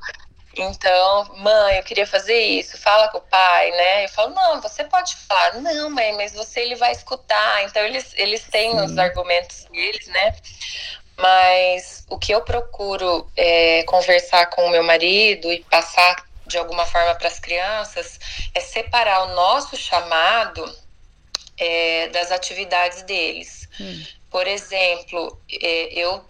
Então, 0.57 1.35
mãe, 1.37 1.77
eu 1.77 1.83
queria 1.83 2.05
fazer 2.05 2.39
isso, 2.39 2.77
fala 2.77 3.07
com 3.09 3.19
o 3.19 3.21
pai, 3.21 3.71
né? 3.71 4.05
Eu 4.05 4.09
falo, 4.09 4.33
não, 4.33 4.61
você 4.61 4.83
pode 4.83 5.15
falar. 5.15 5.55
Não, 5.55 5.89
mãe, 5.89 6.15
mas 6.15 6.33
você 6.33 6.61
ele 6.61 6.75
vai 6.75 6.91
escutar. 6.91 7.63
Então, 7.63 7.81
eles, 7.83 8.13
eles 8.15 8.43
têm 8.43 8.71
Sim. 8.71 8.85
os 8.85 8.97
argumentos 8.97 9.65
deles, 9.71 10.07
né? 10.07 10.35
Mas 11.17 12.05
o 12.09 12.17
que 12.17 12.33
eu 12.33 12.41
procuro 12.41 13.29
é 13.35 13.83
conversar 13.83 14.47
com 14.47 14.65
o 14.65 14.69
meu 14.69 14.83
marido 14.83 15.51
e 15.51 15.63
passar 15.65 16.15
de 16.49 16.57
alguma 16.57 16.85
forma 16.85 17.15
para 17.15 17.27
as 17.27 17.39
crianças 17.39 18.19
é 18.53 18.59
separar 18.59 19.23
o 19.25 19.35
nosso 19.35 19.77
chamado 19.77 20.75
é, 21.57 22.09
das 22.09 22.31
atividades 22.31 23.03
deles. 23.03 23.69
Hum. 23.79 24.03
Por 24.29 24.47
exemplo, 24.47 25.39
é, 25.49 25.93
eu 25.93 26.25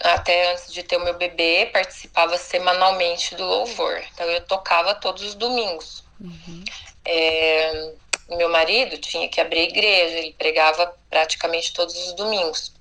até 0.00 0.52
antes 0.52 0.72
de 0.72 0.82
ter 0.82 0.96
o 0.96 1.04
meu 1.04 1.14
bebê, 1.14 1.70
participava 1.72 2.36
semanalmente 2.36 3.34
do 3.34 3.44
louvor. 3.44 4.02
Então 4.12 4.26
eu 4.26 4.40
tocava 4.44 4.94
todos 4.94 5.22
os 5.22 5.34
domingos. 5.34 6.02
Uhum. 6.20 6.64
É, 7.04 7.92
meu 8.30 8.48
marido 8.48 8.96
tinha 8.98 9.28
que 9.28 9.40
abrir 9.40 9.60
a 9.60 9.64
igreja, 9.64 10.18
ele 10.18 10.34
pregava 10.38 10.94
praticamente 11.10 11.72
todos 11.72 11.94
os 12.06 12.12
domingos. 12.14 12.72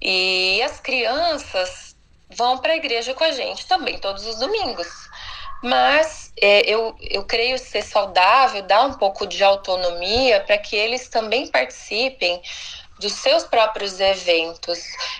E 0.00 0.62
as 0.62 0.78
crianças 0.80 1.96
vão 2.30 2.58
para 2.58 2.74
a 2.74 2.76
igreja 2.76 3.14
com 3.14 3.24
a 3.24 3.32
gente 3.32 3.66
também 3.66 3.98
todos 3.98 4.26
os 4.26 4.38
domingos. 4.38 4.86
Mas 5.62 6.32
é, 6.40 6.60
eu, 6.70 6.96
eu 7.00 7.24
creio 7.24 7.58
ser 7.58 7.82
saudável 7.82 8.62
dar 8.62 8.82
um 8.82 8.94
pouco 8.94 9.26
de 9.26 9.42
autonomia 9.42 10.40
para 10.40 10.56
que 10.58 10.76
eles 10.76 11.08
também 11.08 11.48
participem 11.48 12.40
dos 12.98 13.12
seus 13.12 13.44
próprios 13.44 14.00
eventos. 14.00 14.78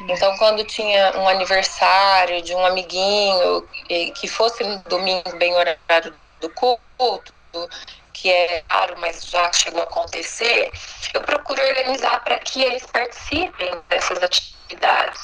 Então, 0.08 0.36
quando 0.36 0.64
tinha 0.64 1.16
um 1.16 1.28
aniversário 1.28 2.42
de 2.42 2.54
um 2.54 2.64
amiguinho 2.64 3.68
que 4.16 4.28
fosse 4.28 4.64
no 4.64 4.78
domingo 4.84 5.36
bem 5.36 5.54
horário 5.54 6.14
do 6.40 6.50
culto, 6.50 7.32
que 8.12 8.30
é 8.30 8.64
raro, 8.68 8.96
mas 8.98 9.24
já 9.26 9.52
chegou 9.52 9.80
a 9.80 9.84
acontecer, 9.84 10.70
eu 11.14 11.22
procuro 11.22 11.62
organizar 11.62 12.22
para 12.24 12.38
que 12.40 12.62
eles 12.62 12.84
participem 12.86 13.80
dessas 13.88 14.20
atividades. 14.22 15.20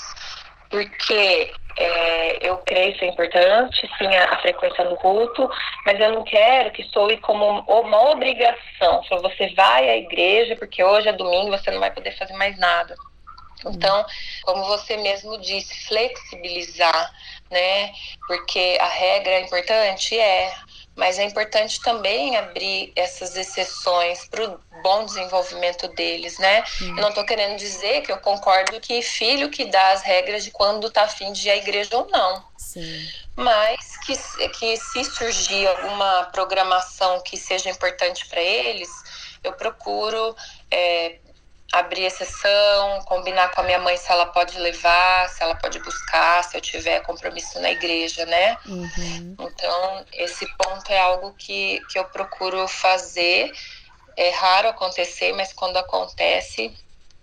Porque 0.75 1.53
é, 1.77 2.49
eu 2.49 2.57
creio 2.67 2.99
ser 2.99 3.07
importante, 3.07 3.89
sim, 3.97 4.09
a, 4.09 4.33
a, 4.33 4.41
frequência 4.41 4.83
no 4.83 4.97
culto, 4.97 5.49
mas 5.87 6.01
eu 6.01 6.11
não 6.11 6.25
quero 6.25 6.73
que 6.73 6.83
soe 6.91 7.17
como 7.19 7.61
uma 7.61 8.11
obrigação. 8.11 9.01
Se 9.05 9.11
você 9.11 9.55
vai 9.55 9.89
à 9.89 9.97
igreja, 9.97 10.57
porque 10.57 10.83
hoje 10.83 11.09
é 11.09 11.13
domingo, 11.13 11.57
você 11.57 11.71
não 11.71 11.79
vai 11.79 11.93
poder 11.93 12.11
fazer 12.19 12.33
mais 12.33 12.59
nada. 12.59 12.97
Então, 13.65 14.05
como 14.43 14.65
você 14.65 14.97
mesmo 14.97 15.41
disse, 15.41 15.87
flexibilizar, 15.87 17.13
né? 17.53 17.93
Porque 18.27 18.77
a 18.81 18.89
regra 18.89 19.35
é 19.35 19.41
importante, 19.43 20.19
é, 20.19 20.53
mas 20.97 21.19
é 21.19 21.25
importante 21.25 21.81
também 21.81 22.37
abrir 22.37 22.93
essas 22.95 23.37
exceções 23.37 24.27
para 24.29 24.45
o 24.45 24.61
bom 24.83 25.05
desenvolvimento 25.05 25.89
deles, 25.89 26.39
né? 26.39 26.63
Uhum. 26.81 26.89
Eu 26.89 27.03
não 27.03 27.09
estou 27.09 27.25
querendo 27.25 27.57
dizer 27.59 28.03
que 28.03 28.13
eu 28.13 28.19
concordo 28.19 28.81
que 28.81 29.03
filho 29.03 29.51
que 29.51 29.65
dá 29.65 29.93
as 29.93 30.03
regras 30.03 30.45
de 30.45 30.51
quando 30.51 30.87
está 30.87 31.05
afim 31.05 31.33
de 31.33 31.49
ir 31.49 31.51
à 31.51 31.57
igreja 31.57 31.97
ou 31.97 32.09
não. 32.09 32.45
Sim. 32.57 33.09
Mas 33.35 33.97
que, 33.99 34.17
que 34.51 34.77
se 34.77 35.05
surgir 35.05 35.67
alguma 35.67 36.25
programação 36.33 37.21
que 37.23 37.37
seja 37.37 37.69
importante 37.71 38.27
para 38.27 38.41
eles, 38.41 38.89
eu 39.43 39.53
procuro 39.55 40.37
é, 40.71 41.19
abrir 41.75 42.05
exceção, 42.05 43.03
combinar 43.05 43.51
com 43.51 43.61
a 43.61 43.65
minha 43.65 43.81
mãe 43.81 43.97
se 43.97 44.11
ela 44.11 44.27
pode 44.27 44.57
levar, 44.59 45.29
se 45.29 45.43
ela 45.43 45.57
pode 45.57 45.81
buscar, 45.81 46.45
se 46.45 46.57
eu 46.57 46.61
tiver 46.61 47.01
compromisso 47.01 47.61
na 47.61 47.71
igreja, 47.73 48.25
né? 48.27 48.57
Uhum. 48.67 49.37
Então, 49.41 50.05
esse 50.13 50.47
ponto 50.57 50.91
é 50.91 51.01
algo 51.01 51.35
que, 51.37 51.81
que 51.91 51.99
eu 51.99 52.05
procuro 52.05 52.67
fazer. 52.69 53.53
É 54.17 54.31
raro 54.31 54.69
acontecer, 54.69 55.33
mas 55.33 55.53
quando 55.53 55.77
acontece, 55.77 56.73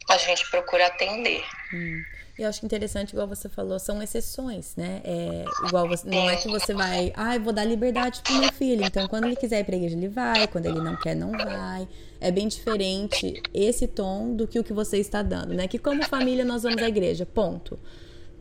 a 0.09 0.17
gente 0.17 0.49
procura 0.51 0.87
atender. 0.87 1.43
Hum. 1.73 2.03
Eu 2.37 2.49
acho 2.49 2.65
interessante, 2.65 3.11
igual 3.11 3.27
você 3.27 3.47
falou, 3.47 3.79
são 3.79 4.01
exceções, 4.01 4.75
né? 4.75 5.01
É, 5.05 5.45
igual 5.67 5.87
você, 5.87 6.09
não 6.09 6.29
é 6.29 6.35
que 6.35 6.47
você 6.47 6.73
vai, 6.73 7.13
ah, 7.15 7.35
eu 7.35 7.41
vou 7.41 7.53
dar 7.53 7.63
liberdade 7.63 8.21
pro 8.21 8.33
meu 8.33 8.51
filho. 8.51 8.83
Então, 8.83 9.07
quando 9.07 9.25
ele 9.25 9.35
quiser 9.35 9.59
ir 9.59 9.63
pra 9.63 9.75
igreja, 9.75 9.95
ele 9.95 10.09
vai. 10.09 10.47
Quando 10.47 10.65
ele 10.65 10.81
não 10.81 10.95
quer, 10.97 11.15
não 11.15 11.31
vai. 11.31 11.87
É 12.21 12.31
bem 12.31 12.47
diferente 12.47 13.41
esse 13.53 13.87
tom 13.87 14.35
do 14.35 14.47
que 14.47 14.59
o 14.59 14.63
que 14.63 14.71
você 14.71 14.97
está 14.97 15.23
dando, 15.23 15.55
né? 15.55 15.67
Que 15.67 15.79
como 15.79 16.05
família 16.05 16.45
nós 16.45 16.63
vamos 16.63 16.81
à 16.81 16.87
igreja, 16.87 17.25
ponto. 17.25 17.79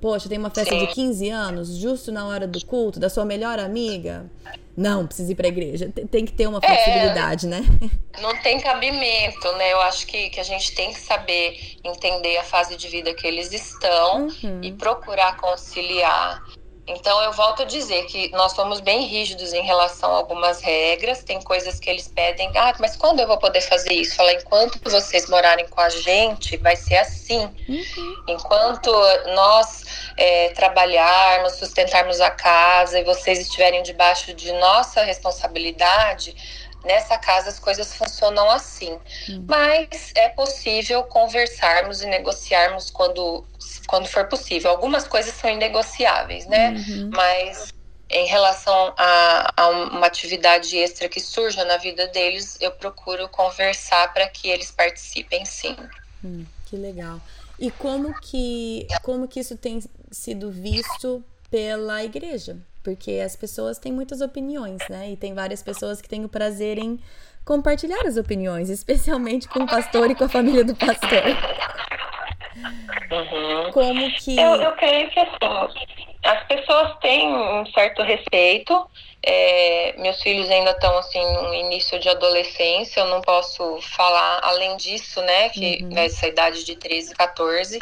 Poxa, 0.01 0.29
tem 0.29 0.39
uma 0.39 0.51
festa 0.51 0.75
Sim. 0.75 0.87
de 0.87 0.95
15 0.95 1.29
anos, 1.29 1.77
justo 1.77 2.11
na 2.11 2.27
hora 2.27 2.47
do 2.47 2.65
culto, 2.65 2.99
da 2.99 3.11
sua 3.11 3.25
melhor 3.25 3.59
amiga. 3.59 4.31
Não, 4.75 5.07
precisa 5.07 5.33
ir 5.33 5.35
para 5.35 5.47
a 5.47 5.49
igreja. 5.49 5.93
Tem 6.11 6.25
que 6.25 6.33
ter 6.33 6.47
uma 6.47 6.61
flexibilidade, 6.61 7.47
é, 7.47 7.51
né? 7.51 7.65
Não 8.21 8.35
tem 8.41 8.59
cabimento, 8.61 9.53
né? 9.57 9.73
Eu 9.73 9.81
acho 9.83 10.07
que, 10.07 10.31
que 10.31 10.41
a 10.41 10.43
gente 10.43 10.75
tem 10.75 10.93
que 10.93 11.01
saber 11.01 11.77
entender 11.85 12.39
a 12.39 12.45
fase 12.45 12.77
de 12.77 12.89
vida 12.89 13.13
que 13.13 13.27
eles 13.27 13.53
estão 13.53 14.29
uhum. 14.43 14.61
e 14.63 14.73
procurar 14.73 15.37
conciliar 15.37 16.43
então, 16.87 17.23
eu 17.23 17.33
volto 17.33 17.63
a 17.63 17.65
dizer 17.65 18.05
que 18.07 18.31
nós 18.33 18.53
somos 18.53 18.81
bem 18.81 19.07
rígidos 19.07 19.53
em 19.53 19.63
relação 19.63 20.11
a 20.13 20.17
algumas 20.17 20.61
regras. 20.61 21.23
Tem 21.23 21.41
coisas 21.41 21.79
que 21.79 21.89
eles 21.89 22.09
pedem, 22.09 22.51
ah, 22.57 22.75
mas 22.81 22.97
quando 22.97 23.21
eu 23.21 23.27
vou 23.27 23.39
poder 23.39 23.61
fazer 23.61 23.93
isso? 23.93 24.17
Fala, 24.17 24.33
enquanto 24.33 24.81
vocês 24.91 25.29
morarem 25.29 25.69
com 25.69 25.81
a 25.81 25.89
gente, 25.89 26.57
vai 26.57 26.75
ser 26.75 26.97
assim. 26.97 27.49
Uhum. 27.69 28.25
Enquanto 28.29 28.91
nós 29.35 29.85
é, 30.17 30.49
trabalharmos, 30.51 31.53
sustentarmos 31.55 32.21
a 32.21 32.31
casa 32.31 32.99
e 32.99 33.05
vocês 33.05 33.39
estiverem 33.39 33.83
debaixo 33.83 34.35
de 34.35 34.51
nossa 34.53 35.03
responsabilidade, 35.03 36.35
nessa 36.85 37.19
casa 37.19 37.49
as 37.49 37.59
coisas 37.59 37.95
funcionam 37.95 38.51
assim. 38.51 38.99
Uhum. 39.29 39.45
Mas 39.49 40.13
é 40.15 40.29
possível 40.29 41.03
conversarmos 41.05 42.03
e 42.03 42.07
negociarmos 42.07 42.91
quando 42.91 43.45
quando 43.87 44.07
for 44.07 44.27
possível. 44.27 44.71
Algumas 44.71 45.07
coisas 45.07 45.35
são 45.35 45.51
inegociáveis, 45.51 46.47
né? 46.47 46.71
Uhum. 46.71 47.11
Mas 47.13 47.73
em 48.09 48.27
relação 48.27 48.93
a, 48.97 49.53
a, 49.57 49.69
uma 49.69 50.07
atividade 50.07 50.77
extra 50.77 51.09
que 51.09 51.21
surja 51.21 51.65
na 51.65 51.77
vida 51.77 52.09
deles, 52.09 52.59
eu 52.61 52.73
procuro 52.73 53.29
conversar 53.29 54.13
para 54.13 54.29
que 54.29 54.49
eles 54.49 54.71
participem 54.71 55.45
sim. 55.45 55.77
Hum, 56.25 56.45
que 56.67 56.77
legal. 56.77 57.21
E 57.59 57.71
como 57.71 58.19
que, 58.21 58.87
como 59.03 59.29
que 59.29 59.39
isso 59.39 59.57
tem 59.57 59.81
sido 60.11 60.51
visto 60.51 61.23
pela 61.51 62.03
igreja? 62.03 62.59
Porque 62.83 63.21
as 63.25 63.37
pessoas 63.37 63.79
têm 63.79 63.93
muitas 63.93 64.21
opiniões, 64.21 64.81
né? 64.89 65.11
E 65.11 65.17
tem 65.17 65.35
várias 65.35 65.63
pessoas 65.63 66.01
que 66.01 66.09
têm 66.09 66.25
o 66.25 66.29
prazer 66.29 66.79
em 66.79 66.99
compartilhar 67.45 68.07
as 68.07 68.17
opiniões, 68.17 68.71
especialmente 68.71 69.49
com 69.49 69.61
o 69.61 69.67
pastor 69.67 70.11
e 70.11 70.15
com 70.15 70.25
a 70.25 70.29
família 70.29 70.65
do 70.65 70.75
pastor. 70.75 71.23
Uhum. 73.11 73.73
Como 73.73 74.13
que. 74.13 74.39
Eu, 74.39 74.55
eu 74.57 74.73
creio 74.73 75.11
que 75.11 75.21
assim, 75.21 76.07
as 76.25 76.47
pessoas 76.47 76.97
têm 77.01 77.29
um 77.29 77.67
certo 77.67 78.03
respeito. 78.03 78.89
É, 79.23 79.95
meus 79.99 80.23
filhos 80.23 80.51
ainda 80.51 80.71
estão 80.71 80.97
assim 80.99 81.21
no 81.35 81.55
início 81.55 81.99
de 81.99 82.09
adolescência, 82.09 83.01
eu 83.01 83.07
não 83.07 83.21
posso 83.21 83.79
falar 83.83 84.41
além 84.43 84.77
disso, 84.77 85.21
né? 85.23 85.51
Que 85.51 85.81
uhum. 85.83 85.89
nessa 85.91 86.27
idade 86.27 86.65
de 86.65 86.77
13, 86.77 87.15
14, 87.15 87.79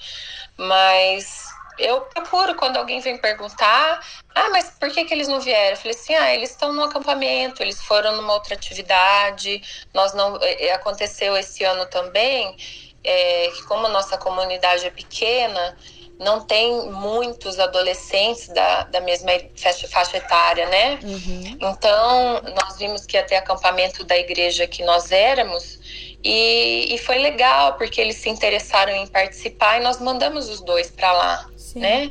mas 0.56 1.47
eu 1.78 2.02
procuro 2.02 2.54
quando 2.56 2.76
alguém 2.76 3.00
vem 3.00 3.18
perguntar, 3.18 4.00
ah, 4.34 4.50
mas 4.50 4.70
por 4.78 4.90
que, 4.90 5.04
que 5.04 5.14
eles 5.14 5.28
não 5.28 5.40
vieram? 5.40 5.70
Eu 5.70 5.76
falei 5.76 5.96
assim, 5.96 6.14
ah, 6.14 6.34
eles 6.34 6.50
estão 6.50 6.72
no 6.72 6.84
acampamento, 6.84 7.62
eles 7.62 7.80
foram 7.82 8.16
numa 8.16 8.34
outra 8.34 8.54
atividade, 8.54 9.62
nós 9.94 10.14
não 10.14 10.36
é, 10.42 10.66
é, 10.66 10.72
aconteceu 10.72 11.36
esse 11.36 11.64
ano 11.64 11.86
também 11.86 12.56
é, 13.04 13.50
que 13.54 13.62
como 13.64 13.86
a 13.86 13.90
nossa 13.90 14.18
comunidade 14.18 14.86
é 14.86 14.90
pequena, 14.90 15.76
não 16.18 16.40
tem 16.40 16.90
muitos 16.90 17.58
adolescentes 17.60 18.48
da, 18.48 18.82
da 18.84 19.00
mesma 19.00 19.30
faixa, 19.56 19.86
faixa 19.86 20.16
etária, 20.16 20.66
né? 20.66 20.98
Uhum. 21.02 21.58
Então, 21.60 22.42
nós 22.60 22.76
vimos 22.76 23.06
que 23.06 23.16
ia 23.16 23.22
ter 23.22 23.36
acampamento 23.36 24.04
da 24.04 24.18
igreja 24.18 24.66
que 24.66 24.82
nós 24.84 25.12
éramos 25.12 25.78
e, 26.22 26.92
e 26.92 26.98
foi 26.98 27.18
legal, 27.18 27.74
porque 27.74 28.00
eles 28.00 28.16
se 28.16 28.28
interessaram 28.28 28.92
em 28.92 29.06
participar 29.06 29.78
e 29.78 29.84
nós 29.84 30.00
mandamos 30.00 30.48
os 30.48 30.60
dois 30.60 30.90
para 30.90 31.12
lá, 31.12 31.48
Sim. 31.72 31.81
né? 31.81 32.11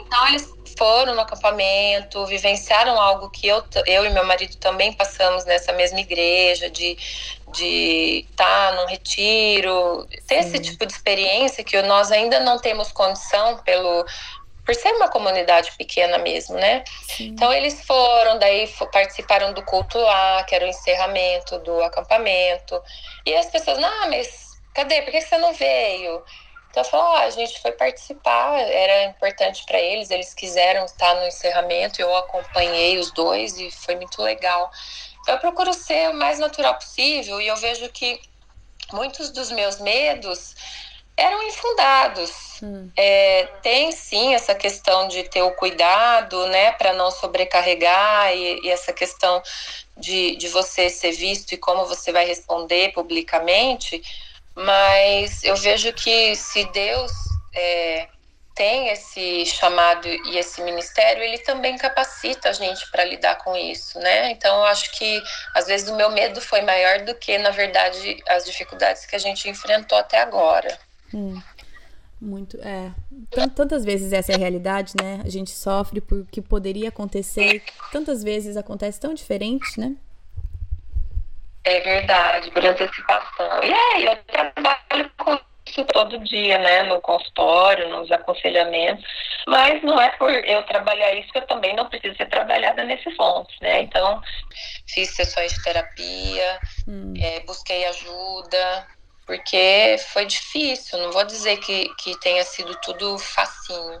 Então, 0.00 0.28
eles 0.28 0.52
foram 0.76 1.14
no 1.14 1.20
acampamento, 1.20 2.24
vivenciaram 2.26 3.00
algo 3.00 3.30
que 3.30 3.48
eu, 3.48 3.62
eu 3.86 4.06
e 4.06 4.10
meu 4.10 4.24
marido 4.24 4.56
também 4.56 4.92
passamos 4.92 5.44
nessa 5.44 5.72
mesma 5.72 6.00
igreja, 6.00 6.70
de 6.70 6.96
de 7.52 8.26
estar 8.30 8.70
tá 8.70 8.76
num 8.76 8.86
retiro, 8.86 10.06
ter 10.26 10.42
Sim. 10.42 10.48
esse 10.48 10.58
tipo 10.58 10.84
de 10.84 10.92
experiência 10.92 11.64
que 11.64 11.80
nós 11.82 12.12
ainda 12.12 12.40
não 12.40 12.58
temos 12.58 12.92
condição 12.92 13.58
pelo 13.58 14.04
por 14.64 14.74
ser 14.74 14.92
uma 14.92 15.08
comunidade 15.08 15.72
pequena 15.78 16.18
mesmo, 16.18 16.54
né? 16.56 16.84
Sim. 17.06 17.28
Então 17.28 17.50
eles 17.50 17.82
foram, 17.86 18.38
daí 18.38 18.68
participaram 18.92 19.54
do 19.54 19.62
culto 19.62 19.96
lá, 19.96 20.44
que 20.44 20.54
era 20.54 20.66
o 20.66 20.68
encerramento 20.68 21.58
do 21.60 21.82
acampamento. 21.82 22.78
E 23.24 23.34
as 23.34 23.46
pessoas, 23.46 23.78
não, 23.78 24.10
mas 24.10 24.28
cadê? 24.74 25.00
Por 25.00 25.10
que 25.10 25.22
você 25.22 25.38
não 25.38 25.54
veio? 25.54 26.22
Então 26.70 26.82
eu 26.82 26.88
falo, 26.88 27.02
oh, 27.02 27.16
a 27.16 27.30
gente 27.30 27.60
foi 27.60 27.72
participar, 27.72 28.58
era 28.60 29.04
importante 29.04 29.64
para 29.66 29.80
eles, 29.80 30.10
eles 30.10 30.34
quiseram 30.34 30.84
estar 30.84 31.14
no 31.14 31.26
encerramento, 31.26 32.00
eu 32.00 32.14
acompanhei 32.14 32.98
os 32.98 33.10
dois 33.10 33.56
e 33.58 33.70
foi 33.70 33.96
muito 33.96 34.22
legal. 34.22 34.70
Então 35.20 35.34
eu 35.34 35.40
procuro 35.40 35.72
ser 35.72 36.10
o 36.10 36.14
mais 36.14 36.38
natural 36.38 36.74
possível 36.74 37.40
e 37.40 37.46
eu 37.46 37.56
vejo 37.56 37.88
que 37.90 38.20
muitos 38.92 39.30
dos 39.30 39.50
meus 39.50 39.80
medos 39.80 40.54
eram 41.16 41.42
infundados. 41.48 42.60
Hum. 42.62 42.90
É, 42.96 43.44
tem 43.60 43.90
sim 43.90 44.34
essa 44.34 44.54
questão 44.54 45.08
de 45.08 45.24
ter 45.24 45.42
o 45.42 45.50
cuidado, 45.50 46.46
né, 46.46 46.72
para 46.72 46.92
não 46.92 47.10
sobrecarregar 47.10 48.34
e, 48.34 48.60
e, 48.64 48.70
essa 48.70 48.92
questão 48.92 49.42
de, 49.96 50.36
de 50.36 50.48
você 50.48 50.88
ser 50.88 51.10
visto 51.10 51.52
e 51.52 51.56
como 51.56 51.86
você 51.86 52.12
vai 52.12 52.24
responder 52.24 52.92
publicamente, 52.92 54.00
mas 54.58 55.44
eu 55.44 55.56
vejo 55.56 55.92
que 55.92 56.34
se 56.34 56.64
Deus 56.72 57.12
é, 57.54 58.08
tem 58.54 58.88
esse 58.88 59.46
chamado 59.46 60.08
e 60.08 60.36
esse 60.36 60.60
ministério, 60.62 61.22
ele 61.22 61.38
também 61.38 61.78
capacita 61.78 62.48
a 62.48 62.52
gente 62.52 62.90
para 62.90 63.04
lidar 63.04 63.36
com 63.36 63.54
isso, 63.54 64.00
né? 64.00 64.32
Então 64.32 64.56
eu 64.56 64.64
acho 64.64 64.90
que 64.98 65.22
às 65.54 65.68
vezes 65.68 65.88
o 65.88 65.94
meu 65.94 66.10
medo 66.10 66.40
foi 66.40 66.60
maior 66.62 67.04
do 67.04 67.14
que, 67.14 67.38
na 67.38 67.50
verdade, 67.50 68.20
as 68.28 68.44
dificuldades 68.44 69.06
que 69.06 69.14
a 69.14 69.18
gente 69.18 69.48
enfrentou 69.48 69.96
até 69.96 70.20
agora. 70.20 70.76
Hum, 71.14 71.40
muito, 72.20 72.58
é. 72.60 72.90
Tantas 73.54 73.84
vezes 73.84 74.12
essa 74.12 74.32
é 74.32 74.34
a 74.34 74.38
realidade, 74.38 74.94
né? 75.00 75.20
A 75.24 75.28
gente 75.28 75.52
sofre 75.52 76.00
por 76.00 76.26
que 76.26 76.42
poderia 76.42 76.88
acontecer, 76.88 77.62
tantas 77.92 78.24
vezes 78.24 78.56
acontece 78.56 78.98
tão 78.98 79.14
diferente, 79.14 79.78
né? 79.78 79.94
É 81.64 81.80
verdade, 81.80 82.50
por 82.50 82.64
antecipação. 82.64 83.62
E 83.62 83.72
aí, 83.72 84.06
eu 84.06 84.16
trabalho 84.24 85.10
com 85.18 85.38
isso 85.66 85.84
todo 85.84 86.18
dia, 86.24 86.58
né, 86.58 86.82
no 86.84 87.00
consultório, 87.00 87.88
nos 87.88 88.10
aconselhamentos, 88.10 89.04
mas 89.46 89.82
não 89.82 90.00
é 90.00 90.10
por 90.16 90.30
eu 90.30 90.62
trabalhar 90.64 91.12
isso 91.14 91.30
que 91.30 91.38
eu 91.38 91.46
também 91.46 91.74
não 91.76 91.88
preciso 91.88 92.16
ser 92.16 92.26
trabalhada 92.26 92.84
nesses 92.84 93.14
pontos, 93.16 93.54
né? 93.60 93.82
Então, 93.82 94.22
fiz 94.88 95.14
sessões 95.14 95.52
de 95.52 95.62
terapia, 95.62 96.60
hum. 96.86 97.14
é, 97.20 97.40
busquei 97.40 97.84
ajuda, 97.86 98.86
porque 99.26 99.96
foi 100.12 100.24
difícil. 100.24 100.98
Não 100.98 101.12
vou 101.12 101.24
dizer 101.24 101.58
que, 101.58 101.94
que 101.96 102.18
tenha 102.20 102.42
sido 102.44 102.74
tudo 102.80 103.18
facinho, 103.18 104.00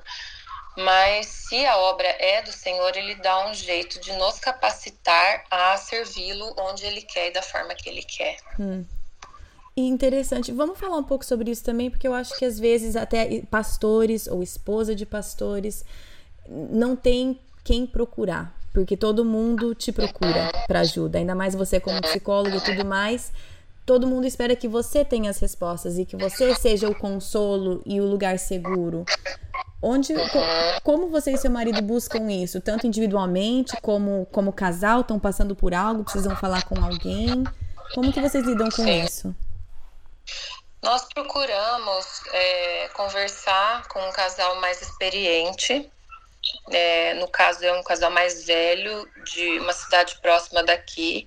mas 0.78 1.26
se 1.26 1.66
a 1.66 1.76
obra 1.76 2.06
é 2.06 2.40
do 2.42 2.52
Senhor, 2.52 2.96
ele 2.96 3.16
dá 3.16 3.48
um 3.48 3.54
jeito 3.54 4.00
de 4.00 4.12
nos 4.12 4.38
capacitar 4.38 5.44
a 5.50 5.76
servi-lo 5.76 6.54
onde 6.56 6.86
ele 6.86 7.02
quer 7.02 7.28
e 7.28 7.32
da 7.32 7.42
forma 7.42 7.74
que 7.74 7.88
ele 7.88 8.02
quer. 8.02 8.36
Hum. 8.58 8.84
Interessante, 9.76 10.50
vamos 10.52 10.78
falar 10.78 10.96
um 10.96 11.04
pouco 11.04 11.24
sobre 11.24 11.50
isso 11.50 11.64
também, 11.64 11.90
porque 11.90 12.06
eu 12.06 12.14
acho 12.14 12.36
que 12.36 12.44
às 12.44 12.58
vezes 12.58 12.96
até 12.96 13.42
pastores 13.50 14.26
ou 14.26 14.42
esposa 14.42 14.94
de 14.94 15.06
pastores 15.06 15.84
não 16.48 16.96
tem 16.96 17.38
quem 17.62 17.86
procurar, 17.86 18.56
porque 18.72 18.96
todo 18.96 19.24
mundo 19.24 19.74
te 19.74 19.92
procura 19.92 20.50
para 20.66 20.80
ajuda, 20.80 21.18
ainda 21.18 21.34
mais 21.34 21.54
você 21.54 21.78
como 21.78 22.00
psicólogo 22.00 22.56
e 22.56 22.60
tudo 22.60 22.84
mais. 22.84 23.32
Todo 23.86 24.06
mundo 24.06 24.26
espera 24.26 24.54
que 24.54 24.68
você 24.68 25.04
tenha 25.04 25.30
as 25.30 25.38
respostas 25.38 25.98
e 25.98 26.04
que 26.04 26.16
você 26.16 26.54
seja 26.54 26.88
o 26.88 26.94
consolo 26.94 27.82
e 27.86 28.00
o 28.00 28.04
lugar 28.04 28.38
seguro. 28.38 29.04
Onde, 29.80 30.12
como 30.82 31.08
você 31.08 31.32
e 31.32 31.38
seu 31.38 31.50
marido 31.50 31.80
buscam 31.80 32.30
isso? 32.32 32.60
Tanto 32.60 32.86
individualmente 32.86 33.80
como 33.80 34.26
como 34.32 34.52
casal, 34.52 35.02
estão 35.02 35.20
passando 35.20 35.54
por 35.54 35.72
algo, 35.72 36.02
precisam 36.02 36.34
falar 36.34 36.64
com 36.64 36.82
alguém? 36.84 37.44
Como 37.94 38.12
que 38.12 38.20
vocês 38.20 38.44
lidam 38.44 38.68
com 38.70 38.82
Sim. 38.82 39.04
isso? 39.04 39.36
Nós 40.82 41.04
procuramos 41.12 42.22
é, 42.32 42.88
conversar 42.88 43.86
com 43.88 44.00
um 44.00 44.12
casal 44.12 44.60
mais 44.60 44.82
experiente. 44.82 45.90
É, 46.70 47.14
no 47.14 47.28
caso, 47.28 47.64
é 47.64 47.72
um 47.72 47.82
casal 47.82 48.10
mais 48.10 48.44
velho, 48.44 49.08
de 49.24 49.58
uma 49.60 49.72
cidade 49.72 50.18
próxima 50.20 50.62
daqui. 50.62 51.26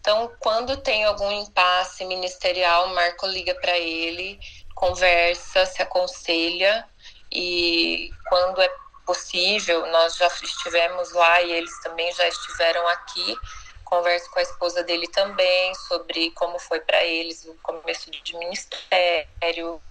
Então, 0.00 0.30
quando 0.38 0.76
tem 0.78 1.04
algum 1.04 1.30
impasse 1.32 2.04
ministerial, 2.04 2.86
o 2.86 2.94
Marco 2.94 3.26
liga 3.26 3.54
para 3.54 3.78
ele, 3.78 4.38
conversa, 4.74 5.66
se 5.66 5.82
aconselha 5.82 6.86
e 7.32 8.10
quando 8.28 8.60
é 8.60 8.68
possível, 9.06 9.86
nós 9.86 10.16
já 10.16 10.26
estivemos 10.26 11.12
lá 11.12 11.40
e 11.42 11.52
eles 11.52 11.80
também 11.82 12.12
já 12.12 12.26
estiveram 12.28 12.86
aqui. 12.88 13.36
Converso 13.84 14.30
com 14.30 14.38
a 14.38 14.42
esposa 14.42 14.84
dele 14.84 15.08
também 15.08 15.74
sobre 15.74 16.30
como 16.32 16.58
foi 16.60 16.80
para 16.80 17.04
eles 17.04 17.44
o 17.44 17.54
começo 17.62 18.08
de 18.10 18.36
ministério, 18.36 19.82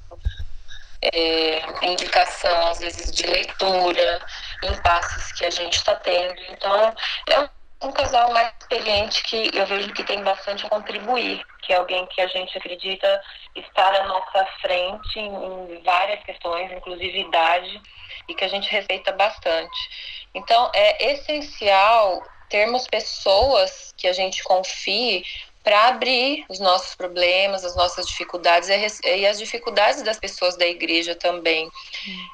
é, 1.02 1.86
indicação, 1.86 2.68
às 2.68 2.80
vezes, 2.80 3.12
de 3.12 3.26
leitura, 3.28 4.26
impasses 4.64 5.32
que 5.34 5.46
a 5.46 5.50
gente 5.50 5.76
está 5.78 5.96
tendo. 5.96 6.40
Então, 6.50 6.96
é 7.28 7.50
um 7.82 7.92
casal 7.92 8.32
mais 8.34 8.52
experiente 8.60 9.24
que 9.24 9.52
eu 9.54 9.66
vejo 9.66 9.94
que 9.94 10.04
tem 10.04 10.22
bastante 10.24 10.66
a 10.66 10.70
contribuir, 10.70 11.42
que 11.62 11.72
é 11.72 11.78
alguém 11.78 12.06
que 12.08 12.22
a 12.22 12.28
gente 12.28 12.58
acredita 12.58 13.22
estar 13.56 13.96
à 13.96 14.08
nossa 14.08 14.46
frente 14.62 15.20
em, 15.20 15.82
várias 15.84 16.22
questões, 16.24 16.72
inclusive 16.72 17.22
idade, 17.22 17.82
e 18.28 18.36
que 18.36 18.44
a 18.44 18.50
gente 18.50 18.70
respeita 18.70 19.12
bastante. 19.14 20.28
Então, 20.34 20.70
é 20.74 21.14
essencial 21.14 22.22
termos 22.50 22.88
pessoas 22.88 23.94
que 23.96 24.08
a 24.08 24.14
gente 24.14 24.44
confie 24.44 25.24
para 25.70 25.90
abrir 25.90 26.48
os 26.50 26.60
nossos 26.60 26.96
problemas, 26.96 27.64
as 27.64 27.76
nossas 27.76 28.08
dificuldades 28.08 28.70
e 29.06 29.28
as 29.28 29.38
dificuldades 29.38 30.02
das 30.02 30.18
pessoas 30.18 30.58
da 30.58 30.66
igreja 30.66 31.14
também. 31.14 31.70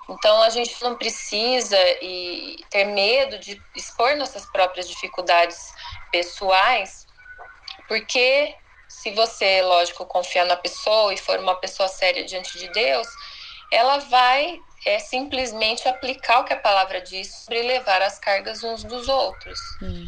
Então 0.10 0.42
a 0.42 0.50
gente 0.50 0.82
não 0.82 0.96
precisa 0.96 1.78
e 2.02 2.56
ter 2.70 2.86
medo 2.86 3.38
de 3.38 3.62
expor 3.76 4.16
nossas 4.16 4.46
próprias 4.46 4.88
dificuldades 4.88 5.58
pessoais, 6.14 7.06
porque 7.90 8.56
se 8.88 9.12
você, 9.12 9.62
lógico, 9.64 10.06
confiar 10.06 10.46
na 10.46 10.56
pessoa 10.56 11.14
e 11.14 11.18
for 11.18 11.38
uma 11.38 11.56
pessoa 11.56 11.90
séria 11.90 12.24
diante 12.24 12.58
de 12.58 12.70
Deus, 12.70 13.06
ela 13.70 13.98
vai 13.98 14.62
é, 14.86 14.98
simplesmente 15.00 15.90
aplicar 15.90 16.40
o 16.40 16.46
que 16.46 16.54
a 16.54 16.60
palavra 16.60 17.02
diz 17.02 17.36
sobre 17.36 17.64
levar 17.64 18.02
as 18.02 18.18
cargas 18.18 18.64
uns 18.64 18.86
dos 18.86 19.10
outros. 19.10 19.60
Hum. 19.82 20.08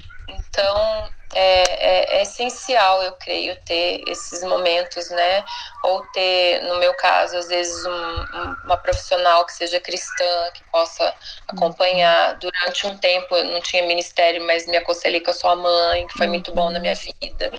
Então, 0.57 1.09
é, 1.35 1.63
é, 1.63 2.17
é, 2.17 2.21
essencial, 2.23 3.03
eu 3.03 3.11
creio, 3.13 3.55
ter 3.63 4.01
esses 4.07 4.43
momentos, 4.43 5.07
né? 5.11 5.45
Ou 5.83 6.01
ter, 6.07 6.63
no 6.63 6.79
meu 6.79 6.95
caso, 6.95 7.37
às 7.37 7.47
vezes, 7.47 7.85
um, 7.85 7.91
um, 7.91 8.55
uma 8.65 8.77
profissional 8.77 9.45
que 9.45 9.53
seja 9.53 9.79
cristã, 9.79 10.51
que 10.55 10.63
possa 10.71 11.13
acompanhar. 11.47 12.33
Uhum. 12.33 12.39
Durante 12.39 12.87
um 12.87 12.97
tempo, 12.97 13.35
eu 13.35 13.45
não 13.45 13.61
tinha 13.61 13.85
ministério, 13.85 14.43
mas 14.47 14.65
me 14.65 14.77
aconselhei 14.77 15.21
com 15.21 15.29
a 15.29 15.33
sua 15.35 15.55
mãe, 15.55 16.07
que 16.07 16.17
foi 16.17 16.25
muito 16.25 16.51
bom 16.55 16.71
na 16.71 16.79
minha 16.79 16.93
uhum. 16.93 17.13
vida. 17.21 17.51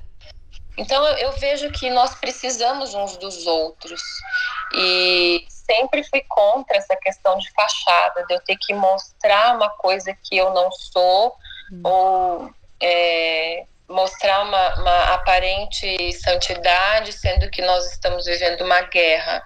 Então, 0.77 1.07
eu, 1.07 1.29
eu 1.29 1.33
vejo 1.33 1.71
que 1.71 1.89
nós 1.89 2.17
precisamos 2.17 2.95
uns 2.95 3.17
dos 3.17 3.47
outros. 3.47 4.03
E 4.75 5.47
sempre 5.49 6.03
fui 6.03 6.25
contra 6.29 6.77
essa 6.77 6.97
questão 6.97 7.39
de 7.39 7.49
fachada, 7.53 8.27
de 8.27 8.35
eu 8.35 8.41
ter 8.41 8.57
que 8.57 8.75
mostrar 8.75 9.55
uma 9.55 9.71
coisa 9.71 10.13
que 10.25 10.37
eu 10.37 10.53
não 10.53 10.73
sou, 10.73 11.37
hum. 11.73 11.81
ou 11.85 12.58
é, 12.81 13.65
mostrar 13.89 14.43
uma, 14.43 14.75
uma 14.81 15.15
aparente 15.15 16.13
santidade, 16.13 17.13
sendo 17.13 17.51
que 17.51 17.63
nós 17.63 17.91
estamos 17.91 18.27
vivendo 18.27 18.63
uma 18.63 18.83
guerra. 18.83 19.43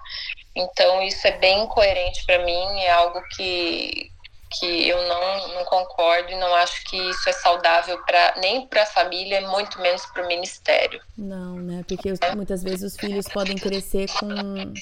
Então, 0.55 1.01
isso 1.01 1.25
é 1.25 1.37
bem 1.37 1.63
incoerente 1.63 2.25
para 2.25 2.43
mim, 2.45 2.79
é 2.81 2.91
algo 2.91 3.21
que, 3.35 4.11
que 4.59 4.87
eu 4.87 5.01
não, 5.07 5.47
não 5.55 5.65
concordo 5.65 6.31
e 6.31 6.35
não 6.35 6.53
acho 6.55 6.83
que 6.85 6.97
isso 7.09 7.27
é 7.27 7.31
saudável 7.31 7.97
para 8.05 8.35
nem 8.37 8.67
para 8.67 8.83
a 8.83 8.85
família, 8.85 9.41
muito 9.47 9.81
menos 9.81 10.05
para 10.07 10.23
o 10.23 10.27
ministério. 10.27 11.01
Não, 11.17 11.55
né? 11.55 11.83
Porque 11.87 12.13
muitas 12.35 12.61
vezes 12.61 12.93
os 12.93 12.99
filhos 12.99 13.27
podem 13.27 13.55
crescer 13.55 14.07
com 14.11 14.73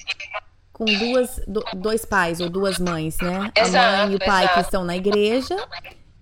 com 0.74 0.86
duas, 0.86 1.40
dois 1.76 2.06
pais 2.06 2.40
ou 2.40 2.50
duas 2.50 2.80
mães, 2.80 3.16
né? 3.20 3.52
Exato, 3.56 3.78
a 3.78 3.98
mãe 3.98 4.14
e 4.14 4.16
o 4.16 4.20
pai 4.20 4.46
exato. 4.46 4.54
que 4.56 4.60
estão 4.62 4.84
na 4.84 4.98
igreja 4.98 5.56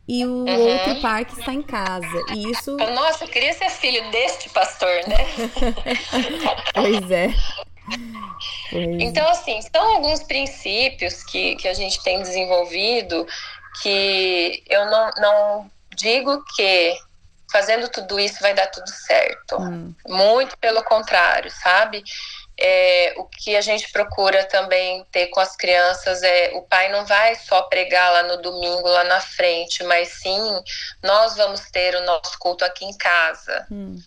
e 0.09 0.25
o 0.25 0.43
uhum. 0.43 0.67
outro 0.67 1.01
pai 1.01 1.23
que 1.23 1.39
está 1.39 1.53
em 1.53 1.61
casa. 1.61 2.25
E 2.33 2.49
isso. 2.49 2.75
Nossa, 2.77 3.25
eu 3.25 3.27
queria 3.27 3.53
ser 3.53 3.69
filho 3.69 4.09
deste 4.09 4.49
pastor, 4.49 4.89
né? 5.07 5.17
pois 6.73 7.11
é. 7.11 7.27
Pois 8.71 9.01
então, 9.01 9.27
assim, 9.29 9.59
são 9.61 9.95
alguns 9.95 10.23
princípios 10.23 11.23
que, 11.23 11.55
que 11.57 11.67
a 11.67 11.75
gente 11.75 12.01
tem 12.01 12.23
desenvolvido 12.23 13.27
que 13.83 14.63
eu 14.67 14.87
não, 14.87 15.11
não 15.17 15.71
digo 15.95 16.43
que 16.55 16.97
fazendo 17.51 17.87
tudo 17.89 18.19
isso 18.19 18.41
vai 18.41 18.55
dar 18.55 18.67
tudo 18.67 18.89
certo. 18.89 19.57
Hum. 19.61 19.93
Muito 20.07 20.57
pelo 20.57 20.83
contrário, 20.83 21.51
sabe? 21.51 22.03
É, 22.61 23.13
o 23.15 23.23
que 23.23 23.55
a 23.55 23.61
gente 23.61 23.89
procura 23.89 24.43
também 24.43 25.05
ter 25.11 25.27
com 25.27 25.39
as 25.39 25.55
crianças 25.55 26.21
é 26.21 26.51
o 26.55 26.61
pai 26.63 26.91
não 26.91 27.05
vai 27.05 27.35
só 27.35 27.61
pregar 27.63 28.11
lá 28.11 28.23
no 28.23 28.41
domingo, 28.41 28.87
lá 28.87 29.05
na 29.05 29.21
frente, 29.21 29.81
mas 29.85 30.09
sim 30.09 30.61
nós 31.01 31.37
vamos 31.37 31.61
ter 31.71 31.95
o 31.95 32.05
nosso 32.05 32.37
culto 32.37 32.65
aqui 32.65 32.83
em 32.83 32.97
casa. 32.97 33.65
Hum. 33.71 33.97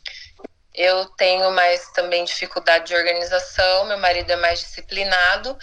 Eu 0.75 1.07
tenho 1.17 1.51
mais 1.51 1.91
também 1.93 2.25
dificuldade 2.25 2.87
de 2.87 2.95
organização, 2.95 3.87
meu 3.87 3.99
marido 3.99 4.31
é 4.33 4.37
mais 4.37 4.61
disciplinado, 4.61 5.57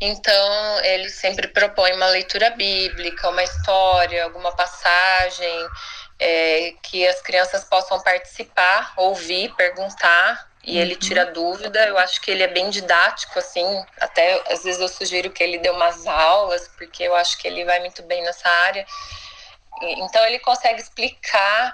então 0.00 0.80
ele 0.84 1.08
sempre 1.08 1.48
propõe 1.48 1.92
uma 1.92 2.06
leitura 2.06 2.50
bíblica, 2.50 3.28
uma 3.28 3.44
história, 3.44 4.24
alguma 4.24 4.54
passagem 4.54 5.68
é, 6.18 6.74
que 6.82 7.06
as 7.06 7.20
crianças 7.22 7.64
possam 7.64 8.00
participar, 8.00 8.92
ouvir, 8.96 9.54
perguntar 9.54 10.48
e 10.66 10.78
ele 10.78 10.94
uhum. 10.94 11.00
tira 11.00 11.26
dúvida. 11.26 11.86
Eu 11.86 11.96
acho 11.96 12.20
que 12.20 12.30
ele 12.30 12.42
é 12.42 12.48
bem 12.48 12.68
didático, 12.68 13.38
assim. 13.38 13.64
Até 14.00 14.42
às 14.52 14.64
vezes 14.64 14.80
eu 14.80 14.88
sugiro 14.88 15.30
que 15.30 15.42
ele 15.42 15.58
dê 15.58 15.70
umas 15.70 16.06
aulas, 16.06 16.68
porque 16.76 17.04
eu 17.04 17.14
acho 17.14 17.38
que 17.38 17.46
ele 17.46 17.64
vai 17.64 17.78
muito 17.80 18.02
bem 18.02 18.22
nessa 18.22 18.48
área. 18.48 18.84
Então 19.80 20.24
ele 20.26 20.40
consegue 20.40 20.80
explicar 20.80 21.72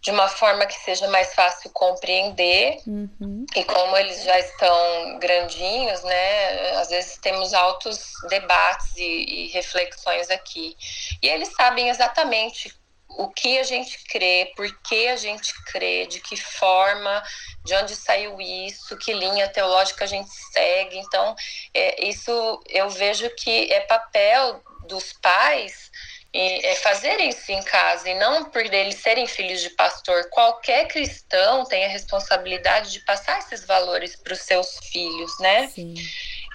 de 0.00 0.12
uma 0.12 0.28
forma 0.28 0.64
que 0.64 0.78
seja 0.78 1.08
mais 1.08 1.34
fácil 1.34 1.70
compreender. 1.70 2.78
Uhum. 2.86 3.44
E 3.54 3.64
como 3.64 3.96
eles 3.96 4.22
já 4.22 4.38
estão 4.38 5.18
grandinhos, 5.18 6.02
né? 6.04 6.78
Às 6.78 6.88
vezes 6.88 7.18
temos 7.18 7.52
altos 7.52 8.12
debates 8.28 8.96
e, 8.96 9.02
e 9.02 9.48
reflexões 9.48 10.30
aqui. 10.30 10.76
E 11.20 11.28
eles 11.28 11.52
sabem 11.56 11.88
exatamente 11.88 12.72
o 13.08 13.28
que 13.28 13.58
a 13.58 13.62
gente 13.62 14.04
crê, 14.04 14.52
por 14.56 14.66
que 14.82 15.08
a 15.08 15.16
gente 15.16 15.52
crê, 15.64 16.06
de 16.06 16.20
que 16.20 16.36
forma, 16.36 17.22
de 17.64 17.74
onde 17.74 17.96
saiu 17.96 18.40
isso, 18.40 18.96
que 18.98 19.12
linha 19.12 19.48
teológica 19.48 20.04
a 20.04 20.08
gente 20.08 20.30
segue. 20.52 20.98
Então, 20.98 21.34
é, 21.74 22.06
isso 22.06 22.62
eu 22.68 22.88
vejo 22.90 23.28
que 23.30 23.72
é 23.72 23.80
papel 23.80 24.62
dos 24.86 25.12
pais 25.14 25.90
é 26.32 26.74
fazer 26.76 27.20
isso 27.20 27.50
em 27.50 27.62
casa 27.62 28.08
e 28.08 28.14
não 28.14 28.44
por 28.44 28.62
eles 28.62 28.96
serem 28.96 29.26
filhos 29.26 29.62
de 29.62 29.70
pastor. 29.70 30.28
Qualquer 30.30 30.86
cristão 30.86 31.64
tem 31.64 31.84
a 31.86 31.88
responsabilidade 31.88 32.92
de 32.92 33.00
passar 33.00 33.38
esses 33.38 33.64
valores 33.64 34.14
para 34.14 34.34
os 34.34 34.40
seus 34.40 34.78
filhos, 34.92 35.32
né? 35.40 35.68
Sim. 35.68 35.94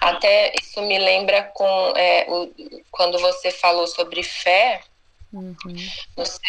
Até 0.00 0.52
isso 0.60 0.80
me 0.82 0.98
lembra 0.98 1.42
com 1.54 1.92
é, 1.96 2.24
o, 2.28 2.52
quando 2.90 3.18
você 3.18 3.50
falou 3.50 3.86
sobre 3.86 4.22
fé, 4.22 4.80
uhum. 5.38 5.76
no 6.16 6.26
seu 6.26 6.40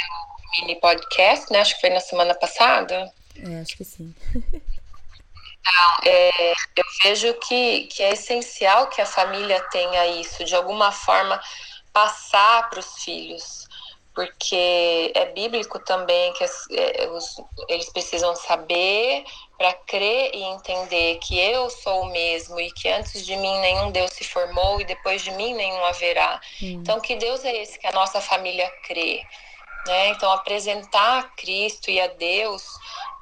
mini 0.59 0.79
podcast, 0.79 1.51
né? 1.51 1.59
Acho 1.59 1.75
que 1.75 1.81
foi 1.81 1.89
na 1.89 1.99
semana 1.99 2.33
passada. 2.35 3.11
É, 3.37 3.61
acho 3.61 3.75
que 3.75 3.83
sim. 3.83 4.13
Então, 5.65 6.11
é, 6.11 6.51
eu 6.51 6.83
vejo 7.03 7.33
que, 7.39 7.85
que 7.87 8.03
é 8.03 8.13
essencial 8.13 8.87
que 8.87 9.01
a 9.01 9.05
família 9.05 9.59
tenha 9.71 10.05
isso, 10.07 10.45
de 10.45 10.55
alguma 10.55 10.91
forma 10.91 11.41
passar 11.91 12.69
para 12.69 12.79
os 12.79 13.03
filhos, 13.03 13.67
porque 14.13 15.11
é 15.15 15.25
bíblico 15.33 15.79
também 15.79 16.31
que 16.33 16.43
as, 16.43 16.67
é, 16.69 17.09
os, 17.09 17.41
eles 17.67 17.89
precisam 17.89 18.35
saber 18.35 19.25
para 19.57 19.73
crer 19.73 20.31
e 20.33 20.43
entender 20.43 21.17
que 21.19 21.39
eu 21.39 21.69
sou 21.69 22.03
o 22.03 22.11
mesmo 22.11 22.59
e 22.59 22.71
que 22.71 22.89
antes 22.89 23.25
de 23.25 23.35
mim 23.35 23.59
nenhum 23.59 23.91
Deus 23.91 24.11
se 24.11 24.23
formou 24.23 24.81
e 24.81 24.85
depois 24.85 25.21
de 25.21 25.31
mim 25.31 25.53
nenhum 25.53 25.83
haverá. 25.85 26.39
Hum. 26.61 26.79
Então, 26.81 26.99
que 26.99 27.15
Deus 27.15 27.43
é 27.45 27.55
esse 27.61 27.79
que 27.79 27.87
a 27.87 27.91
nossa 27.91 28.19
família 28.19 28.69
crê? 28.85 29.23
Né? 29.87 30.09
Então, 30.09 30.31
apresentar 30.31 31.35
Cristo 31.35 31.89
e 31.89 32.01
a 32.01 32.07
Deus 32.07 32.63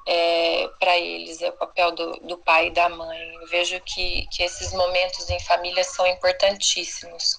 é, 0.06 0.70
para 0.80 0.98
eles, 0.98 1.42
é 1.42 1.50
o 1.50 1.54
papel 1.54 1.92
do, 1.92 2.14
do, 2.22 2.38
pai 2.38 2.68
e 2.68 2.72
da 2.72 2.90
mãe. 2.90 3.36
Eu 3.36 3.48
vejo 3.48 3.80
que, 3.82 4.28
que 4.32 4.44
esses 4.44 4.74
momentos 4.74 5.30
em 5.30 5.40
família 5.40 5.84
são 5.84 6.06
importantíssimos. 6.08 7.38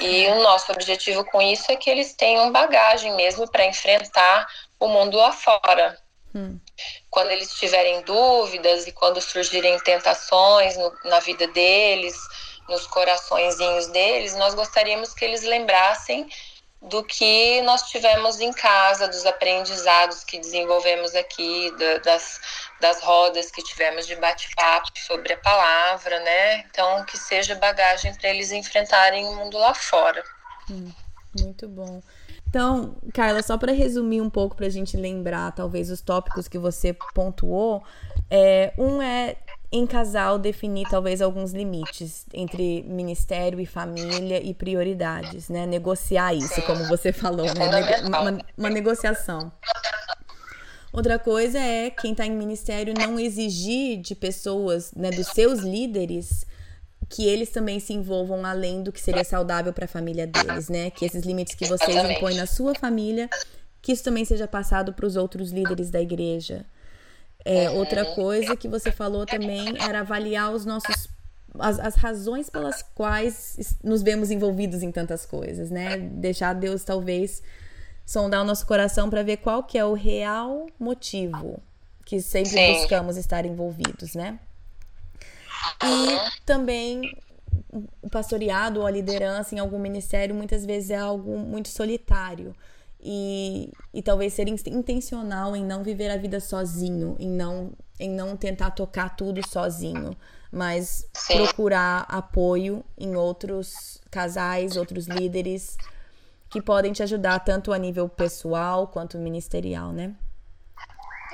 E 0.00 0.26
o 0.28 0.42
nosso 0.42 0.72
objetivo 0.72 1.24
com 1.24 1.42
isso 1.42 1.70
é 1.70 1.76
que 1.76 1.90
eles 1.90 2.14
tenham 2.14 2.50
bagagem 2.50 3.14
mesmo 3.16 3.50
para 3.50 3.66
enfrentar 3.66 4.46
o 4.78 4.88
mundo 4.88 5.16
lá 5.16 5.32
fora. 5.32 5.98
Hum. 6.34 6.58
Quando 7.10 7.30
eles 7.30 7.52
tiverem 7.54 8.02
dúvidas 8.02 8.86
e 8.86 8.92
quando 8.92 9.20
surgirem 9.20 9.78
tentações 9.80 10.76
no, 10.76 10.92
na 11.04 11.20
vida 11.20 11.46
deles, 11.48 12.16
nos 12.68 12.86
coraçõezinhos 12.86 13.88
deles, 13.88 14.34
nós 14.36 14.54
gostaríamos 14.54 15.12
que 15.12 15.24
eles 15.24 15.42
lembrassem 15.42 16.28
do 16.82 17.04
que 17.04 17.60
nós 17.62 17.82
tivemos 17.90 18.40
em 18.40 18.52
casa, 18.52 19.06
dos 19.06 19.26
aprendizados 19.26 20.24
que 20.24 20.38
desenvolvemos 20.38 21.14
aqui, 21.14 21.70
das, 22.02 22.40
das 22.80 23.02
rodas 23.02 23.50
que 23.50 23.62
tivemos 23.62 24.06
de 24.06 24.16
bate-papo 24.16 24.88
sobre 24.96 25.34
a 25.34 25.36
palavra, 25.36 26.18
né? 26.20 26.60
Então, 26.70 27.04
que 27.04 27.18
seja 27.18 27.54
bagagem 27.54 28.14
para 28.14 28.30
eles 28.30 28.50
enfrentarem 28.50 29.26
o 29.26 29.36
mundo 29.36 29.58
lá 29.58 29.74
fora. 29.74 30.24
Hum, 30.70 30.90
muito 31.38 31.68
bom. 31.68 32.00
Então, 32.50 32.96
Carla, 33.14 33.42
só 33.42 33.56
para 33.56 33.72
resumir 33.72 34.20
um 34.20 34.28
pouco 34.28 34.56
para 34.56 34.66
a 34.66 34.70
gente 34.70 34.96
lembrar, 34.96 35.52
talvez, 35.52 35.88
os 35.88 36.02
tópicos 36.02 36.48
que 36.48 36.58
você 36.58 36.92
pontuou, 37.14 37.80
é, 38.28 38.74
um 38.76 39.00
é 39.00 39.36
em 39.72 39.86
casal 39.86 40.36
definir 40.36 40.88
talvez 40.90 41.22
alguns 41.22 41.52
limites 41.52 42.26
entre 42.34 42.82
ministério 42.82 43.60
e 43.60 43.66
família 43.66 44.42
e 44.42 44.52
prioridades, 44.52 45.48
né? 45.48 45.64
Negociar 45.64 46.34
isso, 46.34 46.60
como 46.62 46.88
você 46.88 47.12
falou, 47.12 47.46
né? 47.46 48.00
Uma, 48.04 48.38
uma 48.58 48.70
negociação. 48.70 49.52
Outra 50.92 51.20
coisa 51.20 51.56
é 51.56 51.88
quem 51.88 52.10
está 52.10 52.26
em 52.26 52.32
ministério 52.32 52.92
não 52.98 53.18
exigir 53.18 54.00
de 54.00 54.16
pessoas, 54.16 54.92
né, 54.92 55.10
dos 55.12 55.28
seus 55.28 55.60
líderes, 55.60 56.44
que 57.10 57.26
eles 57.26 57.50
também 57.50 57.80
se 57.80 57.92
envolvam 57.92 58.46
além 58.46 58.82
do 58.82 58.92
que 58.92 59.00
seria 59.00 59.24
saudável 59.24 59.72
para 59.72 59.84
a 59.84 59.88
família 59.88 60.26
deles, 60.26 60.68
né? 60.68 60.90
Que 60.90 61.04
esses 61.04 61.24
limites 61.24 61.54
que 61.56 61.66
vocês 61.66 61.96
impõem 62.08 62.36
na 62.36 62.46
sua 62.46 62.72
família, 62.74 63.28
que 63.82 63.90
isso 63.92 64.04
também 64.04 64.24
seja 64.24 64.46
passado 64.46 64.92
para 64.92 65.04
os 65.04 65.16
outros 65.16 65.50
líderes 65.50 65.90
da 65.90 66.00
igreja. 66.00 66.64
É, 67.44 67.68
outra 67.70 68.04
coisa 68.14 68.56
que 68.56 68.68
você 68.68 68.92
falou 68.92 69.26
também 69.26 69.74
era 69.80 70.00
avaliar 70.00 70.52
os 70.52 70.64
nossos 70.64 71.08
as, 71.58 71.80
as, 71.80 71.94
razões 71.96 72.48
pelas 72.48 72.80
quais 72.94 73.74
nos 73.82 74.02
vemos 74.02 74.30
envolvidos 74.30 74.84
em 74.84 74.92
tantas 74.92 75.26
coisas, 75.26 75.68
né? 75.68 75.98
Deixar 75.98 76.54
Deus 76.54 76.84
talvez 76.84 77.42
sondar 78.06 78.42
o 78.42 78.44
nosso 78.44 78.64
coração 78.64 79.10
para 79.10 79.24
ver 79.24 79.38
qual 79.38 79.64
que 79.64 79.76
é 79.76 79.84
o 79.84 79.94
real 79.94 80.66
motivo 80.78 81.60
que 82.10 82.20
sempre 82.20 82.50
Sim. 82.50 82.72
buscamos 82.74 83.16
estar 83.16 83.46
envolvidos, 83.46 84.14
né? 84.14 84.38
E 85.84 86.40
também 86.44 87.16
o 88.02 88.08
pastoreado 88.10 88.80
ou 88.80 88.86
a 88.86 88.90
liderança 88.90 89.54
em 89.54 89.58
algum 89.58 89.78
ministério 89.78 90.34
muitas 90.34 90.64
vezes 90.64 90.90
é 90.90 90.96
algo 90.96 91.38
muito 91.38 91.68
solitário 91.68 92.54
e, 93.02 93.72
e 93.94 94.02
talvez 94.02 94.34
ser 94.34 94.46
intencional 94.48 95.56
em 95.56 95.64
não 95.64 95.82
viver 95.82 96.10
a 96.10 96.16
vida 96.16 96.38
sozinho, 96.38 97.16
em 97.18 97.28
não, 97.28 97.72
em 97.98 98.10
não 98.10 98.36
tentar 98.36 98.72
tocar 98.72 99.16
tudo 99.16 99.46
sozinho, 99.48 100.16
mas 100.52 101.06
Sim. 101.14 101.38
procurar 101.38 102.04
apoio 102.08 102.84
em 102.98 103.16
outros 103.16 104.00
casais, 104.10 104.76
outros 104.76 105.06
líderes 105.06 105.76
que 106.50 106.60
podem 106.60 106.92
te 106.92 107.02
ajudar 107.02 107.38
tanto 107.40 107.72
a 107.72 107.78
nível 107.78 108.08
pessoal 108.08 108.88
quanto 108.88 109.16
ministerial, 109.18 109.92
né? 109.92 110.14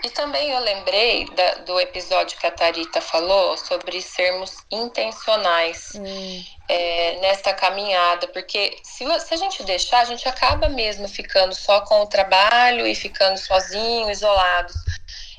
E 0.07 0.11
também 0.11 0.53
eu 0.53 0.61
lembrei 0.61 1.25
da, 1.35 1.55
do 1.65 1.81
episódio 1.81 2.39
que 2.39 2.47
a 2.47 2.51
Tarita 2.53 3.01
falou 3.01 3.57
sobre 3.57 4.01
sermos 4.01 4.55
intencionais 4.71 5.95
hum. 5.97 6.45
é, 6.69 7.19
nesta 7.19 7.53
caminhada, 7.53 8.29
porque 8.29 8.79
se, 8.85 9.05
se 9.19 9.35
a 9.35 9.37
gente 9.37 9.65
deixar, 9.65 10.03
a 10.03 10.05
gente 10.05 10.29
acaba 10.29 10.69
mesmo 10.69 11.09
ficando 11.09 11.57
só 11.57 11.81
com 11.81 12.03
o 12.03 12.07
trabalho 12.07 12.87
e 12.87 12.95
ficando 12.95 13.37
sozinho, 13.37 14.09
isolados. 14.09 14.77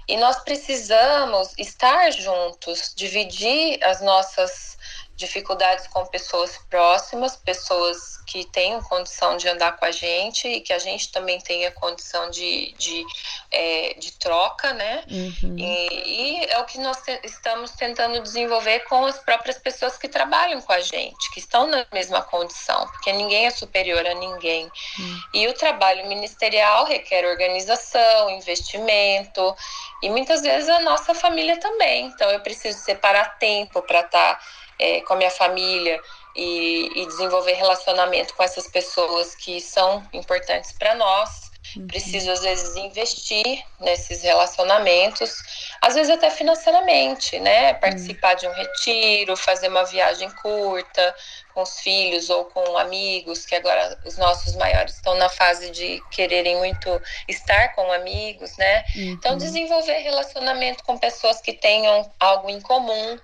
E 0.05 0.17
nós 0.17 0.43
precisamos 0.43 1.53
estar 1.57 2.11
juntos, 2.11 2.93
dividir 2.93 3.81
as 3.85 4.01
nossas 4.01 4.76
dificuldades 5.17 5.87
com 5.87 6.05
pessoas 6.05 6.59
próximas, 6.69 7.35
pessoas 7.35 8.17
que 8.27 8.45
tenham 8.45 8.81
condição 8.83 9.35
de 9.35 9.49
andar 9.49 9.75
com 9.77 9.85
a 9.85 9.91
gente 9.91 10.47
e 10.47 10.61
que 10.61 10.71
a 10.71 10.77
gente 10.77 11.11
também 11.11 11.39
tenha 11.39 11.71
condição 11.71 12.29
de, 12.29 12.73
de, 12.77 13.03
é, 13.49 13.95
de 13.97 14.11
troca, 14.13 14.73
né? 14.73 15.03
Uhum. 15.09 15.57
E, 15.57 16.43
e, 16.43 16.45
é 16.45 16.59
o 16.59 16.65
que 16.65 16.77
nós 16.77 17.01
te, 17.01 17.19
estamos 17.23 17.71
tentando 17.71 18.21
desenvolver 18.21 18.81
com 18.81 19.05
as 19.05 19.17
próprias 19.17 19.57
pessoas 19.57 19.97
que 19.97 20.07
trabalham 20.07 20.61
com 20.61 20.71
a 20.71 20.81
gente, 20.81 21.31
que 21.33 21.39
estão 21.39 21.65
na 21.65 21.83
mesma 21.91 22.21
condição, 22.21 22.87
porque 22.89 23.11
ninguém 23.11 23.47
é 23.47 23.49
superior 23.49 24.05
a 24.05 24.13
ninguém. 24.13 24.65
Uhum. 24.99 25.19
E 25.33 25.47
o 25.47 25.53
trabalho 25.53 26.05
ministerial 26.07 26.85
requer 26.85 27.25
organização, 27.25 28.29
investimento 28.29 29.55
e 30.03 30.09
muitas 30.09 30.41
vezes 30.41 30.69
a 30.69 30.81
nossa 30.81 31.15
família 31.15 31.57
também. 31.59 32.05
Então 32.05 32.29
eu 32.29 32.39
preciso 32.41 32.77
separar 32.79 33.39
tempo 33.39 33.81
para 33.81 34.01
estar 34.01 34.35
tá, 34.35 34.39
é, 34.79 35.01
com 35.01 35.13
a 35.13 35.17
minha 35.17 35.31
família 35.31 35.99
e, 36.35 36.91
e 36.95 37.05
desenvolver 37.07 37.53
relacionamento 37.53 38.33
com 38.35 38.43
essas 38.43 38.67
pessoas 38.67 39.35
que 39.35 39.59
são 39.59 40.07
importantes 40.13 40.71
para 40.71 40.93
nós. 40.95 41.47
Uhum. 41.75 41.87
Preciso, 41.87 42.31
às 42.31 42.41
vezes, 42.41 42.77
investir 42.77 43.65
nesses 43.79 44.21
relacionamentos, 44.21 45.35
às 45.81 45.95
vezes 45.95 46.09
até 46.09 46.29
financeiramente, 46.29 47.37
né? 47.39 47.73
Participar 47.73 48.33
uhum. 48.33 48.39
de 48.39 48.47
um 48.47 48.53
retiro, 48.53 49.35
fazer 49.35 49.67
uma 49.67 49.83
viagem 49.83 50.29
curta 50.41 51.15
com 51.53 51.63
os 51.63 51.79
filhos 51.79 52.29
ou 52.29 52.45
com 52.45 52.77
amigos, 52.77 53.45
que 53.45 53.55
agora 53.55 53.99
os 54.05 54.17
nossos 54.17 54.55
maiores 54.55 54.95
estão 54.95 55.15
na 55.15 55.27
fase 55.27 55.69
de 55.71 56.01
quererem 56.11 56.55
muito 56.57 57.01
estar 57.27 57.73
com 57.75 57.91
amigos, 57.91 58.55
né? 58.55 58.85
Então, 58.95 59.01
uhum. 59.01 59.13
Então, 59.13 59.37
desenvolver 59.37 59.97
relacionamento 59.99 60.83
com 60.85 60.97
pessoas 60.97 61.41
que 61.41 61.51
tenham 61.51 62.09
algo 62.19 62.49
em 62.49 62.61
comum 62.61 63.19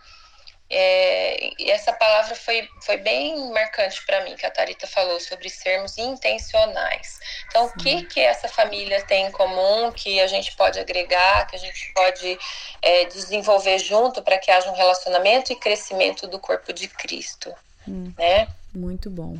é, 0.69 1.51
e 1.61 1.69
essa 1.69 1.93
palavra 1.93 2.35
foi, 2.35 2.67
foi 2.81 2.97
bem 2.97 3.51
marcante 3.51 4.03
para 4.05 4.23
mim, 4.23 4.35
que 4.35 4.45
a 4.45 4.51
Tarita 4.51 4.87
falou 4.87 5.19
sobre 5.19 5.49
sermos 5.49 5.97
intencionais. 5.97 7.19
Então, 7.47 7.67
Sim. 7.67 7.73
o 7.75 7.77
que, 7.77 8.05
que 8.05 8.19
essa 8.19 8.47
família 8.47 9.03
tem 9.05 9.27
em 9.27 9.31
comum, 9.31 9.91
que 9.91 10.19
a 10.19 10.27
gente 10.27 10.55
pode 10.55 10.79
agregar, 10.79 11.45
que 11.47 11.55
a 11.55 11.59
gente 11.59 11.91
pode 11.93 12.39
é, 12.81 13.05
desenvolver 13.05 13.77
junto 13.79 14.21
para 14.23 14.37
que 14.37 14.49
haja 14.49 14.69
um 14.71 14.75
relacionamento 14.75 15.51
e 15.53 15.55
crescimento 15.55 16.27
do 16.27 16.39
corpo 16.39 16.73
de 16.73 16.87
Cristo. 16.87 17.53
Hum, 17.87 18.11
né? 18.17 18.47
Muito 18.73 19.09
bom. 19.09 19.37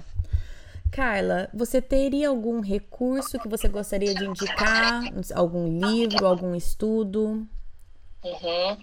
Carla, 0.92 1.50
você 1.52 1.82
teria 1.82 2.30
algum 2.30 2.60
recurso 2.60 3.40
que 3.40 3.48
você 3.48 3.68
gostaria 3.68 4.14
de 4.14 4.26
indicar? 4.26 5.02
Algum 5.34 5.68
livro, 5.68 6.28
algum 6.28 6.54
estudo? 6.54 7.48
Uhum. 8.24 8.78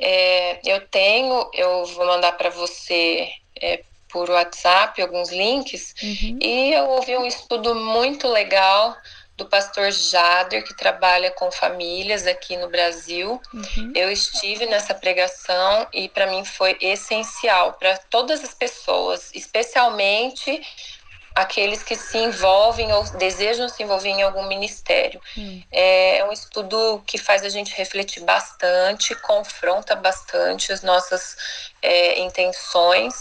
É, 0.00 0.60
eu 0.64 0.80
tenho, 0.88 1.50
eu 1.52 1.84
vou 1.86 2.06
mandar 2.06 2.32
para 2.32 2.50
você 2.50 3.28
é, 3.60 3.82
por 4.08 4.28
WhatsApp 4.30 5.00
alguns 5.00 5.30
links. 5.30 5.94
Uhum. 6.02 6.38
E 6.40 6.72
eu 6.72 6.86
ouvi 6.90 7.16
um 7.16 7.26
estudo 7.26 7.74
muito 7.74 8.28
legal 8.28 8.96
do 9.36 9.46
pastor 9.46 9.90
Jader, 9.90 10.62
que 10.62 10.76
trabalha 10.76 11.30
com 11.30 11.50
famílias 11.50 12.26
aqui 12.26 12.58
no 12.58 12.68
Brasil. 12.68 13.40
Uhum. 13.54 13.92
Eu 13.94 14.10
estive 14.10 14.66
nessa 14.66 14.94
pregação 14.94 15.86
e 15.94 16.10
para 16.10 16.26
mim 16.26 16.44
foi 16.44 16.76
essencial 16.80 17.72
para 17.74 17.96
todas 17.96 18.44
as 18.44 18.52
pessoas, 18.52 19.30
especialmente 19.34 20.60
aqueles 21.34 21.82
que 21.82 21.96
se 21.96 22.18
envolvem 22.18 22.92
ou 22.92 23.04
desejam 23.16 23.68
se 23.68 23.82
envolver 23.82 24.08
em 24.08 24.22
algum 24.22 24.46
ministério. 24.46 25.20
Hum. 25.36 25.62
É 25.70 26.24
um 26.28 26.32
estudo 26.32 27.02
que 27.06 27.18
faz 27.18 27.42
a 27.42 27.48
gente 27.48 27.74
refletir 27.74 28.22
bastante, 28.24 29.14
confronta 29.14 29.94
bastante 29.94 30.72
as 30.72 30.82
nossas 30.82 31.36
é, 31.80 32.20
intenções 32.20 33.14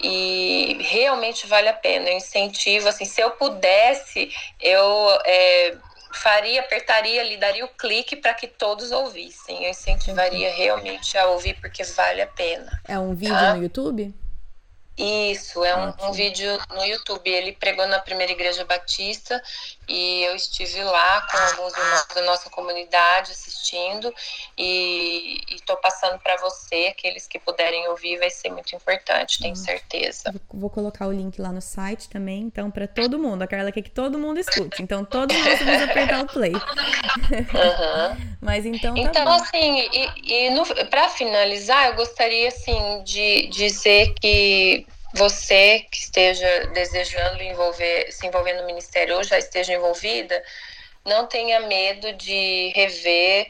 e 0.00 0.78
realmente 0.80 1.46
vale 1.46 1.68
a 1.68 1.72
pena. 1.72 2.08
Eu 2.08 2.16
incentivo, 2.16 2.88
assim, 2.88 3.04
se 3.04 3.20
eu 3.20 3.30
pudesse, 3.32 4.32
eu 4.60 5.20
é, 5.24 5.76
faria, 6.12 6.60
apertaria 6.60 7.20
ali, 7.20 7.36
daria 7.36 7.64
o 7.64 7.68
clique 7.68 8.16
para 8.16 8.34
que 8.34 8.46
todos 8.46 8.90
ouvissem. 8.90 9.64
Eu 9.64 9.70
incentivaria 9.70 10.50
uhum. 10.50 10.56
realmente 10.56 11.18
a 11.18 11.26
ouvir, 11.26 11.54
porque 11.60 11.84
vale 11.84 12.22
a 12.22 12.26
pena. 12.26 12.80
É 12.86 12.98
um 12.98 13.14
vídeo 13.14 13.34
tá? 13.34 13.54
no 13.54 13.62
YouTube? 13.62 14.14
Isso, 14.96 15.64
é 15.64 15.74
um, 15.74 15.92
um, 16.08 16.12
vídeo 16.12 16.56
no 16.70 16.84
YouTube. 16.84 17.28
Ele 17.28 17.52
pregou 17.52 17.86
na 17.88 17.98
primeira 17.98 18.30
igreja 18.30 18.64
batista 18.64 19.42
e 19.88 20.22
eu 20.24 20.34
estive 20.34 20.82
lá 20.82 21.20
com 21.22 21.36
alguns 21.36 21.72
da 22.14 22.22
nossa 22.22 22.50
comunidade 22.50 23.32
assistindo 23.32 24.12
e 24.56 25.40
estou 25.50 25.76
passando 25.76 26.18
para 26.18 26.36
você, 26.36 26.88
aqueles 26.90 27.26
que 27.26 27.38
puderem 27.38 27.88
ouvir, 27.88 28.18
vai 28.18 28.30
ser 28.30 28.50
muito 28.50 28.74
importante, 28.74 29.40
tenho 29.40 29.56
certeza. 29.56 30.34
Vou 30.52 30.70
colocar 30.70 31.06
o 31.06 31.12
link 31.12 31.40
lá 31.40 31.52
no 31.52 31.60
site 31.60 32.08
também, 32.08 32.42
então, 32.42 32.70
para 32.70 32.86
todo 32.86 33.18
mundo. 33.18 33.42
A 33.42 33.46
Carla 33.46 33.72
quer 33.72 33.82
que 33.82 33.90
todo 33.90 34.18
mundo 34.18 34.38
escute, 34.38 34.82
então 34.82 35.04
todo 35.04 35.32
mundo 35.32 35.44
precisa 35.44 35.84
apertar 35.84 36.22
o 36.22 36.26
play. 36.26 36.52
Uhum. 36.52 38.34
Mas 38.40 38.66
então. 38.66 38.94
Tá 38.94 39.00
então, 39.00 39.24
bom. 39.24 39.32
assim, 39.32 39.88
e, 39.92 40.48
e 40.48 40.86
para 40.86 41.08
finalizar, 41.08 41.86
eu 41.86 41.94
gostaria, 41.94 42.48
assim, 42.48 43.02
de 43.04 43.48
dizer 43.48 44.14
que 44.20 44.86
você 45.14 45.86
que 45.90 45.96
esteja 45.96 46.66
desejando 46.74 47.42
envolver, 47.42 48.10
se 48.10 48.26
envolver 48.26 48.54
no 48.54 48.66
ministério 48.66 49.16
ou 49.16 49.24
já 49.24 49.38
esteja 49.38 49.72
envolvida, 49.72 50.42
não 51.04 51.26
tenha 51.26 51.60
medo 51.60 52.12
de 52.14 52.72
rever 52.74 53.46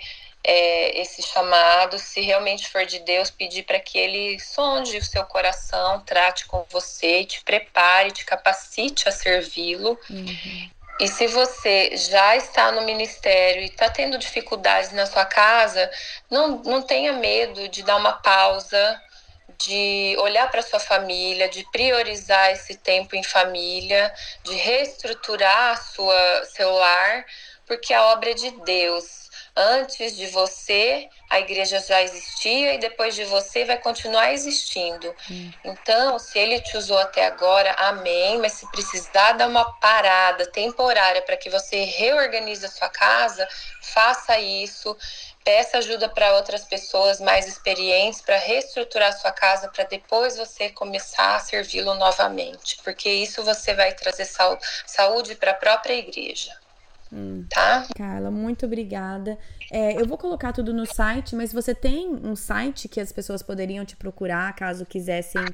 é, 0.46 1.00
esse 1.00 1.22
chamado, 1.22 1.98
se 1.98 2.20
realmente 2.20 2.68
for 2.68 2.84
de 2.84 2.98
Deus, 2.98 3.30
pedir 3.30 3.62
para 3.62 3.80
que 3.80 3.98
Ele 3.98 4.38
sonde 4.38 4.98
o 4.98 5.04
seu 5.04 5.24
coração, 5.24 6.00
trate 6.00 6.44
com 6.46 6.66
você, 6.68 7.24
te 7.24 7.42
prepare, 7.42 8.12
te 8.12 8.26
capacite 8.26 9.08
a 9.08 9.12
servi-lo. 9.12 9.98
Uhum. 10.10 10.70
E 11.00 11.08
se 11.08 11.26
você 11.26 11.96
já 11.96 12.36
está 12.36 12.70
no 12.70 12.82
ministério 12.82 13.62
e 13.62 13.66
está 13.66 13.88
tendo 13.88 14.18
dificuldades 14.18 14.92
na 14.92 15.06
sua 15.06 15.24
casa, 15.24 15.90
não, 16.30 16.62
não 16.62 16.82
tenha 16.82 17.14
medo 17.14 17.66
de 17.68 17.82
dar 17.82 17.96
uma 17.96 18.12
pausa, 18.12 19.00
de 19.58 20.16
olhar 20.18 20.50
para 20.50 20.62
sua 20.62 20.80
família, 20.80 21.48
de 21.48 21.64
priorizar 21.70 22.50
esse 22.50 22.76
tempo 22.76 23.16
em 23.16 23.22
família, 23.22 24.12
de 24.44 24.54
reestruturar 24.54 25.72
a 25.72 25.76
sua 25.76 26.44
seu 26.46 26.72
lar, 26.72 27.24
porque 27.66 27.92
a 27.92 28.04
obra 28.12 28.30
é 28.30 28.34
de 28.34 28.50
Deus. 28.64 29.24
Antes 29.56 30.16
de 30.16 30.26
você, 30.26 31.08
a 31.30 31.38
igreja 31.38 31.78
já 31.78 32.02
existia 32.02 32.74
e 32.74 32.78
depois 32.78 33.14
de 33.14 33.24
você 33.24 33.64
vai 33.64 33.78
continuar 33.78 34.32
existindo. 34.32 35.14
Hum. 35.30 35.50
Então, 35.64 36.18
se 36.18 36.38
ele 36.38 36.60
te 36.60 36.76
usou 36.76 36.98
até 36.98 37.24
agora, 37.26 37.72
amém. 37.78 38.38
Mas 38.38 38.54
se 38.54 38.66
precisar 38.66 39.32
dar 39.32 39.48
uma 39.48 39.64
parada 39.78 40.44
temporária 40.46 41.22
para 41.22 41.36
que 41.36 41.48
você 41.48 41.84
reorganize 41.84 42.66
a 42.66 42.68
sua 42.68 42.88
casa, 42.88 43.46
faça 43.80 44.38
isso. 44.40 44.96
Peça 45.44 45.78
ajuda 45.78 46.08
para 46.08 46.36
outras 46.36 46.64
pessoas 46.64 47.20
mais 47.20 47.46
experientes 47.46 48.22
para 48.22 48.38
reestruturar 48.38 49.12
sua 49.12 49.30
casa 49.30 49.68
para 49.68 49.84
depois 49.84 50.38
você 50.38 50.70
começar 50.70 51.36
a 51.36 51.38
servi-lo 51.38 51.94
novamente, 51.96 52.78
porque 52.82 53.10
isso 53.10 53.42
você 53.42 53.74
vai 53.74 53.92
trazer 53.92 54.24
saúde 54.24 55.34
para 55.34 55.50
a 55.50 55.54
própria 55.54 55.94
igreja. 55.94 56.50
Hum. 57.12 57.44
Tá? 57.50 57.86
Carla, 57.94 58.30
muito 58.30 58.64
obrigada. 58.64 59.38
É, 59.70 60.00
eu 60.00 60.06
vou 60.06 60.16
colocar 60.16 60.52
tudo 60.52 60.72
no 60.72 60.86
site, 60.86 61.36
mas 61.36 61.52
você 61.52 61.74
tem 61.74 62.08
um 62.08 62.34
site 62.34 62.88
que 62.88 63.00
as 63.00 63.12
pessoas 63.12 63.42
poderiam 63.42 63.84
te 63.84 63.96
procurar 63.96 64.56
caso 64.56 64.86
quisessem 64.86 65.44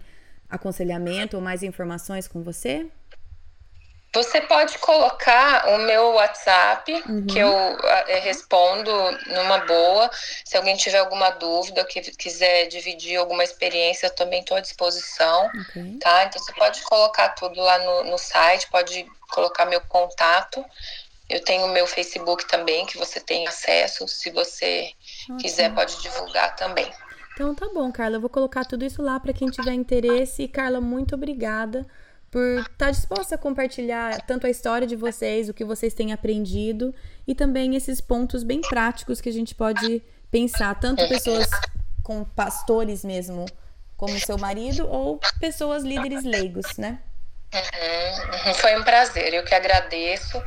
aconselhamento 0.48 1.36
ou 1.36 1.42
mais 1.42 1.62
informações 1.62 2.28
com 2.28 2.42
você? 2.42 2.90
Você 4.12 4.40
pode 4.40 4.76
colocar 4.78 5.68
o 5.68 5.78
meu 5.78 6.14
WhatsApp, 6.14 6.92
uhum. 7.08 7.26
que 7.26 7.38
eu 7.38 7.52
é, 8.08 8.18
respondo 8.18 8.90
numa 9.28 9.58
boa. 9.58 10.10
Se 10.44 10.56
alguém 10.56 10.76
tiver 10.76 10.98
alguma 10.98 11.30
dúvida, 11.30 11.84
que 11.84 12.00
quiser 12.00 12.66
dividir 12.66 13.16
alguma 13.16 13.44
experiência, 13.44 14.08
eu 14.08 14.14
também 14.14 14.40
estou 14.40 14.56
à 14.56 14.60
disposição, 14.60 15.46
okay. 15.46 15.96
tá? 16.00 16.24
Então 16.24 16.42
você 16.42 16.52
pode 16.54 16.82
colocar 16.82 17.28
tudo 17.30 17.60
lá 17.60 17.78
no, 17.78 18.10
no 18.10 18.18
site, 18.18 18.68
pode 18.68 19.06
colocar 19.30 19.64
meu 19.64 19.80
contato. 19.82 20.64
Eu 21.28 21.44
tenho 21.44 21.66
o 21.66 21.68
meu 21.68 21.86
Facebook 21.86 22.48
também, 22.48 22.86
que 22.86 22.98
você 22.98 23.20
tem 23.20 23.46
acesso. 23.46 24.08
Se 24.08 24.28
você 24.30 24.92
okay. 25.28 25.36
quiser, 25.36 25.72
pode 25.72 26.02
divulgar 26.02 26.56
também. 26.56 26.92
Então 27.34 27.54
tá 27.54 27.68
bom, 27.72 27.92
Carla. 27.92 28.16
Eu 28.16 28.20
vou 28.20 28.28
colocar 28.28 28.64
tudo 28.64 28.84
isso 28.84 29.00
lá 29.00 29.20
para 29.20 29.32
quem 29.32 29.48
tiver 29.48 29.72
interesse. 29.72 30.42
E, 30.42 30.48
Carla, 30.48 30.80
muito 30.80 31.14
obrigada 31.14 31.86
por 32.30 32.60
estar 32.60 32.86
tá 32.86 32.90
disposta 32.90 33.34
a 33.34 33.38
compartilhar 33.38 34.20
tanto 34.22 34.46
a 34.46 34.50
história 34.50 34.86
de 34.86 34.94
vocês, 34.94 35.48
o 35.48 35.54
que 35.54 35.64
vocês 35.64 35.92
têm 35.92 36.12
aprendido 36.12 36.94
e 37.26 37.34
também 37.34 37.74
esses 37.74 38.00
pontos 38.00 38.42
bem 38.42 38.60
práticos 38.60 39.20
que 39.20 39.28
a 39.28 39.32
gente 39.32 39.54
pode 39.54 40.02
pensar, 40.30 40.78
tanto 40.78 41.06
pessoas 41.08 41.48
com 42.02 42.24
pastores 42.24 43.04
mesmo, 43.04 43.46
como 43.96 44.18
seu 44.18 44.38
marido, 44.38 44.88
ou 44.88 45.18
pessoas 45.40 45.82
líderes 45.82 46.24
leigos, 46.24 46.76
né? 46.78 47.00
Uhum, 47.52 48.54
foi 48.54 48.78
um 48.78 48.84
prazer, 48.84 49.34
eu 49.34 49.44
que 49.44 49.54
agradeço. 49.54 50.42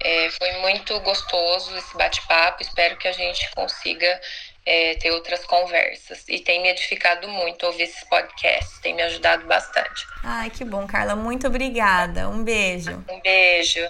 É, 0.00 0.30
foi 0.30 0.52
muito 0.60 0.98
gostoso 1.00 1.76
esse 1.76 1.96
bate-papo. 1.96 2.62
Espero 2.62 2.96
que 2.96 3.08
a 3.08 3.12
gente 3.12 3.50
consiga 3.54 4.20
é, 4.66 4.94
ter 4.94 5.10
outras 5.10 5.44
conversas. 5.44 6.24
E 6.28 6.40
tem 6.40 6.62
me 6.62 6.68
edificado 6.68 7.28
muito 7.28 7.66
ouvir 7.66 7.84
esses 7.84 8.02
podcasts, 8.04 8.78
tem 8.80 8.94
me 8.94 9.02
ajudado 9.02 9.46
bastante. 9.46 10.06
Ai, 10.22 10.50
que 10.50 10.64
bom, 10.64 10.86
Carla. 10.86 11.14
Muito 11.14 11.46
obrigada. 11.46 12.28
Um 12.28 12.42
beijo. 12.42 13.04
Um 13.10 13.20
beijo. 13.20 13.86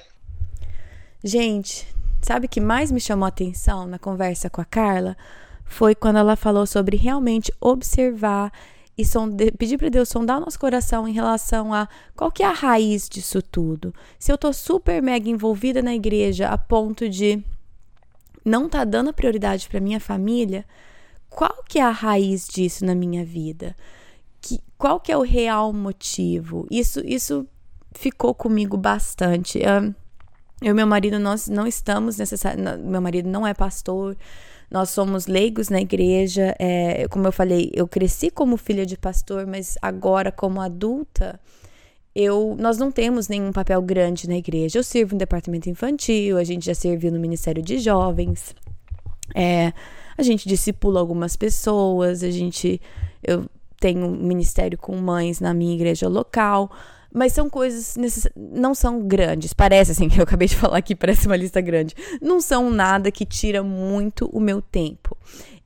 Gente, 1.23 1.87
sabe 2.23 2.47
o 2.47 2.49
que 2.49 2.61
mais 2.61 2.91
me 2.91 3.01
chamou 3.01 3.27
a 3.27 3.29
atenção 3.29 3.87
na 3.87 3.99
conversa 3.99 4.51
com 4.51 4.61
a 4.61 4.65
Carla? 4.65 5.17
Foi 5.65 5.95
quando 5.95 6.19
ela 6.19 6.37
falou 6.37 6.67
sobre 6.67 6.97
realmente 6.97 7.53
observar 7.61 8.53
e 8.97 9.05
sonde... 9.05 9.51
pedir 9.53 9.79
para 9.79 9.89
Deus 9.89 10.09
sondar 10.09 10.37
o 10.37 10.41
nosso 10.41 10.59
coração 10.59 11.09
em 11.09 11.13
relação 11.13 11.73
a 11.73 11.89
qual 12.15 12.31
que 12.31 12.43
é 12.43 12.47
a 12.47 12.53
raiz 12.53 13.09
disso 13.09 13.43
tudo. 13.43 13.95
Se 14.19 14.31
eu 14.31 14.39
tô 14.39 14.53
super 14.53 15.03
mega 15.03 15.29
envolvida 15.29 15.83
na 15.83 15.95
igreja 15.95 16.49
a 16.49 16.59
ponto 16.59 17.09
de 17.09 17.43
não 18.45 18.69
tá 18.69 18.85
dando 18.85 19.13
prioridade 19.13 19.69
para 19.69 19.81
minha 19.81 20.01
família, 20.01 20.65
qual 21.31 21.65
que 21.67 21.79
é 21.79 21.83
a 21.83 21.91
raiz 21.91 22.47
disso 22.47 22.85
na 22.85 22.95
minha 22.95 23.25
vida? 23.25 23.75
Que, 24.41 24.61
qual 24.77 25.01
que 25.01 25.11
é 25.11 25.17
o 25.17 25.23
real 25.23 25.73
motivo? 25.73 26.67
Isso, 26.71 27.01
isso 27.05 27.47
ficou 27.93 28.35
comigo 28.35 28.77
bastante. 28.77 29.61
Eu 30.63 30.71
e 30.71 30.73
meu 30.73 30.87
marido, 30.87 31.19
nós 31.19 31.49
não 31.49 31.67
estamos 31.67 32.17
necessariamente. 32.19 32.83
Meu 32.83 33.01
marido 33.01 33.29
não 33.29 33.47
é 33.47 33.53
pastor, 33.53 34.17
nós 34.71 34.91
somos 34.91 35.27
leigos 35.27 35.69
na 35.69 35.81
igreja. 35.81 36.55
É, 36.59 37.07
como 37.09 37.27
eu 37.27 37.33
falei, 37.33 37.71
eu 37.75 37.87
cresci 37.87 38.31
como 38.31 38.57
filha 38.57 38.87
de 38.87 38.97
pastor, 38.97 39.47
mas 39.47 39.77
agora, 39.83 40.33
como 40.33 40.61
adulta, 40.61 41.39
eu, 42.15 42.57
nós 42.59 42.79
não 42.79 42.93
temos 42.93 43.29
nenhum 43.29 43.51
papel 43.53 43.83
grande 43.83 44.29
na 44.29 44.37
igreja. 44.37 44.79
Eu 44.79 44.85
sirvo 44.85 45.15
no 45.15 45.19
departamento 45.19 45.69
infantil, 45.69 46.39
a 46.39 46.45
gente 46.45 46.67
já 46.67 46.75
serviu 46.75 47.11
no 47.11 47.19
Ministério 47.19 47.63
de 47.63 47.79
Jovens, 47.79 48.55
é, 49.35 49.73
a 50.17 50.23
gente 50.23 50.49
discipula 50.49 51.01
algumas 51.01 51.37
pessoas, 51.37 52.23
a 52.23 52.31
gente. 52.31 52.81
Eu 53.23 53.47
tenho 53.81 54.07
um 54.07 54.17
ministério 54.17 54.79
com 54.79 54.97
mães 54.97 55.41
na 55.41 55.53
minha 55.53 55.75
igreja 55.75 56.09
local, 56.09 56.71
mas 57.13 57.33
são 57.33 57.51
coisas 57.51 57.97
necess... 57.97 58.29
não 58.37 58.75
são 58.75 59.07
grandes. 59.07 59.53
Parece 59.53 59.93
assim 59.93 60.09
que 60.11 60.19
eu 60.19 60.25
acabei 60.25 60.49
de 60.49 60.57
falar 60.57 60.79
aqui, 60.79 60.95
parece 60.95 61.27
uma 61.27 61.37
lista 61.37 61.61
grande. 61.61 61.95
Não 62.23 62.41
são 62.41 62.71
nada 62.71 63.11
que 63.11 63.27
tira 63.27 63.63
muito 63.63 64.27
o 64.27 64.41
meu 64.41 64.63
tempo, 64.63 65.17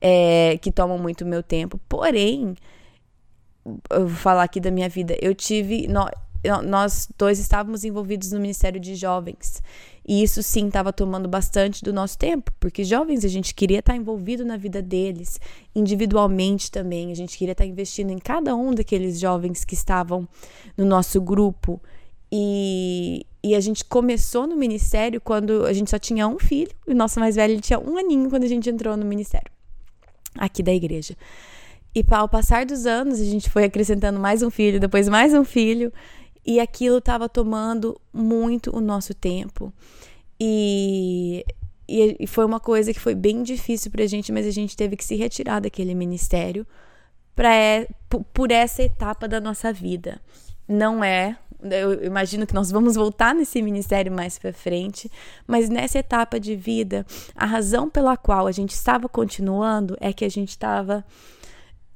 é, 0.01 0.57
que 0.61 0.71
tomam 0.71 0.97
muito 0.97 1.21
o 1.21 1.27
meu 1.27 1.43
tempo. 1.43 1.79
Porém, 1.87 2.55
eu 3.89 4.07
vou 4.07 4.17
falar 4.17 4.43
aqui 4.43 4.59
da 4.59 4.71
minha 4.71 4.89
vida. 4.89 5.15
Eu 5.21 5.35
tive 5.35 5.87
nós 6.65 7.07
dois 7.17 7.39
estávamos 7.39 7.83
envolvidos 7.83 8.31
no 8.31 8.39
Ministério 8.39 8.79
de 8.79 8.95
Jovens. 8.95 9.61
E 10.07 10.23
isso 10.23 10.41
sim 10.41 10.67
estava 10.67 10.91
tomando 10.91 11.27
bastante 11.27 11.83
do 11.83 11.93
nosso 11.93 12.17
tempo, 12.17 12.51
porque 12.59 12.83
jovens 12.83 13.23
a 13.23 13.27
gente 13.27 13.53
queria 13.53 13.79
estar 13.79 13.95
envolvido 13.95 14.43
na 14.43 14.57
vida 14.57 14.81
deles, 14.81 15.39
individualmente 15.75 16.71
também. 16.71 17.11
A 17.11 17.15
gente 17.15 17.37
queria 17.37 17.51
estar 17.51 17.65
investindo 17.65 18.09
em 18.09 18.17
cada 18.17 18.55
um 18.55 18.73
daqueles 18.73 19.19
jovens 19.19 19.63
que 19.63 19.75
estavam 19.75 20.27
no 20.75 20.85
nosso 20.85 21.21
grupo. 21.21 21.79
E, 22.31 23.25
e 23.43 23.53
a 23.53 23.59
gente 23.59 23.85
começou 23.85 24.47
no 24.47 24.55
ministério 24.55 25.19
quando 25.21 25.65
a 25.65 25.73
gente 25.73 25.91
só 25.91 25.99
tinha 25.99 26.27
um 26.27 26.39
filho, 26.39 26.71
e 26.87 26.91
o 26.91 26.95
nosso 26.95 27.19
mais 27.19 27.35
velho 27.35 27.59
tinha 27.59 27.79
um 27.79 27.97
aninho 27.97 28.29
quando 28.29 28.45
a 28.45 28.47
gente 28.47 28.69
entrou 28.69 28.95
no 28.95 29.05
ministério, 29.05 29.51
aqui 30.35 30.63
da 30.63 30.73
igreja. 30.73 31.15
E 31.93 32.03
ao 32.11 32.29
passar 32.29 32.65
dos 32.65 32.85
anos, 32.85 33.19
a 33.19 33.25
gente 33.25 33.49
foi 33.49 33.63
acrescentando 33.63 34.19
mais 34.19 34.43
um 34.43 34.49
filho, 34.49 34.79
depois 34.79 35.09
mais 35.09 35.33
um 35.33 35.43
filho, 35.43 35.91
e 36.45 36.59
aquilo 36.59 36.97
estava 36.97 37.27
tomando 37.27 37.99
muito 38.13 38.75
o 38.75 38.81
nosso 38.81 39.13
tempo. 39.13 39.73
E, 40.39 41.45
e, 41.87 42.25
foi 42.27 42.45
uma 42.45 42.59
coisa 42.59 42.93
que 42.93 42.99
foi 42.99 43.15
bem 43.15 43.43
difícil 43.43 43.91
para 43.91 44.03
a 44.03 44.07
gente, 44.07 44.31
mas 44.31 44.47
a 44.47 44.51
gente 44.51 44.75
teve 44.75 44.95
que 44.95 45.03
se 45.03 45.15
retirar 45.15 45.59
daquele 45.59 45.93
ministério 45.93 46.65
pra, 47.35 47.51
por 48.33 48.51
essa 48.51 48.83
etapa 48.83 49.27
da 49.27 49.39
nossa 49.39 49.73
vida. 49.73 50.21
Não 50.67 51.03
é 51.03 51.37
eu 51.61 52.05
imagino 52.05 52.47
que 52.47 52.53
nós 52.53 52.71
vamos 52.71 52.95
voltar 52.95 53.35
nesse 53.35 53.61
ministério 53.61 54.11
mais 54.11 54.39
para 54.39 54.53
frente, 54.53 55.11
mas 55.45 55.69
nessa 55.69 55.99
etapa 55.99 56.39
de 56.39 56.55
vida, 56.55 57.05
a 57.35 57.45
razão 57.45 57.89
pela 57.89 58.15
qual 58.15 58.47
a 58.47 58.51
gente 58.51 58.71
estava 58.71 59.09
continuando 59.09 59.97
é 59.99 60.13
que 60.13 60.23
a 60.23 60.29
gente 60.29 60.49
estava. 60.49 61.03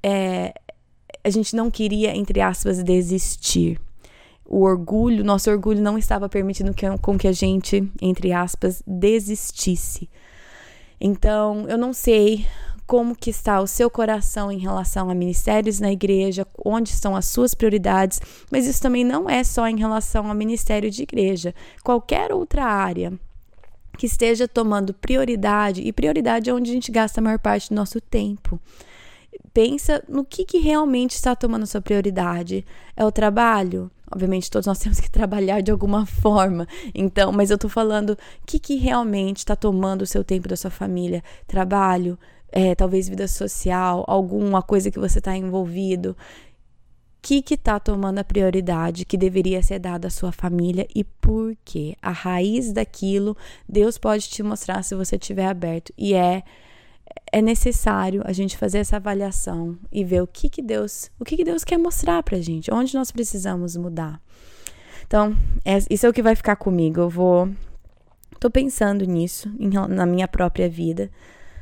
É, 0.02 0.54
a 1.24 1.30
gente 1.30 1.56
não 1.56 1.72
queria, 1.72 2.16
entre 2.16 2.42
aspas, 2.42 2.84
desistir. 2.84 3.80
O 4.46 4.64
orgulho, 4.64 5.24
nosso 5.24 5.50
orgulho 5.50 5.82
não 5.82 5.98
estava 5.98 6.28
permitindo 6.28 6.74
que, 6.74 6.86
com 6.98 7.18
que 7.18 7.28
a 7.28 7.32
gente, 7.32 7.90
entre 8.02 8.32
aspas, 8.34 8.84
desistisse. 8.86 10.10
Então, 11.00 11.66
eu 11.68 11.78
não 11.78 11.94
sei 11.94 12.46
como 12.86 13.16
que 13.16 13.30
está 13.30 13.62
o 13.62 13.68
seu 13.68 13.90
coração 13.90 14.52
em 14.52 14.58
relação 14.58 15.10
a 15.10 15.16
ministérios 15.16 15.80
na 15.80 15.92
igreja, 15.92 16.46
onde 16.64 16.90
estão 16.90 17.16
as 17.16 17.26
suas 17.26 17.54
prioridades, 17.54 18.22
mas 18.52 18.68
isso 18.68 18.82
também 18.82 19.04
não 19.04 19.30
é 19.30 19.44
só 19.44 19.68
em 19.68 19.78
relação 19.78 20.28
ao 20.28 20.36
ministério 20.36 20.92
de 20.92 21.04
igreja. 21.04 21.56
Qualquer 21.84 22.32
outra 22.32 22.66
área 22.66 23.14
que 23.98 24.06
esteja 24.06 24.48
tomando 24.48 24.94
prioridade, 24.94 25.82
e 25.82 25.94
prioridade 25.94 26.50
é 26.50 26.54
onde 26.54 26.72
a 26.72 26.74
gente 26.74 26.92
gasta 26.92 27.20
a 27.20 27.24
maior 27.24 27.40
parte 27.40 27.70
do 27.70 27.76
nosso 27.76 28.02
tempo. 28.02 28.60
Pensa 29.54 30.04
no 30.08 30.26
que, 30.26 30.46
que 30.46 30.58
realmente 30.58 31.12
está 31.12 31.36
tomando 31.36 31.68
sua 31.68 31.82
prioridade. 31.82 32.66
É 32.96 33.06
o 33.06 33.12
trabalho? 33.12 33.92
Obviamente, 34.14 34.52
todos 34.52 34.68
nós 34.68 34.78
temos 34.80 35.00
que 35.00 35.10
trabalhar 35.10 35.62
de 35.62 35.72
alguma 35.72 36.06
forma. 36.06 36.68
Então, 36.94 37.32
mas 37.32 37.50
eu 37.50 37.58
tô 37.58 37.68
falando 37.68 38.12
o 38.12 38.18
que, 38.46 38.60
que 38.60 38.76
realmente 38.76 39.38
está 39.38 39.56
tomando 39.56 40.04
o 40.04 40.08
seu 40.08 40.24
tempo 40.24 40.48
da 40.48 40.56
sua 40.56 40.72
família? 40.72 41.24
Trabalho, 41.48 42.18
é, 42.52 42.76
talvez 42.76 43.10
vida 43.10 43.28
social, 43.28 44.04
alguma 44.08 44.62
coisa 44.62 44.92
que 44.92 45.00
você 45.00 45.18
está 45.20 45.36
envolvido. 45.36 46.12
O 46.12 46.16
que 47.24 47.44
está 47.54 47.80
tomando 47.80 48.20
a 48.20 48.24
prioridade 48.24 49.06
que 49.06 49.18
deveria 49.18 49.64
ser 49.64 49.80
dada 49.80 50.08
à 50.10 50.12
sua 50.12 50.32
família 50.32 50.86
e 50.94 51.04
por 51.06 51.56
quê? 51.64 51.96
A 52.02 52.12
raiz 52.12 52.74
daquilo, 52.74 53.36
Deus 53.68 53.98
pode 53.98 54.30
te 54.30 54.44
mostrar 54.44 54.84
se 54.84 54.94
você 54.94 55.16
estiver 55.16 55.48
aberto. 55.48 55.94
E 55.98 56.14
é 56.14 56.44
é 57.34 57.42
necessário 57.42 58.22
a 58.26 58.32
gente 58.32 58.56
fazer 58.56 58.78
essa 58.78 58.98
avaliação 58.98 59.76
e 59.92 60.04
ver 60.04 60.22
o 60.22 60.28
que, 60.28 60.48
que 60.48 60.62
Deus, 60.62 61.10
o 61.20 61.26
que, 61.26 61.36
que 61.36 61.44
Deus 61.44 61.64
quer 61.64 61.80
mostrar 61.80 62.22
pra 62.22 62.40
gente, 62.40 62.72
onde 62.72 62.94
nós 62.94 63.10
precisamos 63.10 63.76
mudar. 63.76 64.22
Então, 65.08 65.36
é, 65.66 65.80
isso 65.90 66.06
é 66.06 66.10
o 66.10 66.14
que 66.14 66.22
vai 66.22 66.36
ficar 66.36 66.56
comigo. 66.56 67.02
Eu 67.02 67.10
vou 67.10 67.50
tô 68.40 68.52
pensando 68.52 69.04
nisso 69.04 69.52
em, 69.60 69.70
na 69.70 70.06
minha 70.06 70.28
própria 70.28 70.70
vida 70.70 71.10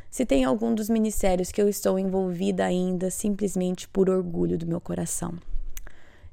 se 0.10 0.26
tem 0.26 0.44
algum 0.44 0.76
dos 0.76 0.90
ministérios 0.90 1.54
que 1.54 1.62
eu 1.62 1.70
estou 1.70 1.98
envolvida 1.98 2.66
ainda 2.66 3.10
simplesmente 3.10 3.88
por 3.88 4.10
orgulho 4.10 4.58
do 4.58 4.68
meu 4.68 4.82
coração, 4.82 5.36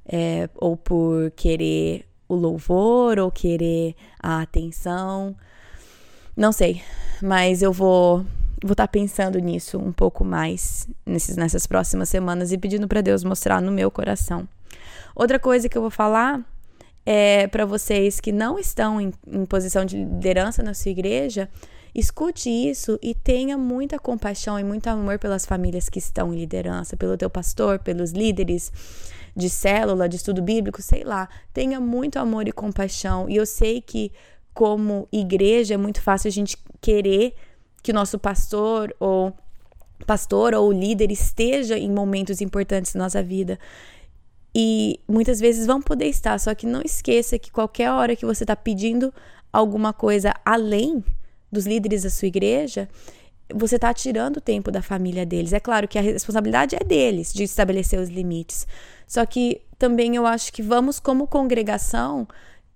é, 0.05 0.49
ou 0.55 0.75
por 0.75 1.31
querer 1.31 2.05
o 2.27 2.35
louvor, 2.35 3.19
ou 3.19 3.31
querer 3.31 3.95
a 4.21 4.41
atenção, 4.41 5.33
não 6.35 6.51
sei, 6.51 6.81
mas 7.21 7.61
eu 7.61 7.71
vou 7.71 8.25
vou 8.63 8.73
estar 8.73 8.87
tá 8.87 8.87
pensando 8.87 9.39
nisso 9.39 9.77
um 9.77 9.91
pouco 9.91 10.23
mais 10.23 10.87
nesses, 11.05 11.35
nessas 11.35 11.65
próximas 11.65 12.09
semanas 12.09 12.51
e 12.51 12.57
pedindo 12.57 12.87
para 12.87 13.01
Deus 13.01 13.23
mostrar 13.23 13.61
no 13.61 13.71
meu 13.71 13.89
coração. 13.89 14.47
Outra 15.15 15.39
coisa 15.39 15.67
que 15.67 15.77
eu 15.77 15.81
vou 15.81 15.91
falar 15.91 16.41
é 17.05 17.47
para 17.47 17.65
vocês 17.65 18.19
que 18.19 18.31
não 18.31 18.59
estão 18.59 18.99
em, 18.99 19.11
em 19.27 19.45
posição 19.45 19.85
de 19.85 19.97
liderança 19.97 20.61
na 20.61 20.73
sua 20.73 20.91
igreja 20.91 21.49
Escute 21.93 22.49
isso 22.49 22.99
e 23.01 23.15
tenha 23.15 23.57
muita 23.57 23.97
compaixão 23.97 24.59
e 24.59 24.63
muito 24.63 24.87
amor 24.87 25.17
pelas 25.17 25.45
famílias 25.45 25.89
que 25.89 25.99
estão 25.99 26.33
em 26.33 26.37
liderança, 26.37 26.95
pelo 26.95 27.17
teu 27.17 27.29
pastor, 27.29 27.79
pelos 27.79 28.11
líderes 28.11 28.71
de 29.35 29.49
célula, 29.49 30.07
de 30.07 30.17
estudo 30.17 30.41
bíblico, 30.41 30.81
sei 30.81 31.03
lá. 31.03 31.27
Tenha 31.53 31.79
muito 31.79 32.17
amor 32.17 32.47
e 32.47 32.51
compaixão. 32.51 33.27
E 33.27 33.35
eu 33.35 33.45
sei 33.45 33.81
que, 33.81 34.11
como 34.53 35.07
igreja, 35.11 35.73
é 35.73 35.77
muito 35.77 36.01
fácil 36.01 36.27
a 36.27 36.31
gente 36.31 36.57
querer 36.79 37.33
que 37.81 37.93
nosso 37.93 38.19
pastor 38.19 38.93
ou 38.99 39.33
pastor 40.05 40.53
ou 40.53 40.71
líder 40.71 41.11
esteja 41.11 41.77
em 41.77 41.91
momentos 41.91 42.41
importantes 42.41 42.93
da 42.93 42.99
nossa 42.99 43.21
vida. 43.21 43.59
E 44.55 44.99
muitas 45.07 45.39
vezes 45.39 45.67
vão 45.67 45.81
poder 45.81 46.07
estar, 46.07 46.39
só 46.39 46.55
que 46.55 46.65
não 46.65 46.81
esqueça 46.81 47.37
que 47.37 47.51
qualquer 47.51 47.91
hora 47.91 48.15
que 48.15 48.25
você 48.25 48.43
está 48.43 48.55
pedindo 48.55 49.13
alguma 49.53 49.93
coisa 49.93 50.33
além 50.43 51.03
dos 51.51 51.65
líderes 51.65 52.03
da 52.03 52.09
sua 52.09 52.27
igreja, 52.27 52.87
você 53.53 53.75
está 53.75 53.93
tirando 53.93 54.37
o 54.37 54.41
tempo 54.41 54.71
da 54.71 54.81
família 54.81 55.25
deles. 55.25 55.53
É 55.53 55.59
claro 55.59 55.87
que 55.87 55.97
a 55.97 56.01
responsabilidade 56.01 56.75
é 56.75 56.83
deles 56.83 57.33
de 57.33 57.43
estabelecer 57.43 57.99
os 57.99 58.09
limites. 58.09 58.67
Só 59.07 59.25
que 59.25 59.61
também 59.77 60.15
eu 60.15 60.25
acho 60.25 60.53
que 60.53 60.61
vamos, 60.61 60.99
como 60.99 61.27
congregação, 61.27 62.27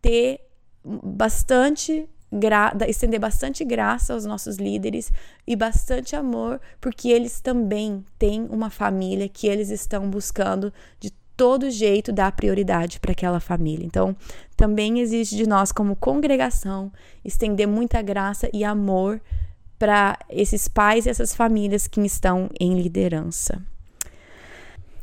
ter 0.01 0.39
bastante 0.83 2.07
gra 2.39 2.75
estender 2.87 3.19
bastante 3.19 3.63
graça 3.63 4.13
aos 4.13 4.25
nossos 4.25 4.57
líderes 4.57 5.11
e 5.45 5.55
bastante 5.55 6.15
amor, 6.15 6.59
porque 6.81 7.09
eles 7.09 7.39
também 7.39 8.03
têm 8.17 8.47
uma 8.49 8.69
família 8.69 9.29
que 9.29 9.47
eles 9.47 9.69
estão 9.69 10.09
buscando 10.09 10.73
de 10.99 11.11
todo 11.35 11.69
jeito 11.69 12.11
dar 12.11 12.31
prioridade 12.31 12.99
para 12.99 13.11
aquela 13.11 13.39
família. 13.39 13.85
Então, 13.85 14.15
também 14.55 14.99
exige 14.99 15.35
de 15.35 15.47
nós, 15.47 15.71
como 15.71 15.95
congregação, 15.95 16.91
estender 17.23 17.67
muita 17.67 18.01
graça 18.01 18.49
e 18.53 18.63
amor 18.63 19.19
para 19.79 20.17
esses 20.29 20.67
pais 20.67 21.05
e 21.05 21.09
essas 21.09 21.35
famílias 21.35 21.87
que 21.87 21.99
estão 22.01 22.49
em 22.59 22.81
liderança. 22.81 23.61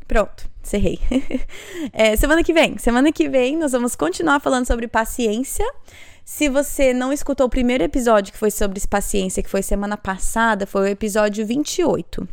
Pronto, 0.06 0.48
encerrei. 0.62 0.98
é, 1.92 2.16
semana 2.16 2.42
que 2.42 2.52
vem, 2.52 2.78
semana 2.78 3.12
que 3.12 3.28
vem 3.28 3.56
nós 3.56 3.72
vamos 3.72 3.94
continuar 3.94 4.40
falando 4.40 4.66
sobre 4.66 4.88
paciência. 4.88 5.64
Se 6.24 6.48
você 6.48 6.92
não 6.92 7.12
escutou 7.12 7.46
o 7.46 7.50
primeiro 7.50 7.84
episódio 7.84 8.32
que 8.32 8.38
foi 8.38 8.50
sobre 8.50 8.80
paciência, 8.86 9.42
que 9.42 9.50
foi 9.50 9.62
semana 9.62 9.96
passada, 9.96 10.66
foi 10.66 10.82
o 10.82 10.86
episódio 10.86 11.44
28. 11.44 12.28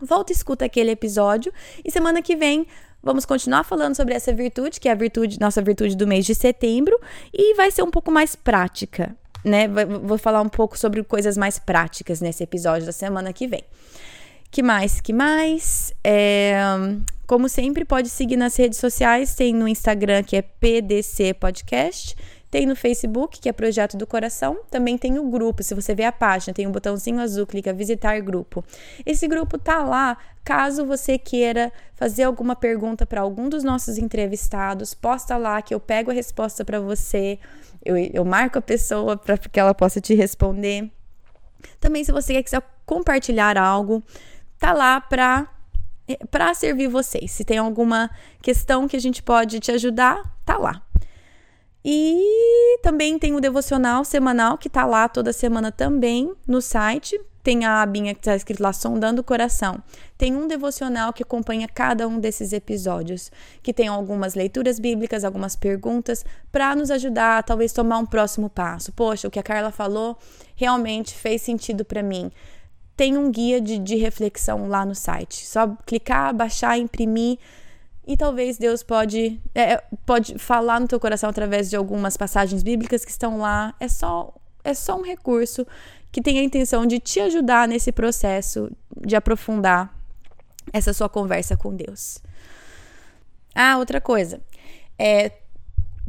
Volta 0.00 0.32
e 0.32 0.36
escuta 0.36 0.64
aquele 0.64 0.90
episódio 0.90 1.52
e 1.84 1.90
semana 1.90 2.20
que 2.20 2.36
vem 2.36 2.66
Vamos 3.06 3.24
continuar 3.24 3.62
falando 3.62 3.94
sobre 3.94 4.14
essa 4.14 4.32
virtude, 4.32 4.80
que 4.80 4.88
é 4.88 4.92
a 4.92 4.94
virtude, 4.96 5.38
nossa 5.38 5.62
virtude 5.62 5.94
do 5.96 6.08
mês 6.08 6.26
de 6.26 6.34
setembro, 6.34 6.98
e 7.32 7.54
vai 7.54 7.70
ser 7.70 7.84
um 7.84 7.90
pouco 7.90 8.10
mais 8.10 8.34
prática, 8.34 9.14
né? 9.44 9.68
Vou 9.68 10.18
falar 10.18 10.40
um 10.42 10.48
pouco 10.48 10.76
sobre 10.76 11.04
coisas 11.04 11.36
mais 11.36 11.56
práticas 11.56 12.20
nesse 12.20 12.42
episódio 12.42 12.84
da 12.84 12.90
semana 12.90 13.32
que 13.32 13.46
vem. 13.46 13.62
Que 14.50 14.60
mais? 14.60 15.00
Que 15.00 15.12
mais? 15.12 15.94
É, 16.02 16.56
como 17.28 17.48
sempre, 17.48 17.84
pode 17.84 18.08
seguir 18.08 18.36
nas 18.36 18.56
redes 18.56 18.80
sociais. 18.80 19.36
Tem 19.36 19.54
no 19.54 19.68
Instagram 19.68 20.24
que 20.24 20.34
é 20.34 20.42
PDC 20.42 21.34
Podcast 21.34 22.16
tem 22.56 22.64
no 22.64 22.74
Facebook, 22.74 23.38
que 23.38 23.50
é 23.50 23.52
Projeto 23.52 23.98
do 23.98 24.06
Coração. 24.06 24.60
Também 24.70 24.96
tem 24.96 25.18
o 25.18 25.28
grupo. 25.28 25.62
Se 25.62 25.74
você 25.74 25.94
ver 25.94 26.04
a 26.04 26.12
página, 26.12 26.54
tem 26.54 26.66
um 26.66 26.72
botãozinho 26.72 27.20
azul, 27.20 27.46
clica 27.46 27.70
visitar 27.70 28.18
grupo. 28.20 28.64
Esse 29.04 29.28
grupo 29.28 29.58
tá 29.58 29.84
lá 29.84 30.16
caso 30.42 30.86
você 30.86 31.18
queira 31.18 31.70
fazer 31.94 32.22
alguma 32.22 32.56
pergunta 32.56 33.04
para 33.04 33.20
algum 33.20 33.50
dos 33.50 33.62
nossos 33.62 33.98
entrevistados. 33.98 34.94
Posta 34.94 35.36
lá 35.36 35.60
que 35.60 35.74
eu 35.74 35.78
pego 35.78 36.10
a 36.10 36.14
resposta 36.14 36.64
para 36.64 36.80
você. 36.80 37.38
Eu, 37.84 37.94
eu 37.98 38.24
marco 38.24 38.58
a 38.58 38.62
pessoa 38.62 39.18
para 39.18 39.36
que 39.36 39.60
ela 39.60 39.74
possa 39.74 40.00
te 40.00 40.14
responder. 40.14 40.90
Também, 41.78 42.04
se 42.04 42.10
você 42.10 42.42
quiser 42.42 42.62
compartilhar 42.86 43.58
algo, 43.58 44.02
tá 44.58 44.72
lá 44.72 44.98
para 44.98 45.46
para 46.30 46.54
servir 46.54 46.88
vocês. 46.88 47.32
Se 47.32 47.44
tem 47.44 47.58
alguma 47.58 48.08
questão 48.40 48.86
que 48.88 48.96
a 48.96 49.00
gente 49.00 49.22
pode 49.22 49.60
te 49.60 49.72
ajudar, 49.72 50.22
tá 50.44 50.56
lá. 50.56 50.85
E 51.88 52.80
também 52.82 53.16
tem 53.16 53.32
o 53.32 53.40
devocional 53.40 54.04
semanal 54.04 54.58
que 54.58 54.68
tá 54.68 54.84
lá 54.84 55.08
toda 55.08 55.32
semana 55.32 55.70
também 55.70 56.34
no 56.44 56.60
site. 56.60 57.16
Tem 57.44 57.64
a 57.64 57.80
abinha 57.80 58.12
que 58.12 58.18
está 58.18 58.34
escrito 58.34 58.60
lá 58.60 58.72
Sondando 58.72 59.20
o 59.20 59.24
Coração. 59.24 59.80
Tem 60.18 60.34
um 60.34 60.48
devocional 60.48 61.12
que 61.12 61.22
acompanha 61.22 61.68
cada 61.68 62.08
um 62.08 62.18
desses 62.18 62.52
episódios, 62.52 63.30
que 63.62 63.72
tem 63.72 63.86
algumas 63.86 64.34
leituras 64.34 64.80
bíblicas, 64.80 65.22
algumas 65.22 65.54
perguntas, 65.54 66.24
para 66.50 66.74
nos 66.74 66.90
ajudar 66.90 67.38
a 67.38 67.42
talvez 67.44 67.72
tomar 67.72 67.98
um 67.98 68.06
próximo 68.06 68.50
passo. 68.50 68.92
Poxa, 68.92 69.28
o 69.28 69.30
que 69.30 69.38
a 69.38 69.44
Carla 69.44 69.70
falou 69.70 70.18
realmente 70.56 71.14
fez 71.14 71.40
sentido 71.42 71.84
para 71.84 72.02
mim 72.02 72.32
tem 72.96 73.18
um 73.18 73.30
guia 73.30 73.60
de, 73.60 73.78
de, 73.78 73.94
reflexão 73.96 74.68
lá 74.68 74.82
no 74.82 74.94
site. 74.94 75.46
Só 75.46 75.76
clicar, 75.84 76.34
baixar, 76.34 76.78
imprimir, 76.78 77.38
e 78.06 78.16
talvez 78.16 78.56
Deus 78.56 78.82
pode, 78.82 79.40
é, 79.54 79.82
pode 80.04 80.38
falar 80.38 80.80
no 80.80 80.86
teu 80.86 81.00
coração 81.00 81.28
através 81.28 81.68
de 81.68 81.76
algumas 81.76 82.16
passagens 82.16 82.62
bíblicas 82.62 83.04
que 83.04 83.10
estão 83.10 83.38
lá. 83.38 83.74
É 83.80 83.88
só, 83.88 84.32
é 84.62 84.72
só 84.74 84.96
um 84.96 85.02
recurso 85.02 85.66
que 86.12 86.22
tem 86.22 86.38
a 86.38 86.42
intenção 86.42 86.86
de 86.86 87.00
te 87.00 87.18
ajudar 87.20 87.66
nesse 87.66 87.90
processo 87.90 88.70
de 89.04 89.16
aprofundar 89.16 89.92
essa 90.72 90.92
sua 90.92 91.08
conversa 91.08 91.56
com 91.56 91.74
Deus. 91.74 92.18
Ah, 93.54 93.76
outra 93.78 94.00
coisa. 94.00 94.40
É, 94.98 95.32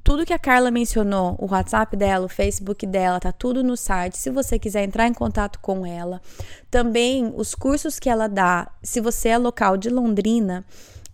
tudo 0.04 0.26
que 0.26 0.34
a 0.34 0.40
Carla 0.40 0.70
mencionou, 0.70 1.36
o 1.40 1.52
WhatsApp 1.52 1.98
dela, 1.98 2.26
o 2.26 2.30
Facebook 2.30 2.86
dela, 2.86 3.20
tá 3.20 3.32
tudo 3.32 3.64
no 3.64 3.76
site. 3.76 4.18
Se 4.18 4.30
você 4.30 4.60
quiser 4.60 4.84
entrar 4.84 5.08
em 5.08 5.14
contato 5.14 5.60
com 5.60 5.86
ela, 5.86 6.22
também 6.70 7.34
os 7.36 7.56
cursos 7.56 8.00
que 8.00 8.10
ela 8.10 8.28
dá, 8.30 8.72
se 8.82 9.02
você 9.02 9.30
é 9.30 9.38
local 9.38 9.76
de 9.76 9.90
Londrina, 9.90 10.64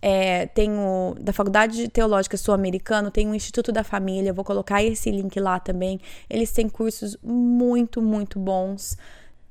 É, 0.06 0.44
tenho 0.48 1.16
da 1.18 1.32
Faculdade 1.32 1.88
Teológica 1.88 2.36
Sul-Americano, 2.36 3.10
tem 3.10 3.26
o 3.30 3.34
Instituto 3.34 3.72
da 3.72 3.82
Família, 3.82 4.34
vou 4.34 4.44
colocar 4.44 4.82
esse 4.82 5.10
link 5.10 5.40
lá 5.40 5.58
também. 5.58 5.98
Eles 6.28 6.52
têm 6.52 6.68
cursos 6.68 7.16
muito, 7.22 8.02
muito 8.02 8.38
bons. 8.38 8.98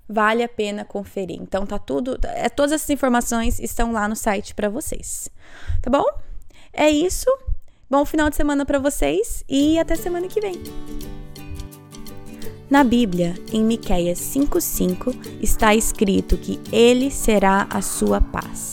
Vale 0.07 0.43
a 0.43 0.47
pena 0.47 0.85
conferir. 0.85 1.41
Então 1.41 1.65
tá 1.65 1.79
tudo, 1.79 2.19
é, 2.21 2.49
todas 2.49 2.71
essas 2.73 2.89
informações 2.91 3.59
estão 3.59 3.91
lá 3.91 4.07
no 4.07 4.15
site 4.15 4.53
para 4.53 4.69
vocês. 4.69 5.27
Tá 5.81 5.89
bom? 5.89 6.05
É 6.71 6.87
isso. 6.87 7.25
Bom 7.89 8.05
final 8.05 8.29
de 8.29 8.35
semana 8.35 8.63
para 8.63 8.77
vocês 8.77 9.43
e 9.49 9.79
até 9.79 9.95
semana 9.95 10.27
que 10.27 10.39
vem. 10.39 10.61
Na 12.69 12.83
Bíblia, 12.83 13.33
em 13.51 13.63
Miqueias 13.63 14.19
5:5, 14.19 15.15
está 15.41 15.73
escrito 15.73 16.37
que 16.37 16.59
ele 16.71 17.09
será 17.09 17.65
a 17.71 17.81
sua 17.81 18.21
paz. 18.21 18.72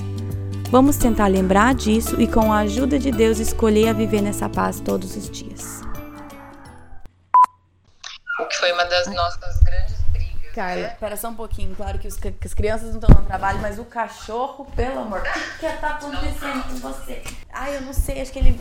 Vamos 0.71 0.95
tentar 0.95 1.27
lembrar 1.27 1.75
disso 1.75 2.21
e, 2.21 2.25
com 2.25 2.49
a 2.49 2.59
ajuda 2.59 2.97
de 2.97 3.11
Deus, 3.11 3.39
escolher 3.39 3.89
a 3.89 3.93
viver 3.93 4.21
nessa 4.21 4.47
paz 4.47 4.79
todos 4.79 5.17
os 5.17 5.29
dias. 5.29 5.81
O 8.39 8.45
que 8.45 8.55
foi 8.55 8.71
uma 8.71 8.85
das 8.85 9.07
nossas 9.07 9.59
grandes 9.59 10.01
brigas. 10.13 10.53
Carla, 10.55 10.83
né? 10.83 10.87
espera 10.93 11.17
só 11.17 11.27
um 11.27 11.35
pouquinho. 11.35 11.75
Claro 11.75 11.99
que, 11.99 12.07
os, 12.07 12.15
que 12.15 12.33
as 12.45 12.53
crianças 12.53 12.91
não 12.91 13.01
estão 13.01 13.13
no 13.13 13.27
trabalho, 13.27 13.59
mas 13.59 13.79
o 13.79 13.83
cachorro, 13.83 14.65
pelo 14.73 14.99
amor. 14.99 15.19
O 15.19 15.59
que 15.59 15.65
está 15.65 15.89
acontecendo 15.89 16.63
com 16.63 16.75
você? 16.75 17.21
Ai, 17.51 17.75
eu 17.75 17.81
não 17.81 17.91
sei, 17.91 18.21
acho 18.21 18.31
que 18.31 18.39
ele 18.39 18.57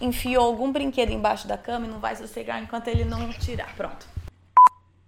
enfiou 0.00 0.46
algum 0.46 0.72
brinquedo 0.72 1.10
embaixo 1.10 1.46
da 1.46 1.58
cama 1.58 1.84
e 1.84 1.90
não 1.90 1.98
vai 1.98 2.16
sossegar 2.16 2.62
enquanto 2.62 2.88
ele 2.88 3.04
não 3.04 3.30
tirar. 3.30 3.76
Pronto. 3.76 4.06